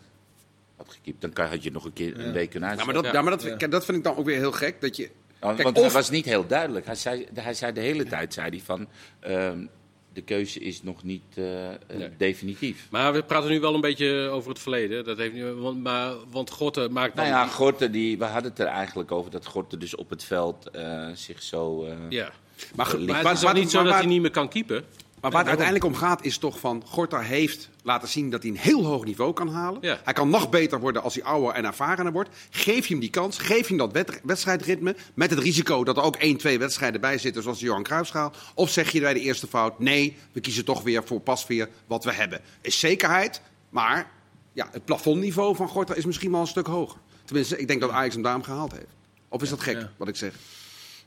had 0.76 0.90
gekiept. 0.90 1.20
Dan 1.20 1.32
kan, 1.32 1.46
had 1.46 1.62
je 1.62 1.70
nog 1.70 1.84
een 1.84 1.92
keer 1.92 2.20
een 2.20 2.32
week 2.32 2.50
kunnen 2.50 2.76
Ja, 2.76 2.84
maar, 2.84 2.94
dat, 2.94 3.04
Ja. 3.04 3.12
ja, 3.12 3.22
maar 3.22 3.30
dat, 3.38 3.56
kijk, 3.56 3.70
dat 3.70 3.84
vind 3.84 3.96
ik 3.98 4.04
dan 4.04 4.16
ook 4.16 4.24
weer 4.24 4.38
heel 4.38 4.52
gek. 4.52 4.80
Dat 4.80 4.96
je, 4.96 5.10
Want, 5.40 5.54
Kijk, 5.54 5.62
want 5.62 5.76
of- 5.76 5.82
hij 5.84 5.92
was 5.92 6.10
niet 6.10 6.24
heel 6.24 6.46
duidelijk. 6.46 6.86
Hij 6.86 6.94
zei, 6.94 7.26
hij 7.34 7.54
zei 7.54 7.72
de 7.72 7.80
hele 7.80 8.04
tijd 8.04 8.34
zei 8.34 8.48
hij 8.48 8.60
van... 8.60 8.88
ehm, 9.20 9.66
de 10.12 10.22
keuze 10.22 10.60
is 10.60 10.82
nog 10.82 11.02
niet 11.02 11.22
eh, 11.34 11.68
eh, 11.70 11.76
definitief. 12.16 12.86
maar 12.90 13.12
we 13.12 13.22
praten 13.22 13.50
nu 13.50 13.60
wel 13.60 13.74
een 13.74 13.80
beetje 13.80 14.28
over 14.32 14.48
het 14.50 14.58
verleden. 14.58 15.04
Dat 15.04 15.18
heeft, 15.18 15.32
niet- 15.34 15.54
want, 15.56 15.82
maar, 15.82 16.14
want 16.30 16.50
Gorte 16.50 16.88
maakt 16.90 17.16
dan... 17.16 17.24
Nou 17.28 17.36
ja, 17.36 17.46
Gorte, 17.52 17.90
die, 17.90 18.18
we 18.18 18.24
hadden 18.24 18.50
het 18.50 18.60
er 18.60 18.66
eigenlijk 18.66 19.12
over 19.12 19.30
dat 19.30 19.46
Gorte 19.46 19.76
dus 19.78 19.94
op 19.94 20.10
het 20.10 20.24
veld 20.24 20.70
eh, 20.70 21.08
zich 21.14 21.42
zo... 21.42 21.84
eh, 21.84 21.92
ja. 22.08 22.32
maar, 22.74 22.98
Maar 23.00 23.24
het 23.24 23.38
is 23.38 23.44
ook 23.46 23.54
niet 23.54 23.70
zo 23.70 23.82
dat 23.82 23.94
hij 23.94 24.06
niet 24.06 24.20
meer 24.20 24.30
kan 24.30 24.48
keepen. 24.48 24.84
Maar 25.22 25.30
waar 25.30 25.40
het 25.40 25.48
uiteindelijk 25.48 25.84
om 25.94 25.94
gaat 25.94 26.24
is 26.24 26.38
toch 26.38 26.58
van... 26.58 26.82
Gorta 26.86 27.20
heeft 27.20 27.68
laten 27.82 28.08
zien 28.08 28.30
dat 28.30 28.42
hij 28.42 28.50
een 28.50 28.56
heel 28.56 28.84
hoog 28.84 29.04
niveau 29.04 29.32
kan 29.32 29.48
halen. 29.48 29.78
Ja. 29.82 30.00
Hij 30.04 30.12
kan 30.12 30.30
nog 30.30 30.50
beter 30.50 30.80
worden 30.80 31.02
als 31.02 31.14
hij 31.14 31.24
ouder 31.24 31.52
en 31.54 31.64
ervarener 31.64 32.12
wordt. 32.12 32.28
Geef 32.50 32.86
je 32.86 32.92
hem 32.92 33.00
die 33.00 33.10
kans. 33.10 33.38
Geef 33.38 33.58
je 33.60 33.66
hem 33.66 33.76
dat 33.76 33.92
wed- 33.92 34.20
wedstrijdritme. 34.24 34.96
Met 35.14 35.30
het 35.30 35.38
risico 35.38 35.84
dat 35.84 35.96
er 35.96 36.02
ook 36.02 36.16
één, 36.16 36.36
twee 36.36 36.58
wedstrijden 36.58 37.00
bij 37.00 37.18
zitten 37.18 37.42
zoals 37.42 37.58
de 37.58 37.64
Johan 37.64 37.82
Cruijffschaal. 37.82 38.32
Of 38.54 38.70
zeg 38.70 38.90
je 38.92 39.00
bij 39.00 39.14
de 39.14 39.20
eerste 39.20 39.46
fout... 39.46 39.78
Nee, 39.78 40.16
we 40.32 40.40
kiezen 40.40 40.64
toch 40.64 40.82
weer 40.82 41.04
voor 41.04 41.20
pasveer 41.20 41.68
wat 41.86 42.04
we 42.04 42.12
hebben. 42.12 42.40
Is 42.60 42.78
zekerheid, 42.80 43.40
maar 43.68 44.10
ja, 44.52 44.68
het 44.72 44.84
plafondniveau 44.84 45.56
van 45.56 45.68
Gorter 45.68 45.96
is 45.96 46.04
misschien 46.04 46.30
wel 46.30 46.40
een 46.40 46.46
stuk 46.46 46.66
hoger. 46.66 46.98
Tenminste, 47.24 47.58
ik 47.58 47.66
denk 47.68 47.80
dat 47.80 47.90
Ajax 47.90 48.14
hem 48.14 48.22
daarom 48.22 48.42
gehaald 48.42 48.72
heeft. 48.72 48.86
Of 49.28 49.42
is 49.42 49.48
dat 49.48 49.60
gek, 49.60 49.76
Ja. 49.80 49.90
wat 49.96 50.08
ik 50.08 50.16
zeg? 50.16 50.34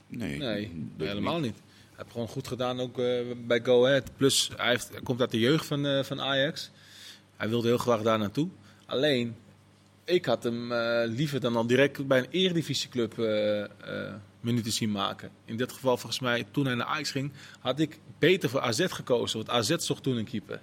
Nee, 0.07 0.37
Nee, 0.37 0.71
helemaal 0.97 1.39
niet. 1.39 1.57
Heeft 1.95 2.11
gewoon 2.11 2.27
goed 2.27 2.47
gedaan 2.47 2.79
ook 2.79 2.99
eh, 2.99 3.19
bij 3.37 3.61
Go 3.63 3.85
Ahead. 3.85 4.17
Plus, 4.17 4.49
hij, 4.55 4.79
komt 5.03 5.21
uit 5.21 5.31
de 5.31 5.39
jeugd 5.39 5.65
van, 5.65 5.85
eh, 5.85 6.03
van 6.03 6.21
Ajax. 6.21 6.71
Hij 7.37 7.49
wilde 7.49 7.67
heel 7.67 7.77
graag 7.77 8.01
daar 8.01 8.19
naartoe. 8.19 8.49
Alleen, 8.85 9.35
ik 10.03 10.25
had 10.25 10.43
hem 10.43 10.71
eh, 10.71 11.03
liever 11.07 11.39
dan 11.39 11.55
al 11.55 11.67
direct 11.67 12.07
bij 12.07 12.19
een 12.19 12.29
eredivisieclub 12.29 13.19
eh 13.19 13.63
eh 13.63 14.13
minuten 14.45 14.71
zien 14.71 14.91
maken. 14.91 15.29
In 15.45 15.57
dit 15.57 15.71
geval, 15.71 15.97
volgens 15.97 16.21
mij, 16.21 16.45
toen 16.51 16.65
hij 16.65 16.75
naar 16.75 16.87
Ajax 16.87 17.11
ging, 17.11 17.31
had 17.59 17.79
ik 17.79 17.99
beter 18.19 18.49
voor 18.49 18.59
AZ 18.59 18.85
gekozen. 18.87 19.37
Want 19.37 19.49
AZ 19.49 19.75
zocht 19.75 20.03
toen 20.03 20.17
een 20.17 20.25
keeper. 20.25 20.61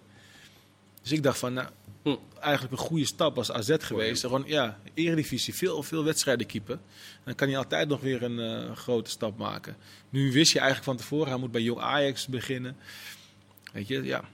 Dus 1.03 1.13
ik 1.13 1.23
dacht 1.23 1.39
van, 1.39 1.53
nou, 1.53 1.69
Hm. 2.03 2.17
eigenlijk 2.41 2.73
een 2.73 2.87
goede 2.87 3.05
stap 3.05 3.37
als 3.37 3.53
AZ 3.53 3.77
geweest. 3.79 4.21
Gewoon, 4.21 4.45
ja, 4.47 4.79
eredivisie, 4.95 5.55
veel, 5.55 5.83
veel 5.83 6.05
wedstrijden 6.05 6.47
keeper. 6.47 6.79
Dan 7.25 7.35
kan 7.35 7.49
hij 7.49 7.57
altijd 7.57 7.89
nog 7.89 8.01
weer 8.01 8.23
een 8.23 8.39
eh, 8.39 8.77
grote 8.77 9.11
stap 9.11 9.39
maken. 9.39 9.77
Nu 10.11 10.33
wist 10.33 10.53
je 10.53 10.59
eigenlijk 10.59 10.89
van 10.89 10.97
tevoren, 10.97 11.29
hij 11.29 11.39
moet 11.39 11.51
bij 11.51 11.61
Jong 11.63 11.81
Ajax 11.81 12.27
beginnen. 12.27 12.77
Weet 13.73 13.89
je, 13.89 14.03
ja. 14.03 14.25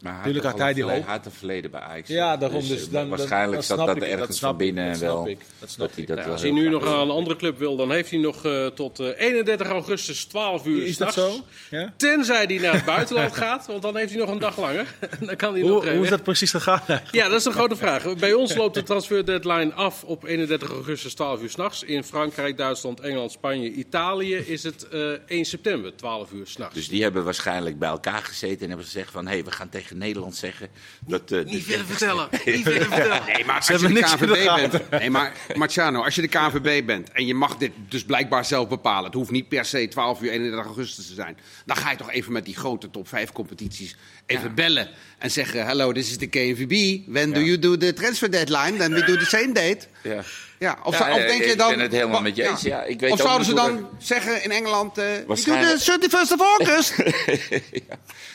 Maar 0.00 0.14
hij 0.14 0.22
Tuurlijk 0.22 0.44
had 0.44 0.52
had 0.52 0.62
hij 0.62 0.74
die 0.74 0.82
hoop. 0.82 0.92
Hij 0.92 1.02
had 1.02 1.26
een 1.26 1.32
verleden 1.32 1.70
bij 1.70 1.80
Ajax. 1.80 2.08
Ja, 2.08 2.36
daarom. 2.36 2.58
Dus, 2.58 2.68
Dus, 2.68 2.86
eh, 2.86 2.92
dan, 2.92 3.08
waarschijnlijk 3.08 3.62
zat 3.62 3.78
dat 3.78 3.96
ik, 3.96 4.02
ergens 4.02 4.38
van 4.38 4.56
binnen 4.56 4.88
dat 4.88 4.98
wel. 4.98 5.16
snap 5.16 5.28
ik, 5.28 5.38
dat 5.58 5.70
snap 5.70 5.88
dat 5.88 5.96
ik. 5.96 6.06
dat 6.06 6.26
als 6.26 6.42
hij 6.42 6.50
nu 6.50 6.68
nog 6.68 6.86
aan 6.86 7.00
een 7.00 7.10
andere 7.10 7.36
club 7.36 7.58
wil, 7.58 7.76
dan 7.76 7.90
heeft 7.90 8.10
hij 8.10 8.18
nog 8.18 8.44
eh, 8.44 8.66
tot 8.66 9.00
eh, 9.00 9.08
31 9.16 9.68
augustus 9.68 10.24
12 10.24 10.66
uur. 10.66 10.86
Is 10.86 10.96
dat 10.96 11.12
zo? 11.12 11.32
Ja? 11.70 11.92
Tenzij 11.96 12.44
hij 12.44 12.58
naar 12.58 12.74
het 12.74 12.84
buitenland 12.84 13.34
gaat, 13.44 13.66
want 13.66 13.82
dan 13.82 13.96
heeft 13.96 14.10
hij 14.10 14.20
nog 14.20 14.30
een 14.30 14.38
dag 14.38 14.58
langer. 14.58 14.86
dan 15.26 15.36
kan 15.36 15.52
hij 15.52 15.62
nog 15.62 15.70
Hoe, 15.70 15.86
eh, 15.86 15.94
hoe 15.94 16.04
is 16.04 16.10
dat 16.10 16.22
precies 16.22 16.50
gegaan? 16.50 16.82
Ja, 17.10 17.28
dat 17.28 17.38
is 17.38 17.44
een 17.44 17.52
grote 17.52 17.76
vraag. 17.76 18.16
Bij 18.16 18.32
ons 18.32 18.54
loopt 18.54 18.74
de 18.74 18.82
transfer 18.82 19.26
deadline 19.26 19.72
af 19.72 20.04
op 20.04 20.24
31 20.24 20.70
augustus 20.70 21.14
12 21.14 21.42
uur 21.42 21.50
s'nachts. 21.50 21.82
In 21.82 22.04
Frankrijk, 22.04 22.56
Duitsland, 22.56 23.00
Engeland, 23.00 23.32
Spanje, 23.32 23.70
Italië 23.70 24.34
is 24.34 24.62
het 24.62 24.88
eh 24.88 25.10
1 25.26 25.44
september 25.44 25.96
12 25.96 26.32
uur 26.32 26.46
s'nachts. 26.46 26.74
Dus 26.74 26.88
die 26.88 27.02
hebben 27.02 27.24
waarschijnlijk 27.24 27.78
bij 27.78 27.88
elkaar 27.88 28.22
gezeten 28.22 28.60
en 28.60 28.68
hebben 28.68 28.86
gezegd 28.86 29.10
van... 29.10 29.26
hé, 29.26 29.32
hey, 29.32 29.44
we 29.44 29.50
gaan 29.50 29.68
tegen 29.68 29.95
Nederland 29.98 30.36
zeggen 30.36 30.68
dat... 31.06 31.30
eh, 31.30 31.44
Niet 31.44 31.52
de- 31.52 31.60
verder 31.60 31.86
vertellen. 31.86 32.28
Niet 32.44 32.62
vertellen. 32.62 33.22
Nee, 33.26 33.44
maar 33.44 33.56
als 33.56 33.66
je 33.66 33.78
de 33.78 33.88
de 33.92 34.00
KVB 34.00 34.70
bent. 34.70 34.90
Nee, 34.90 35.10
maar 35.10 35.32
Marciano, 35.54 36.02
als 36.02 36.14
je 36.14 36.20
de 36.20 36.28
KVB 36.28 36.86
bent 36.86 37.10
en 37.12 37.26
je 37.26 37.34
mag 37.34 37.56
dit 37.56 37.72
dus 37.88 38.04
blijkbaar 38.04 38.44
zelf 38.44 38.68
bepalen. 38.68 39.04
Het 39.04 39.14
hoeft 39.14 39.30
niet 39.30 39.48
per 39.48 39.64
se 39.64 39.88
12 39.88 40.20
uur 40.22 40.30
31 40.30 40.64
augustus 40.66 41.06
te 41.06 41.14
zijn. 41.14 41.36
Dan 41.66 41.76
ga 41.76 41.90
je 41.90 41.96
toch 41.96 42.10
even 42.10 42.32
met 42.32 42.44
die 42.44 42.56
grote 42.56 42.90
top 42.90 43.08
5 43.08 43.32
competities 43.32 43.96
even 44.26 44.54
bellen. 44.54 44.88
En 45.18 45.30
zeggen: 45.30 45.66
Hello, 45.66 45.92
this 45.92 46.10
is 46.10 46.16
the 46.16 46.26
KNVB. 46.26 47.00
When 47.12 47.32
do 47.32 47.40
you 47.40 47.58
do 47.58 47.76
the 47.76 47.92
transfer 47.92 48.30
deadline? 48.30 48.76
Then 48.76 48.92
we 48.92 49.04
do 49.04 49.16
the 49.16 49.24
same 49.24 49.52
date. 49.52 49.78
Ja. 50.02 50.22
Ja, 50.58 50.78
of, 50.84 50.98
Ja, 50.98 51.08
eh, 51.08 51.14
denk 51.26 51.44
je 51.44 51.50
ik 51.50 51.58
dan. 51.58 51.70
ben 51.70 51.80
het 51.80 51.92
helemaal 51.92 52.20
met 52.20 52.36
je 52.36 52.48
eens, 52.48 52.62
ja. 52.62 52.82
Ik 52.82 53.00
weet 53.00 53.10
of 53.12 53.20
zouden 53.20 53.46
ze 53.46 53.54
dan 53.54 53.88
zeggen 53.98 54.44
in 54.44 54.50
Engeland: 54.50 54.98
eh 54.98 55.04
do 55.04 55.26
Waarschijnlijk- 55.26 55.78
the 55.78 55.92
31st 55.92 56.32
of 56.32 56.40
August? 56.40 56.94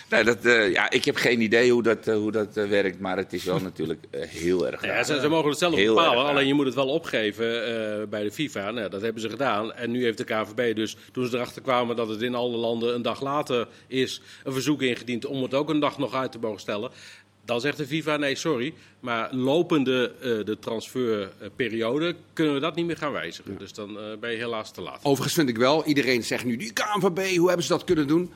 Nee, 0.09 0.23
dat, 0.23 0.45
eh, 0.45 0.71
ja, 0.71 0.89
ik 0.89 1.05
heb 1.05 1.15
geen 1.15 1.41
idee 1.41 1.71
hoe 1.71 1.83
dat, 1.83 2.07
eh, 2.07 2.13
hoe 2.15 2.31
dat 2.31 2.53
werkt, 2.53 2.99
maar 2.99 3.17
het 3.17 3.33
is 3.33 3.43
wel 3.43 3.59
natuurlijk 3.69 4.05
heel 4.11 4.67
erg 4.71 4.85
Ja, 4.85 5.03
ze, 5.03 5.19
ze 5.19 5.27
mogen 5.27 5.49
het 5.49 5.59
zelf 5.59 5.75
Heel 5.75 5.95
bepalen, 5.95 6.25
alleen 6.25 6.47
je 6.47 6.53
moet 6.53 6.65
het 6.65 6.75
wel 6.75 6.87
opgeven 6.87 7.65
eh, 7.65 8.07
bij 8.07 8.23
de 8.23 8.31
FIFA. 8.31 8.71
Nou, 8.71 8.89
dat 8.89 9.01
hebben 9.01 9.21
ze 9.21 9.29
gedaan. 9.29 9.73
En 9.73 9.91
nu 9.91 10.03
heeft 10.03 10.17
de 10.17 10.23
KVB 10.23 10.75
dus, 10.75 10.97
toen 11.11 11.27
ze 11.27 11.35
erachter 11.35 11.61
kwamen 11.61 11.95
dat 11.95 12.07
het 12.09 12.21
in 12.21 12.35
alle 12.35 12.57
landen 12.57 12.95
een 12.95 13.01
dag 13.01 13.21
later 13.21 13.67
is, 13.87 14.21
een 14.43 14.53
verzoek 14.53 14.81
ingediend 14.81 15.25
om 15.25 15.41
het 15.43 15.53
ook 15.53 15.69
een 15.69 15.79
dag 15.79 15.97
nog 15.97 16.13
uit 16.13 16.31
te 16.31 16.39
mogen 16.39 16.59
stellen. 16.59 16.91
Dan 17.51 17.61
zegt 17.61 17.77
de 17.77 17.87
FIFA, 17.87 18.17
nee, 18.17 18.35
sorry, 18.35 18.73
maar 18.99 19.33
lopende 19.33 20.13
eh, 20.21 20.45
de 20.45 20.57
transferperiode 20.59 22.15
kunnen 22.33 22.53
we 22.53 22.59
dat 22.59 22.75
niet 22.75 22.85
meer 22.85 22.97
gaan 22.97 23.11
wijzigen. 23.11 23.57
Dus 23.57 23.73
dan 23.73 23.99
eh, 23.99 24.03
ben 24.19 24.31
je 24.31 24.37
helaas 24.37 24.71
te 24.71 24.81
laat. 24.81 24.99
Overigens 25.03 25.33
vind 25.33 25.49
ik 25.49 25.57
wel, 25.57 25.85
iedereen 25.85 26.23
zegt 26.23 26.45
nu, 26.45 26.55
die 26.55 26.73
KNVB, 26.73 27.37
hoe 27.37 27.47
hebben 27.47 27.65
ze 27.65 27.71
dat 27.71 27.83
kunnen 27.83 28.07
doen? 28.07 28.31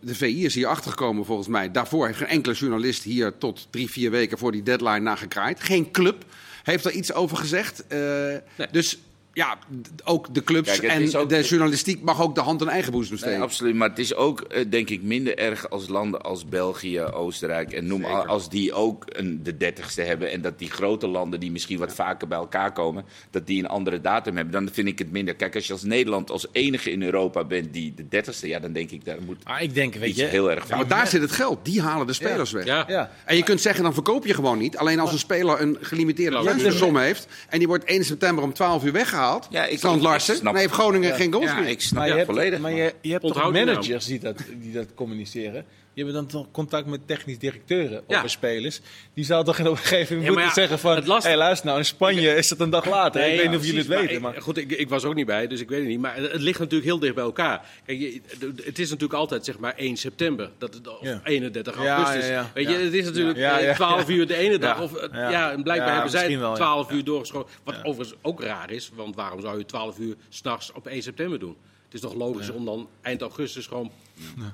De 0.00 0.14
VI 0.14 0.44
is 0.44 0.54
hier 0.54 0.66
achtergekomen 0.66 1.24
volgens 1.24 1.48
mij. 1.48 1.70
Daarvoor 1.70 2.06
heeft 2.06 2.18
geen 2.18 2.28
enkele 2.28 2.54
journalist 2.54 3.02
hier 3.02 3.38
tot 3.38 3.66
drie, 3.70 3.90
vier 3.90 4.10
weken 4.10 4.38
voor 4.38 4.52
die 4.52 4.62
deadline 4.62 5.00
naar 5.00 5.18
gekraaid. 5.18 5.60
Geen 5.60 5.90
club 5.90 6.24
heeft 6.62 6.84
er 6.84 6.92
iets 6.92 7.12
over 7.12 7.36
gezegd. 7.36 7.86
Eh, 7.86 8.34
Dus 8.70 8.98
ja, 9.32 9.58
ook 10.04 10.34
de 10.34 10.42
clubs 10.44 10.78
Kijk, 10.78 10.92
en 10.92 11.16
ook- 11.16 11.28
de 11.28 11.42
journalistiek 11.42 12.02
mag 12.02 12.22
ook 12.22 12.34
de 12.34 12.40
hand 12.40 12.60
in 12.60 12.68
eigen 12.68 12.92
boezem 12.92 13.14
Nee, 13.14 13.22
steken. 13.22 13.42
absoluut. 13.42 13.74
Maar 13.74 13.88
het 13.88 13.98
is 13.98 14.14
ook, 14.14 14.40
eh, 14.40 14.64
denk 14.68 14.90
ik, 14.90 15.02
minder 15.02 15.38
erg 15.38 15.70
als 15.70 15.88
landen 15.88 16.20
als 16.22 16.48
België, 16.48 17.00
Oostenrijk 17.00 17.72
en 17.72 17.86
noem 17.86 18.04
al, 18.04 18.24
als 18.26 18.48
die 18.48 18.72
ook 18.72 19.04
een, 19.08 19.40
de 19.42 19.56
dertigste 19.56 20.02
hebben. 20.02 20.30
En 20.30 20.40
dat 20.40 20.58
die 20.58 20.70
grote 20.70 21.06
landen 21.06 21.40
die 21.40 21.50
misschien 21.50 21.78
wat 21.78 21.94
vaker 21.94 22.28
bij 22.28 22.38
elkaar 22.38 22.72
komen, 22.72 23.04
dat 23.30 23.46
die 23.46 23.58
een 23.58 23.68
andere 23.68 24.00
datum 24.00 24.36
hebben. 24.36 24.52
Dan 24.52 24.68
vind 24.72 24.88
ik 24.88 24.98
het 24.98 25.10
minder. 25.12 25.34
Kijk, 25.34 25.54
als 25.54 25.66
je 25.66 25.72
als 25.72 25.82
Nederland 25.82 26.30
als 26.30 26.46
enige 26.52 26.90
in 26.90 27.02
Europa 27.02 27.44
bent 27.44 27.72
die 27.72 27.94
de 27.94 28.08
dertigste, 28.08 28.48
ja, 28.48 28.58
dan 28.58 28.72
denk 28.72 28.90
ik, 28.90 29.04
daar 29.04 29.18
moet 29.26 29.44
Maar 29.44 29.62
ik 29.62 29.74
denk, 29.74 29.94
weet 29.94 30.08
iets 30.08 30.18
je... 30.18 30.24
heel 30.24 30.50
erg 30.50 30.68
Ja, 30.68 30.76
maar 30.76 30.88
daar 30.88 31.06
zit 31.06 31.20
het 31.20 31.32
geld. 31.32 31.64
Die 31.64 31.82
halen 31.82 32.06
de 32.06 32.12
spelers 32.12 32.52
weg. 32.52 32.64
Ja. 32.64 32.84
Ja. 32.88 33.10
En 33.24 33.36
je 33.36 33.42
kunt 33.42 33.60
zeggen, 33.60 33.82
dan 33.82 33.94
verkoop 33.94 34.26
je 34.26 34.34
gewoon 34.34 34.58
niet. 34.58 34.76
Alleen 34.76 35.00
als 35.00 35.12
een 35.12 35.18
speler 35.18 35.60
een 35.60 35.76
gelimiteerde 35.80 36.36
Ja, 36.36 36.42
transfersom 36.42 36.96
heeft... 36.96 37.26
en 37.48 37.58
die 37.58 37.68
wordt 37.68 37.84
1 37.84 38.04
september 38.04 38.44
om 38.44 38.52
12 38.52 38.84
uur 38.84 38.92
weggehaald... 38.92 39.18
Ja, 39.50 39.64
ik- 39.66 39.78
Strand 39.78 40.02
Larsen, 40.02 40.34
snap- 40.36 40.52
dan 40.52 40.56
heeft 40.62 40.72
Groningen 40.72 41.14
geen 41.14 41.32
goals 41.32 41.46
Ja, 41.50 41.54
meer. 41.58 41.68
ik 41.68 41.80
snap 41.80 41.98
Maar 41.98 42.08
je 42.08 42.14
hebt, 42.14 42.26
volledig. 42.26 42.58
maar 42.58 42.72
je, 42.72 42.94
je 43.00 43.12
hebt 43.12 43.22
toch 43.26 43.34
naam. 43.36 43.52
managers 43.52 44.04
die 44.06 44.18
dat, 44.18 44.36
die 44.60 44.72
dat 44.72 44.86
communiceren. 44.94 45.64
Je 45.94 46.02
hebt 46.02 46.14
dan 46.14 46.26
toch 46.26 46.46
contact 46.50 46.86
met 46.86 47.06
technisch 47.06 47.38
directeuren 47.38 48.02
Ja. 48.08 48.16
over 48.18 48.30
spelers. 48.30 48.80
Die 49.14 49.24
zou 49.24 49.44
toch 49.44 49.58
in 49.58 49.66
op 49.66 49.72
een 49.72 49.78
gegeven 49.78 50.16
moment 50.16 50.26
moeten 50.32 50.48
ja, 50.48 50.54
zeggen 50.54 50.78
van... 50.78 51.22
hey, 51.22 51.36
luister 51.36 51.66
nou, 51.66 51.78
in 51.78 51.84
Spanje 51.84 52.34
is 52.34 52.50
het 52.50 52.60
een 52.60 52.70
dag 52.70 52.84
later. 52.86 53.20
Nee, 53.20 53.32
ik 53.32 53.40
weet 53.40 53.48
niet 53.50 53.58
of 53.58 53.64
jullie 53.64 53.78
het 53.78 53.88
weten. 53.88 54.20
maar 54.22 54.36
ik- 54.36 54.42
goed, 54.42 54.56
ik, 54.56 54.70
ik 54.70 54.88
was 54.88 55.04
ook 55.04 55.14
niet 55.14 55.26
bij, 55.26 55.46
dus 55.46 55.60
ik 55.60 55.68
weet 55.68 55.78
het 55.78 55.88
niet. 55.88 56.00
Maar 56.00 56.16
het 56.16 56.40
ligt 56.40 56.58
natuurlijk 56.58 56.88
heel 56.90 56.98
dicht 56.98 57.14
bij 57.14 57.24
elkaar. 57.24 57.66
Kijk, 57.86 57.98
je- 58.00 58.20
het 58.64 58.78
is 58.78 58.86
natuurlijk 58.90 59.18
altijd 59.18 59.44
zeg 59.44 59.58
maar 59.58 59.74
1 59.76 59.96
september. 59.96 60.50
Dat 60.58 60.80
of 60.88 60.98
Ja. 61.02 61.20
31 61.24 61.82
Ja, 61.82 61.96
augustus. 61.96 62.36
Weet 62.54 62.68
je, 62.68 62.74
het 62.76 62.92
is 62.94 63.04
natuurlijk 63.04 63.38
Ja, 63.38 63.58
ja, 63.58 63.66
eh, 63.68 63.74
12 63.74 64.08
uur 64.08 64.26
de 64.26 64.36
ene 64.36 64.58
dag. 64.58 64.80
Of, 64.80 64.94
eh, 64.94 65.30
Ja. 65.30 65.54
blijkbaar 65.62 65.92
hebben 65.92 66.10
zij 66.10 66.20
misschien 66.20 66.40
wel, 66.40 66.50
ja. 66.50 66.56
12 66.56 66.90
uur 66.90 66.96
Ja. 66.96 67.02
doorgeschoven. 67.04 67.50
Wat 67.64 67.74
overigens 67.84 68.18
ook 68.22 68.42
raar 68.42 68.70
is, 68.70 68.90
want 68.94 69.14
waarom 69.16 69.40
zou 69.40 69.58
je 69.58 69.64
12 69.64 69.98
uur 69.98 70.14
s'nachts 70.28 70.72
op 70.72 70.86
1 70.86 71.02
september 71.02 71.38
doen? 71.38 71.56
Het 71.84 71.94
is 71.94 72.00
toch 72.00 72.14
logisch 72.14 72.50
om 72.50 72.64
dan 72.64 72.88
eind 73.02 73.20
augustus 73.20 73.66
gewoon 73.66 73.90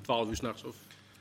12 0.03 0.29
uur 0.29 0.37
s'nachts... 0.37 0.65
of 0.65 0.75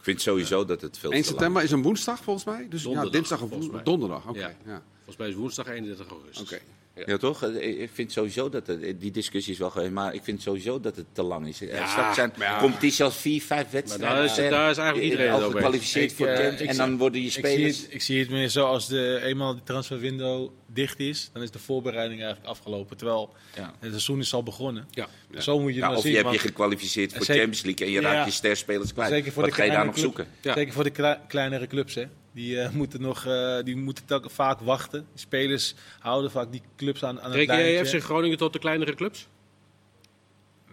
vind 0.05 0.21
sowieso 0.21 0.65
dat 0.65 0.81
het 0.81 0.97
veel 0.97 1.11
1 1.11 1.21
te 1.21 1.27
lang 1.27 1.37
september 1.37 1.63
is 1.63 1.71
een 1.71 1.81
woensdag 1.81 2.23
volgens 2.23 2.45
mij. 2.45 2.67
Dus 2.69 2.83
Donderdag, 2.83 3.11
ja, 3.11 3.17
dinsdag 3.17 3.41
of 3.41 3.49
volgens 3.49 3.71
mij. 3.71 3.83
donderdag. 3.83 4.27
Oké. 4.27 4.39
Ja. 4.39 4.55
Ja. 4.65 4.81
Volgens 4.95 5.17
mij 5.17 5.27
is 5.27 5.35
woensdag 5.35 5.67
31 5.67 6.07
augustus. 6.09 6.41
Oké. 6.41 6.61
Ja, 7.05 7.17
toch? 7.17 7.43
Eh, 7.43 7.81
Ik 7.81 7.89
vind 7.93 8.11
sowieso 8.11 8.49
dat 8.49 8.67
het, 8.67 8.99
die 9.01 9.11
discussie 9.11 9.53
is 9.53 9.59
wel 9.59 9.69
geweest, 9.69 9.91
maar 9.91 10.13
ik 10.13 10.23
vind 10.23 10.41
sowieso 10.41 10.79
dat 10.79 10.95
het 10.95 11.05
te 11.11 11.23
lang 11.23 11.47
is. 11.47 11.61
Er 11.61 11.67
Ja, 11.75 12.13
zijn 12.13 12.33
ja. 12.39 12.59
competities 12.59 13.01
als 13.01 13.17
vier, 13.17 13.41
vijf 13.41 13.69
wedstrijden. 13.69 14.15
daar 14.15 14.25
is- 14.25 14.33
zijn. 14.35 14.51
daar 14.51 14.69
is 14.69 14.77
eigenlijk 14.77 15.11
iedereen 15.11 15.31
al 15.31 15.49
gekwalificeerd 15.51 16.13
voor 16.13 16.27
eh, 16.27 16.51
ik 16.53 16.59
En 16.59 16.67
zie- 16.67 16.77
dan 16.77 16.97
worden 16.97 17.19
je 17.21 17.25
ik, 17.27 17.31
zie 17.33 17.43
spelers... 17.45 17.81
het, 17.81 17.93
ik 17.93 18.01
zie 18.01 18.19
het 18.19 18.29
meer 18.29 18.47
zo 18.49 18.65
als 18.65 18.87
de, 18.87 19.19
eenmaal 19.23 19.55
de 19.55 19.63
transferwindow 19.63 20.49
dicht 20.67 20.99
is, 20.99 21.29
dan 21.33 21.41
is 21.43 21.51
de 21.51 21.59
voorbereiding 21.59 22.19
eigenlijk 22.21 22.49
afgelopen. 22.49 22.97
Terwijl 22.97 23.33
Ja. 23.55 23.73
het 23.79 23.89
seizoen 23.89 24.19
is 24.19 24.33
al 24.33 24.43
begonnen. 24.43 24.87
Ja. 24.91 25.07
Zo 25.37 25.59
moet 25.59 25.73
je 25.73 25.79
nou 25.79 25.95
of 25.95 26.01
zien. 26.01 26.11
je 26.11 26.17
hebt 26.17 26.31
je 26.31 26.39
gekwalificeerd 26.39 27.13
voor 27.13 27.25
Zeker- 27.25 27.41
Champions 27.41 27.65
League 27.65 27.85
en 27.87 27.91
je 27.93 28.01
Ja. 28.01 28.13
raakt 28.13 28.25
je 28.25 28.31
sterspelers 28.31 28.93
kwijt. 28.93 29.09
Zeker 29.09 29.31
voor 29.31 29.41
Wat 29.41 29.51
de 29.51 29.57
ga 29.57 29.63
je 29.63 29.71
daar 29.71 29.85
nog 29.85 29.97
zoeken? 29.99 30.27
Ja. 30.41 30.53
Zeker 30.53 30.73
voor 30.73 30.83
de 30.83 30.89
kle- 30.89 31.19
kleinere 31.27 31.67
clubs, 31.67 31.95
hè. 31.95 32.05
Die, 32.35 32.59
eh, 32.61 32.69
moeten 32.71 33.01
nog, 33.01 33.25
eh, 33.25 33.57
die 33.63 33.75
moeten 33.75 34.05
telk- 34.05 34.29
vaak 34.31 34.59
wachten. 34.59 34.99
Die 35.11 35.19
spelers 35.21 35.73
houden 35.99 36.31
vaak 36.31 36.51
die 36.51 36.61
clubs 36.77 37.03
aan, 37.03 37.19
aan 37.21 37.25
het 37.25 37.33
Reken 37.35 37.55
jij 37.57 37.73
lijntje. 37.73 37.99
FC 37.99 38.03
Groningen 38.03 38.37
tot 38.37 38.53
de 38.53 38.59
kleinere 38.59 38.93
clubs? 38.95 39.27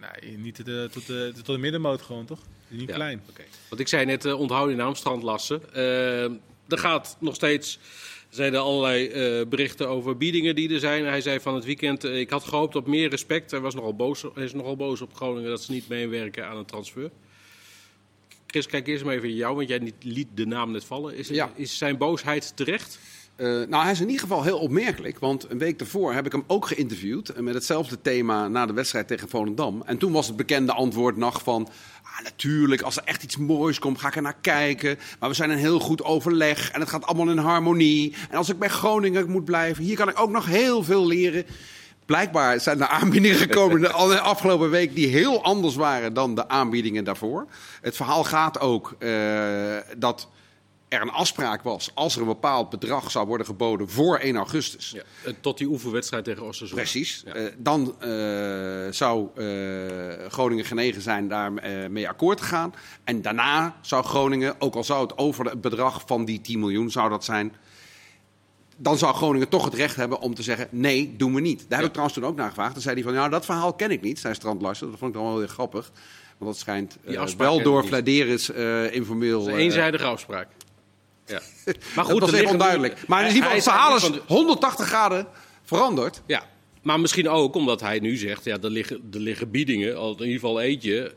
Nee, 0.01 0.37
niet 0.39 0.55
tot 0.55 0.65
de, 0.67 0.89
tot 0.93 1.07
de, 1.07 1.33
tot 1.35 1.47
de 1.47 1.59
middenmoot 1.59 2.03
gewoon, 2.03 2.25
toch? 2.25 2.39
Die 2.69 2.79
niet 2.79 2.89
Ja, 2.89 2.95
klein. 2.95 3.23
oké. 3.31 3.43
Want 3.69 3.81
ik 3.81 3.89
zei 3.89 4.05
net, 4.05 4.25
uh, 4.25 4.41
onthoud 4.41 4.71
je 4.71 4.77
naam, 4.77 4.95
Strandlassen. 4.95 5.63
Uh, 5.77 6.23
er 6.69 6.79
gaat 6.79 7.17
nog 7.21 7.35
steeds, 7.35 7.79
zijn 8.29 8.55
er 8.55 8.61
allerlei 8.61 9.09
uh, 9.41 9.47
berichten 9.47 9.89
over 9.89 10.17
biedingen 10.17 10.55
die 10.55 10.73
er 10.75 10.81
zijn. 10.81 11.05
Hij 11.05 11.21
zei 11.21 11.41
van 11.41 11.55
het 11.55 11.65
weekend, 11.65 12.05
ik 12.05 12.31
had 12.31 12.45
gehoopt 12.45 12.77
op 12.77 12.87
meer 12.87 13.09
respect. 13.11 13.51
Hij, 13.51 13.61
was 13.61 13.75
nogal 13.75 13.97
boos, 13.97 14.25
hij 14.35 14.45
is 14.45 14.53
nogal 14.53 14.77
boos 14.77 15.01
op 15.01 15.15
Groningen 15.15 15.51
dat 15.51 15.63
ze 15.63 15.73
niet 15.73 15.89
meewerken 15.89 16.47
aan 16.49 16.57
een 16.57 16.65
transfer. 16.65 17.11
Chris, 18.53 18.67
kijk 18.67 18.87
eerst 18.87 19.05
maar 19.05 19.15
even 19.15 19.29
in 19.29 19.35
jou, 19.35 19.57
want 19.57 19.69
jij 19.69 19.93
liet 20.01 20.29
de 20.35 20.47
naam 20.47 20.71
net 20.71 20.85
vallen. 20.85 21.17
Is, 21.17 21.29
Ja. 21.29 21.51
is 21.55 21.79
zijn 21.79 21.97
boosheid 21.97 22.53
terecht? 22.55 22.99
Uh, 23.37 23.49
nou, 23.69 23.83
hij 23.83 23.93
is 23.93 24.01
in 24.01 24.07
ieder 24.07 24.21
geval 24.23 24.43
heel 24.43 24.59
opmerkelijk. 24.59 25.19
Want 25.19 25.51
een 25.51 25.59
week 25.59 25.79
daarvoor 25.79 26.13
heb 26.13 26.27
ik 26.27 26.33
hem 26.33 26.45
ook 26.47 26.67
geïnterviewd. 26.67 27.41
Met 27.41 27.55
hetzelfde 27.55 28.01
thema 28.03 28.49
na 28.49 28.67
de 28.67 28.73
wedstrijd 28.73 29.09
tegen 29.09 29.29
Volendam. 29.29 29.83
En 29.87 29.99
toen 29.99 30.13
was 30.13 30.27
het 30.27 30.37
bekende 30.37 30.73
antwoord 30.73 31.17
nog 31.17 31.43
van... 31.43 31.69
Ah, 32.03 32.25
natuurlijk, 32.25 32.83
als 32.83 32.97
er 32.97 33.03
echt 33.05 33.23
iets 33.23 33.37
moois 33.37 33.79
komt, 33.79 33.99
ga 34.01 34.09
ik 34.09 34.17
er 34.17 34.23
naar 34.23 34.37
kijken. 34.41 34.99
Maar 35.19 35.29
we 35.29 35.35
zijn 35.35 35.51
een 35.51 35.59
heel 35.59 35.81
goed 35.81 36.03
overleg. 36.03 36.71
En 36.71 36.81
het 36.81 36.89
gaat 36.89 37.05
allemaal 37.07 37.31
in 37.31 37.39
harmonie. 37.39 38.15
En 38.31 38.37
als 38.37 38.49
ik 38.49 38.59
bij 38.59 38.69
Groningen 38.69 39.31
moet 39.31 39.45
blijven, 39.45 39.85
hier 39.85 39.97
kan 39.97 40.09
ik 40.09 40.21
ook 40.21 40.31
nog 40.31 40.47
heel 40.47 40.83
veel 40.83 41.07
leren. 41.07 41.45
Blijkbaar 42.13 42.61
zijn 42.61 42.81
er 42.81 42.87
aanbiedingen 42.87 43.39
gekomen 43.39 43.81
de 43.81 44.21
afgelopen 44.21 44.71
week 44.71 44.95
die 44.95 45.09
heel 45.09 45.43
anders 45.43 45.75
waren 45.75 46.15
dan 46.15 46.35
de 46.35 46.49
aanbiedingen 46.49 47.05
daarvoor. 47.05 47.47
Het 47.81 47.97
verhaal 47.97 48.25
gaat 48.25 48.61
ook 48.61 48.97
uh, 48.99 49.77
dat 49.97 50.29
er 50.89 51.01
een 51.01 51.11
afspraak 51.11 51.63
was, 51.63 51.91
als 51.95 52.15
er 52.15 52.21
een 52.21 52.27
bepaald 52.27 52.71
bedrag 52.71 53.11
zou 53.11 53.27
worden 53.27 53.47
geboden 53.47 53.89
voor 53.89 54.19
1 54.19 54.37
augustus. 54.37 54.91
Ja, 54.91 55.03
eh, 55.25 55.33
tot 55.41 55.59
die 55.59 55.67
oefenwedstrijd 55.67 56.25
tegen 56.25 56.43
Osasuna. 56.43 56.81
Precies. 56.81 57.23
Ja. 57.27 57.33
Eh, 57.33 57.53
dan 57.59 57.95
eh, 58.01 58.09
zou 58.91 59.29
eh, 59.35 60.29
Groningen 60.29 60.65
genegen 60.65 61.03
zijn 61.03 61.29
daarmee 61.29 61.89
mee 61.89 62.09
akkoord 62.09 62.39
te 62.39 62.45
gaan. 62.45 62.75
En 63.05 63.23
daarna 63.23 63.77
zou 63.81 64.05
Groningen, 64.05 64.55
ook 64.59 64.75
al 64.75 64.85
zou 64.85 65.03
het 65.03 65.19
over 65.19 65.45
het 65.45 65.61
bedrag 65.61 66.03
van 66.07 66.25
die 66.25 66.41
10 66.41 66.59
miljoen 66.59 66.91
zou 66.91 67.11
dat 67.11 67.25
zijn, 67.25 67.55
dan 68.77 68.99
zou 68.99 69.15
Groningen 69.15 69.49
toch 69.49 69.65
het 69.65 69.75
recht 69.75 69.97
hebben 69.97 70.21
om 70.21 70.35
te 70.35 70.43
zeggen: 70.43 70.69
nee, 70.71 71.15
doen 71.17 71.35
we 71.35 71.41
niet. 71.41 71.65
Daar 71.69 71.79
heb 71.79 71.87
ik 71.87 71.93
trouwens 71.93 72.19
toen 72.19 72.29
ook 72.29 72.37
naar 72.37 72.49
gevraagd. 72.49 72.73
Dan 72.73 72.83
zei 72.83 72.95
hij 72.95 73.05
van: 73.05 73.13
ja, 73.13 73.29
dat 73.29 73.45
verhaal 73.45 73.73
ken 73.73 73.91
ik 73.91 74.01
niet, 74.01 74.19
zei 74.19 74.35
Strand 74.35 74.63
Larsen. 74.63 74.91
Dat 74.91 74.99
vond 74.99 75.15
ik 75.15 75.21
dan 75.21 75.29
wel 75.29 75.39
heel 75.39 75.49
grappig. 75.49 75.93
Want 76.39 76.51
dat 76.51 76.61
schijnt 76.61 76.99
afspraak 77.17 77.49
wel 77.49 77.63
door. 77.63 77.87
Vladeris 77.87 78.51
eh 78.51 78.95
informeel. 78.95 79.39
Dat 79.39 79.49
is 79.49 79.53
een 79.53 79.59
eh, 79.59 79.65
eenzijdige 79.65 80.05
afspraak. 80.05 80.49
Ja. 81.27 81.41
Maar 81.95 82.05
dat 82.05 82.13
goed, 82.13 82.21
was 82.21 82.33
er 82.33 82.39
even 82.39 82.51
onduidelijk. 82.51 83.07
Maar 83.07 83.21
in 83.21 83.35
ieder 83.35 83.43
geval, 83.43 83.57
het 83.57 83.67
is 83.67 83.73
verhaal 83.73 83.97
is 83.97 84.03
eigenlijk 84.03 84.27
van 84.27 84.37
180 84.37 84.87
graden 84.87 85.27
veranderd. 85.63 86.23
Ja, 86.27 86.43
maar 86.83 87.01
misschien 87.01 87.29
ook 87.29 87.55
omdat 87.55 87.81
hij 87.81 87.99
nu 87.99 88.17
zegt, 88.17 88.45
ja, 88.45 88.59
er 88.61 88.71
liggen, 88.71 89.09
er 89.13 89.21
liggen 89.21 89.51
biedingen, 89.51 89.97
al 89.97 90.11
in 90.13 90.19
ieder 90.19 90.41
geval 90.41 90.61
eentje, 90.61 91.13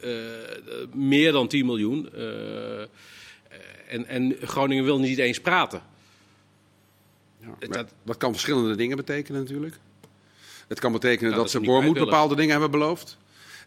meer 0.94 1.32
dan 1.32 1.48
10 1.48 1.66
miljoen. 1.66 2.10
en, 3.88 4.08
en 4.08 4.36
Groningen 4.42 4.84
wil 4.84 5.00
niet 5.00 5.18
eens 5.18 5.40
praten. 5.40 5.82
Ja, 7.60 7.86
Dat- 8.06 8.18
kan 8.18 8.32
verschillende 8.32 8.76
dingen 8.76 8.98
betekenen 8.98 9.42
natuurlijk. 9.42 9.80
Het 10.68 10.80
kan 10.80 10.92
betekenen 10.92 11.32
Nou, 11.32 11.44
dat 11.44 11.52
dat 11.52 11.62
ze 11.64 11.72
willen. 11.72 11.94
bepaalde 11.94 12.36
dingen 12.36 12.52
hebben 12.52 12.72
beloofd. 12.72 13.18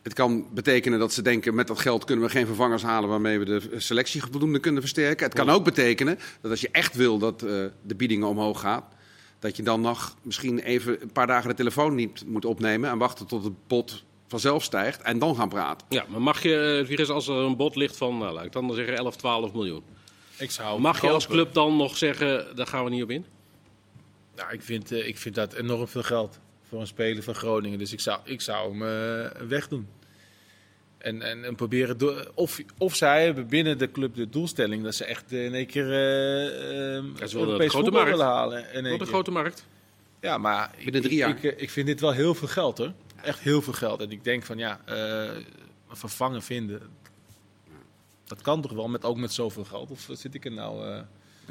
Het 0.03 0.13
kan 0.13 0.47
betekenen 0.55 0.99
dat 0.99 1.13
ze 1.13 1.23
denken, 1.23 1.55
met 1.55 1.67
dat 1.67 1.79
geld 1.79 2.05
kunnen 2.05 2.25
we 2.25 2.31
geen 2.31 2.47
vervangers 2.47 2.83
halen 2.83 3.09
waarmee 3.09 3.39
we 3.39 3.45
de 3.45 3.63
selectie 3.77 4.23
voldoende 4.31 4.59
kunnen 4.59 4.81
versterken. 4.81 5.25
Het 5.27 5.35
kan 5.35 5.51
ook 5.51 5.65
betekenen 5.65 6.19
dat 6.41 6.51
als 6.51 6.61
je 6.61 6.69
echt 6.73 6.95
wil 6.95 7.19
dat 7.19 7.43
eh, 7.43 7.49
de 7.83 7.95
biedingen 7.97 8.29
omhoog 8.29 8.61
gaan, 8.61 8.85
dat 9.39 9.57
je 9.57 9.63
dan 9.63 9.81
nog 9.81 10.15
misschien 10.23 10.59
even 10.59 11.03
een 11.03 11.13
paar 11.13 11.27
dagen 11.27 11.49
de 11.49 11.55
telefoon 11.55 11.95
niet 11.95 12.25
moet 12.27 12.45
opnemen 12.45 12.91
en 12.91 12.99
wachten 12.99 13.27
tot 13.27 13.45
het 13.45 13.67
bod 13.67 14.05
vanzelf 14.29 14.63
stijgt 14.63 15.03
en 15.03 15.19
dan 15.19 15.37
gaan 15.37 15.49
praten. 15.49 15.87
Ja, 15.91 16.05
maar 16.09 16.23
mag 16.23 16.43
je, 16.43 16.79
eh, 16.81 16.87
Virus, 16.87 17.09
als 17.09 17.29
er 17.29 17.35
een 17.35 17.57
bod 17.57 17.77
ligt 17.77 17.97
van, 17.97 18.19
nou, 18.19 18.33
laat 18.33 18.45
ik 18.45 18.53
dan 18.53 18.75
zeggen 18.75 18.97
11, 18.97 19.17
12 19.17 19.53
miljoen. 19.53 19.83
Ik 20.39 20.51
zou 20.51 20.81
Mag 20.81 21.01
je 21.01 21.11
als 21.11 21.27
club 21.27 21.55
dan 21.55 21.77
nog 21.77 21.97
zeggen, 21.97 22.57
daar 22.57 22.67
gaan 22.67 22.85
we 22.85 22.91
niet 22.91 23.03
op 23.03 23.11
in? 23.11 23.27
Nou, 24.39 24.53
ik 24.53 24.63
vind, 24.63 24.93
eh, 24.93 25.07
ik 25.09 25.19
vind 25.19 25.35
dat 25.35 25.53
enorm 25.53 25.89
veel 25.89 26.03
geld 26.03 26.39
voor 26.69 26.81
een 26.81 26.87
speler 26.87 27.23
van 27.23 27.35
Groningen. 27.35 27.79
Dus 27.79 27.93
ik 27.93 28.01
zou, 28.01 28.21
ik 28.25 28.41
zou 28.41 28.71
hem 28.79 28.83
eh, 28.83 29.41
wegdoen. 29.49 29.89
En, 30.99 31.23
en, 31.23 31.45
en 31.45 31.55
proberen. 31.55 31.99
door- 31.99 32.31
Of, 32.35 32.61
of 32.79 32.95
zij 32.97 33.25
hebben 33.25 33.47
binnen 33.47 33.79
de 33.79 33.91
club 33.91 34.15
de 34.15 34.29
doelstelling 34.29 34.83
dat 34.85 34.95
ze 34.95 35.05
echt 35.05 35.33
eh, 35.33 35.45
in 35.45 35.55
één 35.55 35.67
keer 35.67 35.93
eh 35.93 36.97
eh, 36.97 37.05
de 37.15 37.39
Europees 37.39 37.71
grote 37.71 37.91
markt. 37.91 38.11
willen 38.11 38.27
halen. 38.27 38.59
In 38.59 38.65
één 38.73 38.83
Voor 38.83 38.93
de 38.93 38.97
keer. 38.99 39.07
grote 39.07 39.31
markt. 39.31 39.65
Ja, 40.21 40.39
maar 40.39 40.71
Binnen 40.77 40.95
ik, 40.95 41.03
drie 41.07 41.17
jaar. 41.17 41.29
Ik, 41.31 41.43
ik, 41.43 41.61
ik 41.61 41.71
vind 41.71 41.87
dit 41.87 42.01
wel 42.01 42.13
heel 42.13 42.35
veel 42.35 42.49
geld 42.49 42.79
hoor. 42.79 42.93
Echt 43.23 43.39
heel 43.41 43.63
veel 43.63 43.73
geld. 43.73 44.01
En 44.01 44.11
ik 44.11 44.25
denk 44.25 44.43
van 44.45 44.59
ja, 44.59 44.81
eh, 44.85 45.25
een 45.89 45.97
vervanger 45.97 46.43
vinden. 46.43 46.83
Dat 48.25 48.43
kan 48.43 48.63
toch 48.63 48.73
wel, 48.73 48.89
met, 48.89 49.05
ook 49.05 49.17
met 49.17 49.33
zoveel 49.33 49.65
geld? 49.65 49.91
Of 49.91 50.09
zit 50.13 50.35
ik 50.35 50.45
er 50.45 50.53
nou... 50.53 51.03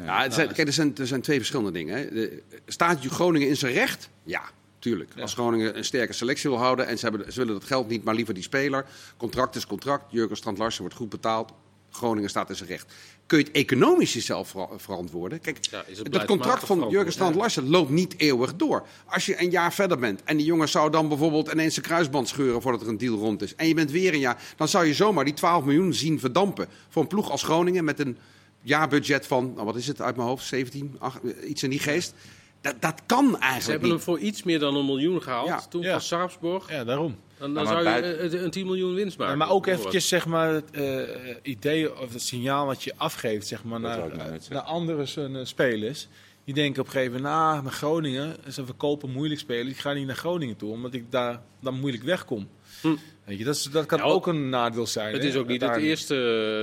Ja, 0.06 0.22
het 0.22 0.34
zijn, 0.34 0.54
kijk, 0.54 0.68
er, 0.68 0.74
zijn, 0.74 0.96
er 0.98 1.08
zijn 1.08 1.22
twee 1.22 1.38
verschillende 1.38 1.72
dingen. 1.72 1.98
Hè. 1.98 2.10
De, 2.14 2.44
staat 2.66 3.06
Groningen 3.06 3.48
in 3.48 3.58
zijn 3.58 3.74
recht? 3.74 4.10
Ja, 4.24 4.42
tuurlijk. 4.80 5.12
Als 5.20 5.34
Groningen 5.34 5.78
een 5.78 5.86
sterke 5.86 6.14
selectie 6.14 6.50
wil 6.50 6.60
houden 6.60 6.88
en 6.88 6.98
ze, 6.98 7.06
hebben, 7.08 7.34
ze 7.34 7.40
willen 7.40 7.54
dat 7.54 7.64
geld 7.64 7.88
niet, 7.88 8.04
maar 8.04 8.16
liever 8.16 8.34
die 8.34 8.44
speler. 8.44 8.86
Contract 9.18 9.56
is 9.56 9.68
contract. 9.68 10.04
Jurgen 10.12 10.38
Strand 10.38 10.58
Larsen 10.58 10.82
wordt 10.82 10.96
goed 10.96 11.10
betaald. 11.10 11.52
Groningen 11.92 12.30
staat 12.30 12.50
in 12.50 12.56
zijn 12.56 12.70
recht. 12.70 12.94
Kun 13.26 13.38
je 13.38 13.44
het 13.44 13.54
economisch 13.54 14.14
jezelf 14.14 14.50
ver- 14.50 14.68
verantwoorden? 14.78 15.40
Kijk, 15.40 15.58
Ja, 15.62 15.84
het 15.88 16.12
dat 16.12 16.26
contract 16.26 16.66
van 16.66 16.90
Jurgen 16.90 17.12
Strand. 17.12 17.36
Larsen 17.36 17.70
loopt 17.70 17.90
niet 17.90 18.14
eeuwig 18.18 18.56
door. 18.56 18.88
Als 19.06 19.26
je 19.26 19.42
een 19.42 19.50
jaar 19.50 19.74
verder 19.74 19.98
bent 20.00 20.24
en 20.24 20.38
die 20.38 20.46
jongen 20.46 20.70
zou 20.70 20.92
dan 20.92 21.08
bijvoorbeeld 21.08 21.52
ineens 21.52 21.74
zijn 21.74 21.86
kruisband 21.86 22.28
scheuren 22.28 22.62
voordat 22.62 22.82
er 22.82 22.88
een 22.88 22.98
deal 22.98 23.18
rond 23.18 23.42
is. 23.42 23.56
En 23.56 23.68
je 23.68 23.74
bent 23.74 23.92
weer 23.92 24.14
een 24.14 24.20
jaar, 24.20 24.42
dan 24.58 24.68
zou 24.68 24.86
je 24.86 24.94
zomaar 24.94 25.26
die 25.26 25.34
12 25.34 25.64
miljoen 25.64 25.94
zien 25.94 26.20
verdampen. 26.20 26.68
Voor 26.90 27.02
een 27.02 27.08
ploeg 27.08 27.30
als 27.32 27.44
Groningen 27.44 27.84
met 27.84 28.00
een 28.00 28.18
jaarbudget 28.68 29.28
van, 29.28 29.52
nou 29.54 29.66
wat 29.66 29.76
is 29.76 29.88
het 29.88 30.02
uit 30.02 30.16
mijn 30.16 30.28
hoofd, 30.28 30.46
17, 30.46 30.96
ach, 31.00 31.20
iets 31.48 31.64
in 31.64 31.70
die 31.70 31.80
geest. 31.80 32.14
Dat, 32.62 32.76
dat 32.80 33.02
kan 33.06 33.26
Ze 33.30 33.38
eigenlijk 33.38 33.72
hebben 33.72 33.90
hem 33.90 34.00
voor 34.00 34.20
iets 34.20 34.44
meer 34.44 34.60
dan 34.60 34.76
een 34.76 34.86
miljoen 34.86 35.22
gehaald. 35.22 35.48
Ja. 35.48 35.62
Toen 35.70 35.82
Ja. 35.82 35.92
van 35.92 36.02
Sarpsborg. 36.02 36.70
ja, 36.72 36.84
daarom. 36.84 37.16
Dan, 37.40 37.54
zou 37.68 37.78
je 37.78 37.84
buiten- 37.84 38.44
een 38.44 38.52
10 38.52 38.66
miljoen 38.66 38.94
winst 38.94 39.18
maken. 39.18 39.34
Ja, 39.34 39.40
maar 39.46 39.50
ook 39.56 39.66
eventjes 39.68 40.08
zeg 40.08 40.26
maar, 40.26 40.54
het 40.54 40.72
eh, 40.72 41.02
idee 41.42 42.00
of 42.00 42.14
het 42.14 42.22
signaal 42.22 42.66
wat 42.66 42.84
je 42.84 42.94
afgeeft 42.98 43.48
zeg 43.48 43.64
maar, 43.64 43.80
naar, 43.80 43.98
nou 43.98 44.40
naar 44.50 44.62
andere 44.62 45.06
eh, 45.16 45.46
spelers. 45.46 46.08
Die 46.44 46.54
denken 46.54 46.82
op 46.82 46.86
een 46.88 46.94
gegeven 46.94 47.14
moment, 47.16 47.34
nou, 47.34 47.64
naar 47.64 47.72
Groningen, 47.72 48.36
ze 48.52 48.66
verkopen 48.66 49.12
moeilijk 49.12 49.40
spelen. 49.40 49.68
Ik 49.68 49.78
ga 49.78 49.94
niet 49.94 50.06
naar 50.08 50.16
Groningen 50.16 50.56
toe, 50.56 50.72
omdat 50.72 50.94
ik 50.94 51.12
daar 51.12 51.42
dan 51.62 51.80
moeilijk 51.80 52.04
wegkom. 52.04 52.48
Hm. 52.82 52.96
Weet 53.26 53.38
je, 53.38 53.44
dat, 53.44 53.56
is, 53.56 53.64
dat 53.64 53.86
kan 53.86 53.98
Ja, 53.98 54.04
ook 54.04 54.28
een 54.28 54.50
nadeel 54.50 54.88
zijn. 54.88 55.14
Het 55.14 55.22
hè, 55.22 55.28
is 55.28 55.36
ook 55.36 55.48
niet 55.48 55.62
het 55.62 55.76
eerste. 55.76 56.16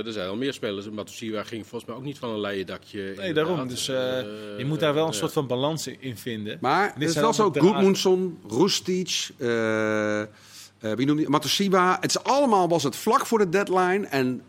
Er 0.05 0.11
zijn 0.11 0.29
al 0.29 0.35
meer 0.35 0.53
spelers. 0.53 0.89
Matusiwa 0.89 1.43
ging 1.43 1.67
volgens 1.67 1.85
mij 1.89 1.99
ook 1.99 2.05
niet 2.05 2.17
van 2.17 2.29
een 2.29 2.39
leien 2.39 2.65
dakje. 2.65 3.01
Nee, 3.01 3.09
inderdaad. 3.09 3.35
daarom. 3.35 3.67
Dus 3.67 3.87
eh, 3.87 4.19
Eh, 4.19 4.25
je 4.57 4.65
moet 4.65 4.79
daar 4.79 4.93
wel 4.93 5.07
een 5.07 5.13
soort 5.13 5.33
van 5.33 5.47
balans 5.47 5.87
in 5.87 6.17
vinden. 6.17 6.57
Maar 6.61 6.91
het 6.93 7.09
is 7.09 7.15
wel 7.15 7.33
zo. 7.33 7.51
Goedmundsson, 7.51 8.39
Roestic, 8.47 9.29
eh 9.37 10.21
eh, 10.85 10.95
wie 10.95 11.05
noemde 11.05 11.21
je, 11.21 11.29
Matosiba. 11.29 11.97
Het 12.01 12.09
is 12.09 12.23
allemaal 12.23 12.69
was 12.69 12.83
het 12.83 12.95
vlak 12.95 13.25
voor 13.25 13.37
de 13.37 13.49
deadline. 13.49 14.07
En 14.07 14.41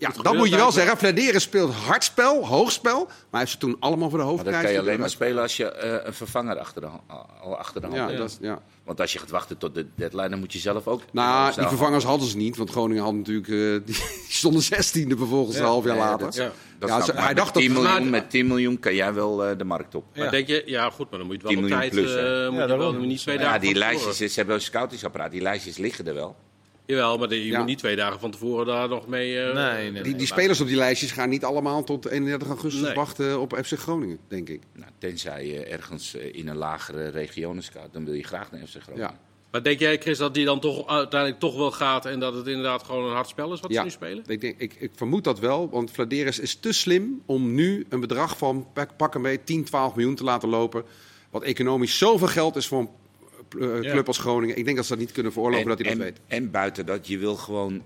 ja, 0.00 0.10
dat 0.22 0.34
moet 0.34 0.48
je 0.48 0.56
wel 0.56 0.72
zeggen. 0.72 0.96
Fladeren 0.96 1.40
speelt 1.40 1.74
hardspel, 1.74 2.46
hoogspel. 2.46 3.04
Maar 3.04 3.14
hij 3.30 3.40
heeft 3.40 3.52
ze 3.52 3.58
toen 3.58 3.76
allemaal 3.80 4.10
voor 4.10 4.18
de 4.18 4.24
Maar 4.24 4.44
dat 4.44 4.62
kan 4.62 4.72
je 4.72 4.78
alleen 4.78 5.00
maar 5.00 5.10
spelen 5.10 5.42
als 5.42 5.56
je 5.56 5.70
eh, 5.72 6.06
een 6.06 6.14
vervanger 6.14 6.58
achter 6.58 6.80
de, 6.80 6.86
hand- 6.86 7.02
al 7.42 7.56
achter 7.58 7.80
de 7.80 7.86
hand 7.86 7.98
Ja, 7.98 8.06
hebt. 8.06 8.18
dat 8.18 8.28
is, 8.30 8.36
ja. 8.40 8.62
Want 8.84 9.00
als 9.00 9.12
je 9.12 9.18
gaat 9.18 9.30
wachten 9.30 9.58
tot 9.58 9.74
de 9.74 9.86
deadline, 9.94 10.28
dan 10.28 10.38
moet 10.38 10.52
je 10.52 10.58
zelf 10.58 10.86
ook... 10.86 11.02
Nou, 11.12 11.44
die 11.44 11.54
zelf- 11.54 11.68
vervangers 11.68 12.04
hadden 12.04 12.28
ze 12.28 12.36
niet. 12.36 12.56
Want 12.56 12.70
Groningen 12.70 13.02
had 13.02 13.14
natuurlijk... 13.14 13.48
eh, 13.48 13.54
die, 13.54 13.82
die 13.94 14.24
stonden 14.28 14.62
zestiende 14.62 15.16
vervolgens 15.16 15.56
een 15.56 15.64
half 15.64 15.84
jaar 15.84 15.94
Nee, 15.96 16.04
later. 16.04 16.26
dat- 16.26 16.34
Ja. 16.34 16.50
dat 16.78 16.88
Ja, 16.88 16.94
snap 16.94 17.06
ze- 17.06 17.12
ik. 17.12 17.18
hij 17.18 17.34
dacht 17.34 17.54
met 17.54 17.62
10 17.64 17.74
dat- 17.74 17.82
miljoen, 17.82 18.10
met 18.10 18.30
10 18.30 18.46
miljoen 18.46 18.78
kan 18.78 18.94
jij 18.94 19.14
wel 19.14 19.44
eh, 19.44 19.58
de 19.58 19.64
markt 19.64 19.94
op. 19.94 20.04
Maar 20.14 20.24
Ja. 20.24 20.30
denk 20.30 20.46
je, 20.46 20.62
ja 20.66 20.90
goed, 20.90 21.10
maar 21.10 21.18
dan 21.18 21.28
moet 21.28 21.40
je 21.40 21.46
het 21.48 21.56
10 21.56 21.64
wel 21.68 21.72
op 21.72 21.78
tijd. 21.80 21.90
plus, 21.92 22.14
eh, 22.14 22.48
moet 22.48 22.58
Ja, 22.58 22.66
je 22.66 22.76
wel 22.76 22.92
niet 22.92 23.20
twee 23.20 23.38
Ja, 23.38 23.42
dagen 23.42 23.60
die 23.60 23.70
van 23.70 23.80
tevoren. 23.80 24.04
lijstjes, 24.04 24.32
ze 24.32 24.38
hebben 24.38 24.54
een 24.56 24.60
scoutingsapparaat, 24.62 25.30
die 25.30 25.40
lijstjes 25.42 25.76
liggen 25.76 26.06
er 26.06 26.14
wel. 26.14 26.36
Jawel, 26.90 27.18
maar 27.18 27.34
je 27.34 27.46
Ja. 27.46 27.58
moet 27.58 27.66
niet 27.66 27.78
twee 27.78 27.96
dagen 27.96 28.20
van 28.20 28.30
tevoren 28.30 28.66
daar 28.66 28.88
nog 28.88 29.06
mee. 29.06 29.40
eh, 29.40 29.54
Nee, 29.54 29.72
nee, 29.82 29.90
nee. 29.90 30.02
Die, 30.02 30.14
die 30.14 30.26
spelers 30.26 30.60
op 30.60 30.66
die 30.66 30.76
lijstjes 30.76 31.12
gaan 31.12 31.28
niet 31.28 31.44
allemaal 31.44 31.84
tot 31.84 32.06
31 32.06 32.48
augustus 32.48 32.82
Nee. 32.82 32.94
wachten 32.94 33.40
op 33.40 33.58
FC 33.64 33.78
Groningen, 33.78 34.18
denk 34.28 34.48
ik. 34.48 34.60
Nou, 34.74 34.90
tenzij 34.98 35.46
je 35.46 35.64
ergens 35.64 36.14
eh, 36.16 36.34
in 36.34 36.48
een 36.48 36.56
lagere 36.56 37.08
regionen 37.08 37.62
scout, 37.62 37.92
dan 37.92 38.04
wil 38.04 38.14
je 38.14 38.24
graag 38.24 38.50
naar 38.50 38.60
FC 38.66 38.76
Groningen. 38.82 39.08
Ja. 39.10 39.18
Maar 39.50 39.62
denk 39.62 39.78
jij, 39.78 39.98
Chris, 39.98 40.18
dat 40.18 40.34
die 40.34 40.44
dan 40.44 40.60
toch 40.60 40.86
uiteindelijk 40.88 41.40
toch 41.40 41.56
wel 41.56 41.70
gaat 41.70 42.06
en 42.06 42.20
dat 42.20 42.34
het 42.34 42.46
inderdaad 42.46 42.82
gewoon 42.82 43.04
een 43.08 43.14
hard 43.14 43.28
spel 43.28 43.52
is 43.52 43.60
wat 43.60 43.70
Ja. 43.70 43.78
ze 43.78 43.84
nu 43.84 43.90
spelen? 43.90 44.24
Ik, 44.26 44.40
denk, 44.40 44.54
ik, 44.58 44.74
ik 44.78 44.90
vermoed 44.94 45.24
dat 45.24 45.38
wel, 45.38 45.68
want 45.70 45.90
Vladeris 45.90 46.38
is 46.38 46.54
te 46.54 46.72
slim 46.72 47.22
om 47.26 47.54
nu 47.54 47.86
een 47.88 48.00
bedrag 48.00 48.38
van 48.38 48.66
pak, 48.72 48.96
pak 48.96 49.14
een 49.14 49.22
beetje 49.22 49.44
10, 49.44 49.64
12 49.64 49.94
miljoen 49.94 50.14
te 50.14 50.24
laten 50.24 50.48
lopen. 50.48 50.84
Wat 51.30 51.42
economisch 51.42 51.98
zoveel 51.98 52.26
geld 52.28 52.56
is 52.56 52.66
voor 52.66 52.78
een 52.80 52.88
eh, 53.60 53.82
Ja. 53.82 53.90
club 53.90 54.06
als 54.06 54.18
Groningen. 54.18 54.56
Ik 54.56 54.64
denk 54.64 54.76
dat 54.76 54.86
ze 54.86 54.92
dat 54.92 55.00
niet 55.00 55.12
kunnen 55.12 55.32
veroorloven 55.32 55.68
dat 55.68 55.78
hij 55.78 55.86
dat 55.88 55.96
en, 55.96 56.04
weet. 56.04 56.20
en 56.26 56.50
buiten 56.50 56.86
dat, 56.86 57.06
je 57.06 57.18
wil 57.18 57.36
gewoon... 57.36 57.82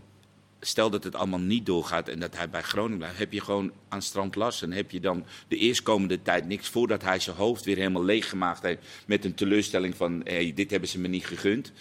Stel 0.60 0.90
dat 0.90 1.04
het 1.04 1.14
allemaal 1.14 1.40
niet 1.40 1.66
doorgaat 1.66 2.08
en 2.08 2.20
dat 2.20 2.36
hij 2.36 2.50
bij 2.50 2.62
Groningen 2.62 2.98
blijft, 2.98 3.18
heb 3.18 3.32
je 3.32 3.40
gewoon 3.40 3.72
aan 3.88 4.02
Strand 4.02 4.34
Larsen, 4.34 4.72
heb 4.72 4.90
je 4.90 5.00
dan 5.00 5.24
de 5.48 5.56
eerstkomende 5.56 6.22
tijd 6.22 6.46
niks 6.46 6.68
voordat 6.68 7.02
hij 7.02 7.18
zijn 7.18 7.36
hoofd 7.36 7.64
weer 7.64 7.76
helemaal 7.76 8.04
leeggemaakt 8.04 8.62
heeft 8.62 8.86
met 9.06 9.24
een 9.24 9.34
teleurstelling 9.34 9.96
van 9.96 10.20
hey, 10.24 10.52
dit 10.54 10.70
hebben 10.70 10.88
ze 10.88 10.98
me 10.98 11.08
niet 11.08 11.26
gegund. 11.26 11.72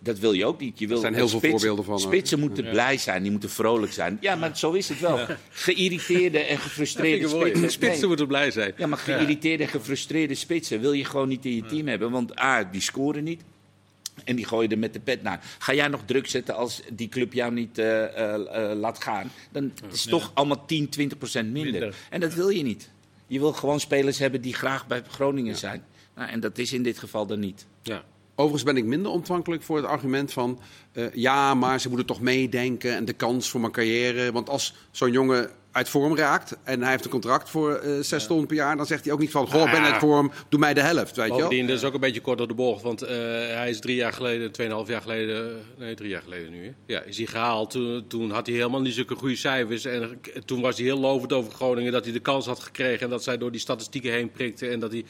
Dat 0.00 0.18
wil 0.18 0.32
je 0.32 0.44
ook 0.46 0.60
niet. 0.60 0.78
Je 0.78 0.86
wil 0.86 0.96
Er 0.96 1.02
zijn 1.02 1.14
heel 1.14 1.28
veel 1.28 1.38
spitsen- 1.38 1.58
voorbeelden 1.60 1.84
van, 1.84 1.94
hoor. 1.94 2.02
Spitsen 2.12 2.38
moeten 2.40 2.70
blij 2.70 2.96
zijn, 2.98 3.22
die 3.22 3.30
moeten 3.30 3.50
vrolijk 3.50 3.92
zijn. 3.92 4.18
Ja, 4.20 4.34
maar 4.34 4.56
zo 4.56 4.72
is 4.72 4.88
het 4.88 5.00
wel. 5.00 5.26
Geïrriteerde 5.50 6.38
en 6.38 6.58
gefrustreerde 6.58 7.28
spitsen. 7.28 7.60
De 7.62 7.70
spitsen 7.70 7.98
Nee. 7.98 8.08
moeten 8.08 8.26
blij 8.26 8.50
zijn. 8.50 8.72
Ja, 8.76 8.86
maar 8.86 8.98
geïrriteerde 8.98 9.62
en 9.62 9.68
gefrustreerde 9.68 10.34
spitsen 10.34 10.80
wil 10.80 10.92
je 10.92 11.04
gewoon 11.04 11.28
niet 11.28 11.44
in 11.44 11.54
je 11.54 11.64
team 11.66 11.86
hebben. 11.88 12.10
Want 12.10 12.40
A, 12.40 12.64
die 12.64 12.80
scoren 12.80 13.24
niet. 13.24 13.42
En 14.24 14.36
die 14.36 14.44
gooien 14.46 14.70
er 14.70 14.78
met 14.78 14.92
de 14.92 15.00
pet 15.00 15.22
naar. 15.22 15.40
Ga 15.58 15.74
jij 15.74 15.88
nog 15.88 16.00
druk 16.04 16.26
zetten 16.28 16.54
als 16.56 16.82
die 16.92 17.08
club 17.08 17.32
jou 17.32 17.52
niet 17.52 17.78
eh, 17.78 18.04
eh, 18.04 18.70
eh, 18.70 18.78
laat 18.78 19.02
gaan? 19.02 19.30
Dan 19.52 19.72
is 19.92 20.00
het 20.00 20.10
toch 20.10 20.30
allemaal 20.34 20.64
10, 20.66 20.88
20 20.88 21.18
procent 21.18 21.52
minder. 21.52 21.72
Minder. 21.72 21.94
En 22.10 22.20
dat 22.20 22.34
wil 22.34 22.48
je 22.48 22.62
niet. 22.62 22.90
Je 23.26 23.38
wil 23.38 23.52
gewoon 23.52 23.80
spelers 23.80 24.18
hebben 24.18 24.40
die 24.40 24.54
graag 24.54 24.86
bij 24.86 25.02
Groningen 25.08 25.56
zijn. 25.56 25.84
Nou, 26.14 26.30
en 26.30 26.40
dat 26.40 26.58
is 26.58 26.72
in 26.72 26.82
dit 26.82 26.98
geval 26.98 27.26
dan 27.26 27.38
niet. 27.40 27.66
Ja. 27.82 28.04
Overigens 28.38 28.72
ben 28.72 28.76
ik 28.76 28.84
minder 28.84 29.12
ontvankelijk 29.12 29.62
voor 29.62 29.76
het 29.76 29.86
argument 29.86 30.32
van... 30.32 30.60
eh, 30.92 31.04
ja, 31.12 31.54
maar 31.54 31.80
ze 31.80 31.88
moeten 31.88 32.06
toch 32.06 32.20
meedenken 32.20 32.94
en 32.94 33.04
de 33.04 33.12
kans 33.12 33.50
voor 33.50 33.60
mijn 33.60 33.72
carrière. 33.72 34.32
Want 34.32 34.48
als 34.48 34.74
zo'n 34.90 35.12
jongen 35.12 35.50
uit 35.72 35.88
vorm 35.88 36.16
raakt 36.16 36.56
en 36.64 36.80
hij 36.82 36.90
heeft 36.90 37.04
een 37.04 37.10
contract 37.10 37.50
voor 37.50 37.74
eh 37.74 37.90
zes 38.00 38.26
ton 38.26 38.46
per 38.46 38.56
jaar... 38.56 38.76
dan 38.76 38.86
zegt 38.86 39.04
hij 39.04 39.12
ook 39.12 39.18
niet 39.18 39.30
van, 39.30 39.46
goh, 39.46 39.64
ik 39.64 39.70
ben 39.70 39.82
uit 39.82 40.00
vorm, 40.00 40.30
doe 40.48 40.60
mij 40.60 40.74
de 40.74 40.80
helft, 40.80 41.16
weet 41.16 41.26
je 41.26 41.36
wel. 41.36 41.66
Dat 41.66 41.76
is 41.76 41.84
ook 41.84 41.94
een 41.94 42.00
beetje 42.00 42.20
kort 42.20 42.38
door 42.38 42.48
de 42.48 42.54
bocht. 42.54 42.82
Want 42.82 43.02
eh, 43.02 43.16
hij 43.56 43.70
is 43.70 43.80
drie 43.80 43.96
jaar 43.96 44.12
geleden, 44.12 44.52
tweeënhalf 44.52 44.88
jaar 44.88 45.00
geleden, 45.00 45.62
nee, 45.78 45.94
drie 45.94 46.08
jaar 46.08 46.22
geleden 46.22 46.50
nu, 46.50 46.64
hè? 46.64 46.72
Ja, 46.86 47.02
is 47.02 47.16
hij 47.16 47.26
gehaald. 47.26 47.70
Toen, 47.70 48.04
toen 48.08 48.30
had 48.30 48.46
hij 48.46 48.56
helemaal 48.56 48.80
niet 48.80 48.94
zulke 48.94 49.14
goede 49.14 49.36
cijfers. 49.36 49.84
En 49.84 50.20
toen 50.44 50.60
was 50.60 50.76
hij 50.76 50.84
heel 50.84 50.98
lovend 50.98 51.32
over 51.32 51.52
Groningen 51.52 51.92
dat 51.92 52.04
hij 52.04 52.12
de 52.12 52.20
kans 52.20 52.46
had 52.46 52.60
gekregen. 52.60 53.00
En 53.00 53.10
dat 53.10 53.22
zij 53.22 53.38
door 53.38 53.50
die 53.50 53.60
statistieken 53.60 54.12
heen 54.12 54.30
prikte. 54.30 54.68
En, 54.68 54.80
dat 54.80 54.92
hij, 54.92 55.04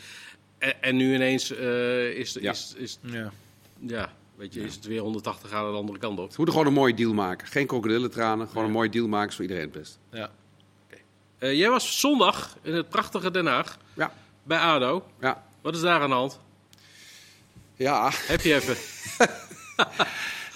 en, 0.58 0.82
en 0.82 0.96
nu 0.96 1.14
ineens 1.14 1.50
eh, 1.56 2.08
is, 2.10 2.36
Ja. 2.40 2.50
is, 2.52 2.74
is, 2.76 2.98
Ja. 3.00 3.32
ja, 3.80 4.12
weet 4.36 4.54
je, 4.54 4.60
is 4.60 4.74
het 4.74 4.86
weer 4.86 5.00
180 5.00 5.48
graden 5.48 5.70
de 5.72 5.76
andere 5.78 5.98
kant 5.98 6.18
op. 6.18 6.28
Ze 6.30 6.34
moeten 6.36 6.54
gewoon 6.54 6.68
een 6.70 6.78
mooie 6.78 6.94
deal 6.94 7.12
maken. 7.14 7.46
Geen 7.46 7.66
krokodillentranen, 7.66 8.48
gewoon 8.48 8.64
een 8.64 8.70
mooie 8.70 8.88
deal 8.88 9.08
maken 9.08 9.28
is 9.28 9.34
voor 9.34 9.44
iedereen 9.44 9.64
het 9.64 9.72
best. 9.72 9.98
Ja. 10.10 10.30
Eh, 11.38 11.54
jij 11.58 11.70
was 11.70 12.00
zondag 12.00 12.56
in 12.62 12.74
het 12.74 12.88
prachtige 12.88 13.30
Den 13.30 13.46
Haag 13.46 13.78
Ja, 13.94 14.12
bij 14.42 14.58
ADO. 14.58 15.06
ja. 15.20 15.44
Wat 15.60 15.74
is 15.74 15.80
daar 15.80 16.00
aan 16.00 16.08
de 16.08 16.14
hand? 16.14 16.38
Ja, 17.74 18.10
Heb 18.14 18.40
je 18.40 18.54
even? 18.54 18.76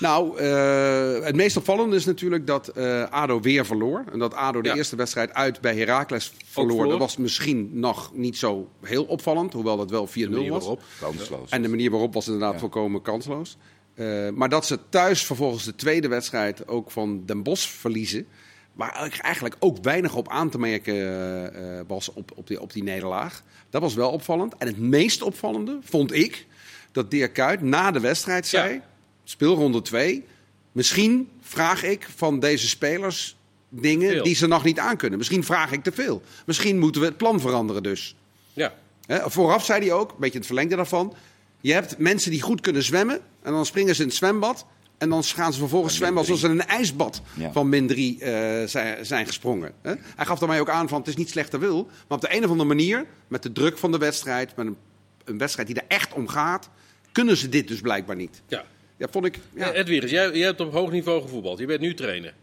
nou, 0.00 0.38
eh, 0.38 1.24
het 1.24 1.36
meest 1.36 1.56
opvallende 1.56 1.96
is 1.96 2.04
natuurlijk 2.04 2.46
dat 2.46 2.68
eh, 2.68 3.04
ADO 3.10 3.40
weer 3.40 3.66
verloor. 3.66 4.04
En 4.12 4.18
dat 4.18 4.34
ADO 4.34 4.60
de 4.62 4.68
Ja. 4.68 4.74
eerste 4.74 4.96
wedstrijd 4.96 5.34
uit 5.34 5.60
bij 5.60 5.76
Heracles 5.76 6.32
verloor. 6.44 6.70
verloor. 6.70 6.88
Dat 6.90 6.98
was 6.98 7.16
misschien 7.16 7.70
nog 7.72 8.10
niet 8.14 8.36
zo 8.36 8.68
heel 8.82 9.04
opvallend, 9.04 9.52
hoewel 9.52 9.76
dat 9.76 9.90
wel 9.90 10.06
4-0 10.06 10.12
manier 10.30 10.50
was. 10.50 10.60
waarop. 10.60 10.82
Kansloos. 11.00 11.50
En 11.50 11.62
de 11.62 11.68
manier 11.68 11.90
waarop 11.90 12.14
was 12.14 12.26
inderdaad 12.26 12.60
volkomen 12.60 13.02
kansloos. 13.02 13.56
Eh, 13.94 14.28
maar 14.34 14.48
dat 14.48 14.66
ze 14.66 14.78
thuis 14.88 15.24
vervolgens 15.26 15.64
de 15.64 15.74
tweede 15.74 16.08
wedstrijd 16.08 16.68
ook 16.68 16.90
van 16.90 17.22
Den 17.26 17.42
Bosch 17.42 17.68
verliezen. 17.68 18.26
Waar 18.72 19.06
ik 19.06 19.16
eigenlijk 19.18 19.56
ook 19.58 19.76
weinig 19.82 20.14
op 20.14 20.28
aan 20.28 20.50
te 20.50 20.58
merken 20.58 21.84
was 21.86 22.12
op, 22.12 22.32
op, 22.34 22.46
die, 22.46 22.60
op 22.60 22.72
die 22.72 22.82
nederlaag. 22.82 23.42
Dat 23.70 23.80
was 23.82 23.94
wel 23.94 24.10
opvallend. 24.10 24.54
En 24.58 24.66
het 24.66 24.78
meest 24.78 25.22
opvallende 25.22 25.78
vond 25.82 26.12
ik 26.12 26.46
dat 26.92 27.10
Dirk 27.10 27.32
Kuyt 27.32 27.62
na 27.62 27.90
de 27.90 28.00
wedstrijd 28.00 28.46
zei... 28.46 28.72
Ja. 28.72 28.88
Speelronde 29.30 29.82
2, 29.82 30.24
misschien 30.72 31.28
vraag 31.40 31.82
ik 31.82 32.08
van 32.16 32.38
deze 32.40 32.68
spelers 32.68 33.36
dingen 33.68 34.10
Veel. 34.10 34.22
die 34.22 34.34
ze 34.34 34.46
nog 34.46 34.64
niet 34.64 34.78
aankunnen. 34.78 35.18
Misschien 35.18 35.44
vraag 35.44 35.72
ik 35.72 35.82
te 35.82 35.92
veel. 35.92 36.22
Misschien 36.46 36.78
moeten 36.78 37.00
we 37.00 37.06
het 37.06 37.16
plan 37.16 37.40
veranderen 37.40 37.82
dus. 37.82 38.14
Ja. 38.52 38.74
Hè, 39.06 39.30
vooraf 39.30 39.64
zei 39.64 39.80
hij 39.80 39.92
ook, 39.92 40.10
een 40.10 40.16
beetje 40.18 40.38
het 40.38 40.46
verlengde 40.46 40.76
daarvan. 40.76 41.14
Je 41.60 41.72
hebt 41.72 41.98
mensen 41.98 42.30
die 42.30 42.42
goed 42.42 42.60
kunnen 42.60 42.82
zwemmen. 42.82 43.20
En 43.42 43.52
dan 43.52 43.66
springen 43.66 43.94
ze 43.94 44.02
in 44.02 44.08
het 44.08 44.16
zwembad. 44.16 44.66
En 44.98 45.08
dan 45.08 45.24
gaan 45.24 45.52
ze 45.52 45.58
vervolgens 45.58 45.94
zwemmen 45.96 46.18
alsof 46.20 46.38
ze 46.38 46.46
in 46.46 46.52
een 46.52 46.66
ijsbad 46.66 47.22
Ja. 47.34 47.52
van 47.52 47.68
min 47.68 47.86
3 47.86 48.18
zijn, 48.66 49.06
zijn 49.06 49.26
gesprongen. 49.26 49.72
Hè? 49.82 49.94
Hij 50.16 50.26
gaf 50.26 50.38
daarmee 50.38 50.60
ook 50.60 50.68
aan 50.70 50.88
van 50.88 50.98
het 50.98 51.08
is 51.08 51.16
niet 51.16 51.30
slechter 51.30 51.60
wil. 51.60 51.84
Maar 52.08 52.18
op 52.18 52.20
de 52.20 52.34
een 52.36 52.44
of 52.44 52.50
andere 52.50 52.68
manier, 52.68 53.06
met 53.28 53.42
de 53.42 53.52
druk 53.52 53.78
van 53.78 53.92
de 53.92 53.98
wedstrijd, 53.98 54.56
met 54.56 54.66
een, 54.66 54.76
een 55.24 55.38
wedstrijd 55.38 55.68
die 55.68 55.76
er 55.76 55.84
echt 55.88 56.12
om 56.12 56.28
gaat, 56.28 56.68
kunnen 57.12 57.36
ze 57.36 57.48
dit 57.48 57.68
dus 57.68 57.80
blijkbaar 57.80 58.16
niet. 58.16 58.42
ja. 58.48 58.64
Ja, 59.00 59.06
vond 59.10 59.24
ik. 59.24 59.38
Ja. 59.54 59.66
Ja. 59.66 59.72
Edwin, 59.72 60.06
jij, 60.06 60.30
jij 60.30 60.46
hebt 60.46 60.60
op 60.60 60.72
hoog 60.72 60.90
niveau 60.90 61.22
gevoetbald. 61.22 61.58
Je 61.58 61.66
bent 61.66 61.80
nu 61.80 61.94
trainer. 61.94 62.34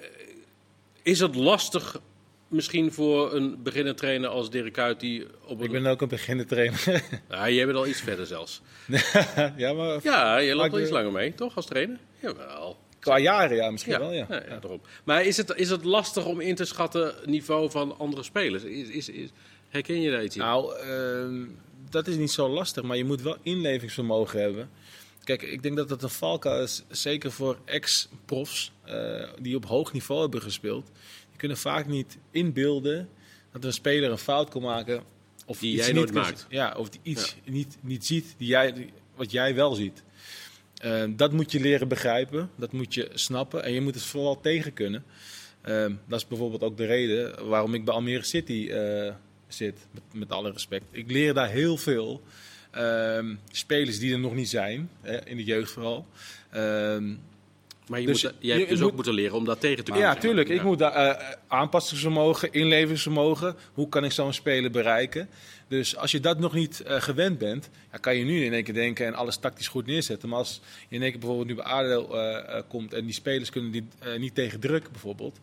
Eh, 0.00 0.06
Is 1.02 1.20
het 1.20 1.34
lastig 1.34 2.00
misschien 2.48 2.92
voor 2.92 3.34
een 3.34 3.62
beginnend 3.62 3.96
trainer 3.96 4.28
als 4.28 4.50
Dirk 4.50 4.72
Kuyt 4.72 5.00
die 5.00 5.26
op 5.44 5.58
een... 5.58 5.64
Ik 5.64 5.70
ben 5.70 5.86
ook 5.86 6.00
een 6.00 6.08
beginnen 6.08 6.46
trainer. 6.46 6.80
Ja, 7.30 7.50
jij 7.50 7.64
bent 7.66 7.76
al 7.78 7.86
iets 7.86 8.00
verder 8.00 8.26
zelfs. 8.26 8.62
ja, 9.56 9.72
maar 9.72 9.98
Ja, 10.02 10.36
je 10.38 10.54
loopt 10.54 10.72
al 10.72 10.80
iets 10.80 10.90
langer 10.90 11.12
mee, 11.12 11.34
toch, 11.34 11.56
als 11.56 11.66
trainer? 11.66 11.98
Jawel. 12.20 12.76
qua 13.00 13.18
jaren 13.18 13.56
ja, 13.56 13.70
misschien 13.70 13.92
Ja, 13.92 13.98
wel, 13.98 14.12
ja. 14.12 14.26
ja. 14.30 14.60
Maar 15.04 15.24
is 15.24 15.36
het, 15.36 15.52
is 15.56 15.70
het 15.70 15.84
lastig 15.84 16.24
om 16.24 16.40
in 16.40 16.54
te 16.54 16.64
schatten 16.64 17.14
niveau 17.24 17.70
van 17.70 17.98
andere 17.98 18.22
spelers? 18.22 18.62
Is, 18.62 18.88
is, 18.88 19.08
is, 19.08 19.30
herken 19.68 20.00
je 20.00 20.10
daar 20.10 20.24
iets 20.24 20.36
in? 20.36 20.42
Nou, 20.42 20.76
ehm, 20.78 21.44
dat 21.90 22.06
is 22.06 22.16
niet 22.16 22.30
zo 22.30 22.48
lastig, 22.48 22.82
maar 22.82 22.96
je 22.96 23.04
moet 23.04 23.22
wel 23.22 23.36
inlevingsvermogen 23.42 24.40
hebben. 24.40 24.70
Kijk, 25.24 25.42
ik 25.42 25.62
denk 25.62 25.76
dat 25.76 25.90
het 25.90 26.02
een 26.02 26.08
valkuil 26.10 26.62
is, 26.62 26.82
zeker 26.88 27.32
voor 27.32 27.58
ex-profs 27.64 28.72
eh, 28.84 29.28
die 29.40 29.56
op 29.56 29.64
hoog 29.66 29.92
niveau 29.92 30.20
hebben 30.20 30.42
gespeeld. 30.42 30.86
Die 31.28 31.36
kunnen 31.38 31.56
vaak 31.56 31.86
niet 31.86 32.18
inbeelden 32.30 33.08
dat 33.52 33.64
een 33.64 33.72
speler 33.72 34.10
een 34.10 34.18
fout 34.18 34.48
kan 34.50 34.62
maken. 34.62 35.02
Of 35.46 35.58
Die 35.58 35.74
iets 35.74 35.84
jij 35.86 35.94
niet 35.94 36.04
kan- 36.10 36.14
maakt. 36.22 36.46
Ja, 36.48 36.74
of 36.76 36.88
die 36.88 37.00
iets 37.02 37.36
niet, 37.44 37.76
niet 37.80 38.06
ziet 38.06 38.34
die 38.38 38.48
jij, 38.48 38.72
die- 38.72 38.92
wat 39.16 39.30
jij 39.30 39.54
wel 39.54 39.74
ziet. 39.74 40.02
Eh, 40.76 41.04
dat 41.16 41.32
moet 41.32 41.52
je 41.52 41.60
leren 41.60 41.88
begrijpen, 41.88 42.50
dat 42.56 42.72
moet 42.72 42.94
je 42.94 43.10
snappen 43.14 43.62
en 43.64 43.72
je 43.72 43.80
moet 43.80 43.94
het 43.94 44.04
vooral 44.04 44.40
tegen 44.40 44.72
kunnen. 44.72 45.04
Ehm, 45.62 45.94
dat 46.08 46.18
is 46.20 46.26
bijvoorbeeld 46.26 46.62
ook 46.62 46.76
de 46.76 46.84
reden 46.86 47.48
waarom 47.48 47.74
ik 47.74 47.84
bij 47.84 47.94
Almere 47.94 48.24
City 48.24 48.68
eh, 48.70 49.14
zit, 49.48 49.78
met, 49.90 50.02
met 50.14 50.30
alle 50.32 50.50
respect. 50.52 50.84
Ik 50.90 51.10
leer 51.10 51.34
daar 51.34 51.48
heel 51.50 51.76
veel. 51.76 52.22
Ehm, 52.72 53.34
spelers 53.50 53.98
die 53.98 54.12
er 54.12 54.18
nog 54.18 54.34
niet 54.34 54.48
zijn, 54.48 54.90
hè, 55.00 55.26
in 55.26 55.36
de 55.36 55.44
jeugd 55.44 55.70
vooral. 55.70 56.06
Ehm, 56.50 57.08
maar 57.88 58.00
je 58.00 58.06
dus 58.06 58.22
moet, 58.22 58.34
jij 58.38 58.50
hebt 58.56 58.64
je 58.64 58.70
dus 58.70 58.80
moet- 58.80 58.88
ook 58.88 58.94
moeten 58.94 59.14
leren 59.14 59.36
om 59.36 59.44
dat 59.44 59.60
tegen 59.60 59.84
te 59.84 59.90
kunnen. 59.90 60.08
ja, 60.10 60.16
tuurlijk. 60.16 60.48
Ik 60.48 60.62
moet 60.62 60.78
daar 60.78 60.92
eh, 60.92 61.34
aanpassingsvermogen, 61.48 62.52
inlevingsvermogen. 62.52 63.56
Hoe 63.72 63.88
kan 63.88 64.04
ik 64.04 64.12
zo'n 64.12 64.32
speler 64.32 64.70
bereiken? 64.70 65.28
Dus 65.68 65.96
als 65.96 66.10
je 66.10 66.20
dat 66.20 66.38
nog 66.38 66.54
niet 66.54 66.80
eh, 66.80 67.00
gewend 67.00 67.38
bent, 67.38 67.68
dan 67.90 68.00
kan 68.00 68.16
je 68.16 68.24
nu 68.24 68.44
in 68.44 68.52
één 68.52 68.64
keer 68.64 68.74
denken 68.74 69.06
en 69.06 69.14
alles 69.14 69.36
tactisch 69.36 69.68
goed 69.68 69.86
neerzetten. 69.86 70.28
Maar 70.28 70.38
als 70.38 70.60
je 70.88 70.94
in 70.96 71.02
één 71.02 71.10
keer 71.10 71.20
bijvoorbeeld 71.20 71.48
nu 71.48 71.54
bij 71.54 71.64
ADO 71.64 72.10
eh, 72.14 72.60
komt 72.68 72.92
en 72.92 73.04
die 73.04 73.14
spelers 73.14 73.50
kunnen 73.50 73.70
die, 73.70 73.84
niet 74.18 74.34
tegen 74.34 74.60
druk 74.60 74.90
bijvoorbeeld. 74.90 75.38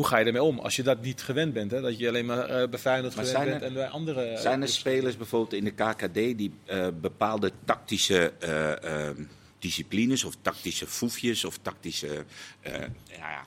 Hoe 0.00 0.08
ga 0.08 0.18
je 0.18 0.24
ermee 0.24 0.42
om 0.42 0.58
als 0.58 0.76
je 0.76 0.82
dat 0.82 1.02
niet 1.02 1.22
gewend 1.22 1.52
bent? 1.52 1.70
Hè? 1.70 1.80
Dat 1.80 1.98
je 1.98 2.08
alleen 2.08 2.26
maar 2.26 2.38
eh 2.48 2.78
Feyenoord 2.78 3.14
Maar 3.16 3.24
gewend 3.24 3.28
zijn 3.28 3.48
bent 3.48 3.62
en 3.62 3.72
bij 3.74 3.88
andere... 3.88 4.22
eh, 4.22 4.40
Zijn 4.40 4.62
er 4.62 4.68
spelers 4.68 5.16
bijvoorbeeld 5.16 5.52
in 5.52 5.64
de 5.64 5.70
KKD 5.70 6.14
die 6.14 6.52
eh, 6.64 6.86
bepaalde 7.00 7.50
tactische 7.64 8.32
eh, 8.38 9.08
eh, 9.08 9.16
disciplines 9.58 10.24
of 10.24 10.34
tactische 10.42 10.86
foefjes 10.86 11.44
of 11.44 11.58
tactische 11.62 12.24
eh, 12.60 12.72
ja, 13.10 13.30
ja, 13.30 13.46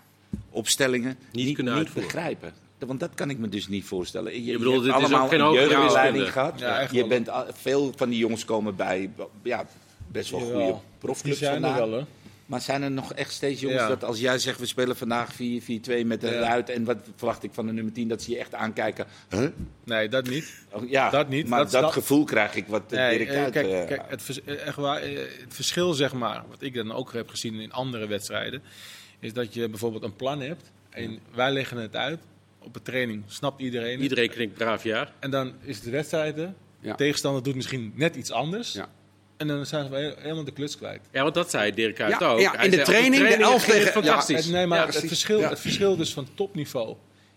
opstellingen 0.49 1.17
Niet 1.31 1.55
kunnen 1.55 1.73
uitvoeren? 1.73 2.03
begrijpen? 2.03 2.53
Want 2.79 2.99
dat 2.99 3.13
kan 3.15 3.29
ik 3.29 3.37
me 3.37 3.49
dus 3.49 3.67
niet 3.67 3.85
voorstellen. 3.85 4.33
Je, 4.33 4.43
je 4.43 4.57
bedoelt, 4.57 4.85
hebt 4.85 4.85
het 4.85 4.95
is 4.95 5.03
ook 5.03 5.11
allemaal 5.11 5.27
geen 5.29 5.39
een 5.39 5.53
jeugdopleiding 5.53 6.31
gehad. 6.31 6.59
Ja, 6.59 6.81
je 6.91 6.99
wel. 6.99 7.07
bent, 7.07 7.29
al- 7.29 7.45
veel 7.53 7.93
van 7.95 8.09
die 8.09 8.19
jongens 8.19 8.45
komen 8.45 8.75
bij 8.75 9.09
ja, 9.43 9.65
best 10.07 10.29
wel 10.29 10.39
Jawel. 10.39 10.55
goede 10.59 10.71
Die 10.73 10.81
profclubs 10.99 11.41
er 11.41 11.51
vandaan. 11.51 11.75
wel, 11.89 11.91
hè? 11.99 12.05
Maar 12.45 12.61
zijn 12.61 12.81
er 12.81 12.91
nog 12.91 13.13
echt 13.13 13.31
steeds 13.31 13.61
jongens 13.61 13.81
Ja. 13.81 13.87
dat 13.87 14.03
als 14.03 14.19
jij 14.19 14.37
zegt 14.39 14.59
we 14.59 14.65
spelen 14.65 14.95
vandaag 14.95 15.33
4-4-2 15.33 15.37
met 16.05 16.23
een 16.23 16.33
Ja. 16.33 16.39
ruit 16.39 16.69
en 16.69 16.83
wat 16.83 16.97
verwacht 17.15 17.43
ik 17.43 17.49
van 17.53 17.65
de 17.65 17.71
nummer 17.73 17.93
10 17.93 18.07
dat 18.07 18.21
ze 18.21 18.31
je 18.31 18.37
echt 18.37 18.53
aankijken? 18.53 19.05
Huh? 19.29 19.47
Nee, 19.83 20.09
dat 20.09 20.27
niet. 20.29 20.53
Oh, 20.71 20.89
ja, 20.89 21.09
Dat 21.09 21.29
niet. 21.29 21.47
Maar 21.47 21.59
Dat 21.59 21.71
dat, 21.71 21.79
is 21.81 21.87
dat- 21.87 21.93
gevoel 22.03 22.23
krijg 22.23 22.55
ik 22.55 22.67
wat 22.67 22.89
Nee, 22.91 23.17
Dirk 23.17 23.29
eh, 23.29 23.35
Kuyt, 23.35 23.51
kijk, 23.51 23.67
eh, 23.67 23.85
kijk 23.87 24.01
het, 24.09 24.21
vers- 24.21 24.43
eh, 24.43 24.67
echt 24.67 24.75
waar, 24.77 25.01
eh, 25.01 25.17
het 25.17 25.53
verschil, 25.53 25.93
zeg 25.93 26.13
maar, 26.13 26.43
wat 26.49 26.61
ik 26.61 26.73
dan 26.73 26.91
ook 26.91 27.13
heb 27.13 27.29
gezien 27.29 27.53
in 27.59 27.71
andere 27.71 28.07
wedstrijden, 28.07 28.61
is 29.19 29.33
dat 29.33 29.53
je 29.53 29.69
bijvoorbeeld 29.69 30.03
een 30.03 30.15
plan 30.15 30.41
hebt 30.41 30.71
en 30.89 31.19
wij 31.33 31.51
leggen 31.51 31.77
het 31.77 31.95
uit 31.95 32.19
op 32.59 32.75
een 32.75 32.81
training, 32.81 33.23
snapt 33.27 33.61
iedereen. 33.61 34.01
Iedereen 34.01 34.29
knikt 34.29 34.53
braaf 34.53 34.83
ja. 34.83 35.09
En 35.19 35.31
dan 35.31 35.53
is 35.61 35.75
het 35.75 35.83
de 35.85 35.91
wedstrijd. 35.91 36.37
Ja. 36.37 36.91
de 36.91 36.95
tegenstander 36.95 37.43
doet 37.43 37.55
misschien 37.55 37.91
net 37.95 38.15
iets 38.15 38.31
anders. 38.31 38.73
Ja. 38.73 38.89
En 39.49 39.55
dan 39.55 39.65
zijn 39.65 39.89
we 39.89 39.95
he- 39.95 40.13
helemaal 40.21 40.43
de 40.43 40.51
kluts 40.51 40.77
kwijt. 40.77 41.01
Ja, 41.11 41.21
want 41.23 41.33
dat 41.33 41.49
zei 41.49 41.73
Dirk 41.73 41.95
Kuyt 41.95 42.19
Ja, 42.19 42.27
ook. 42.27 42.39
ja, 42.39 42.53
in 42.61 42.69
de 42.69 42.75
zei, 42.75 42.79
op 42.81 42.85
training, 42.87 43.21
de 43.27 43.27
tegen- 43.27 43.83
ja, 43.83 43.91
Fantastisch. 43.91 44.43
Het, 44.45 44.53
nee, 44.53 44.67
maar 44.67 44.77
Ja, 44.79 44.85
het, 44.85 45.07
verschil, 45.07 45.39
Ja. 45.39 45.49
het 45.49 45.59
verschil 45.59 45.95
dus 45.97 46.13
van 46.13 46.27
topniveau 46.35 46.95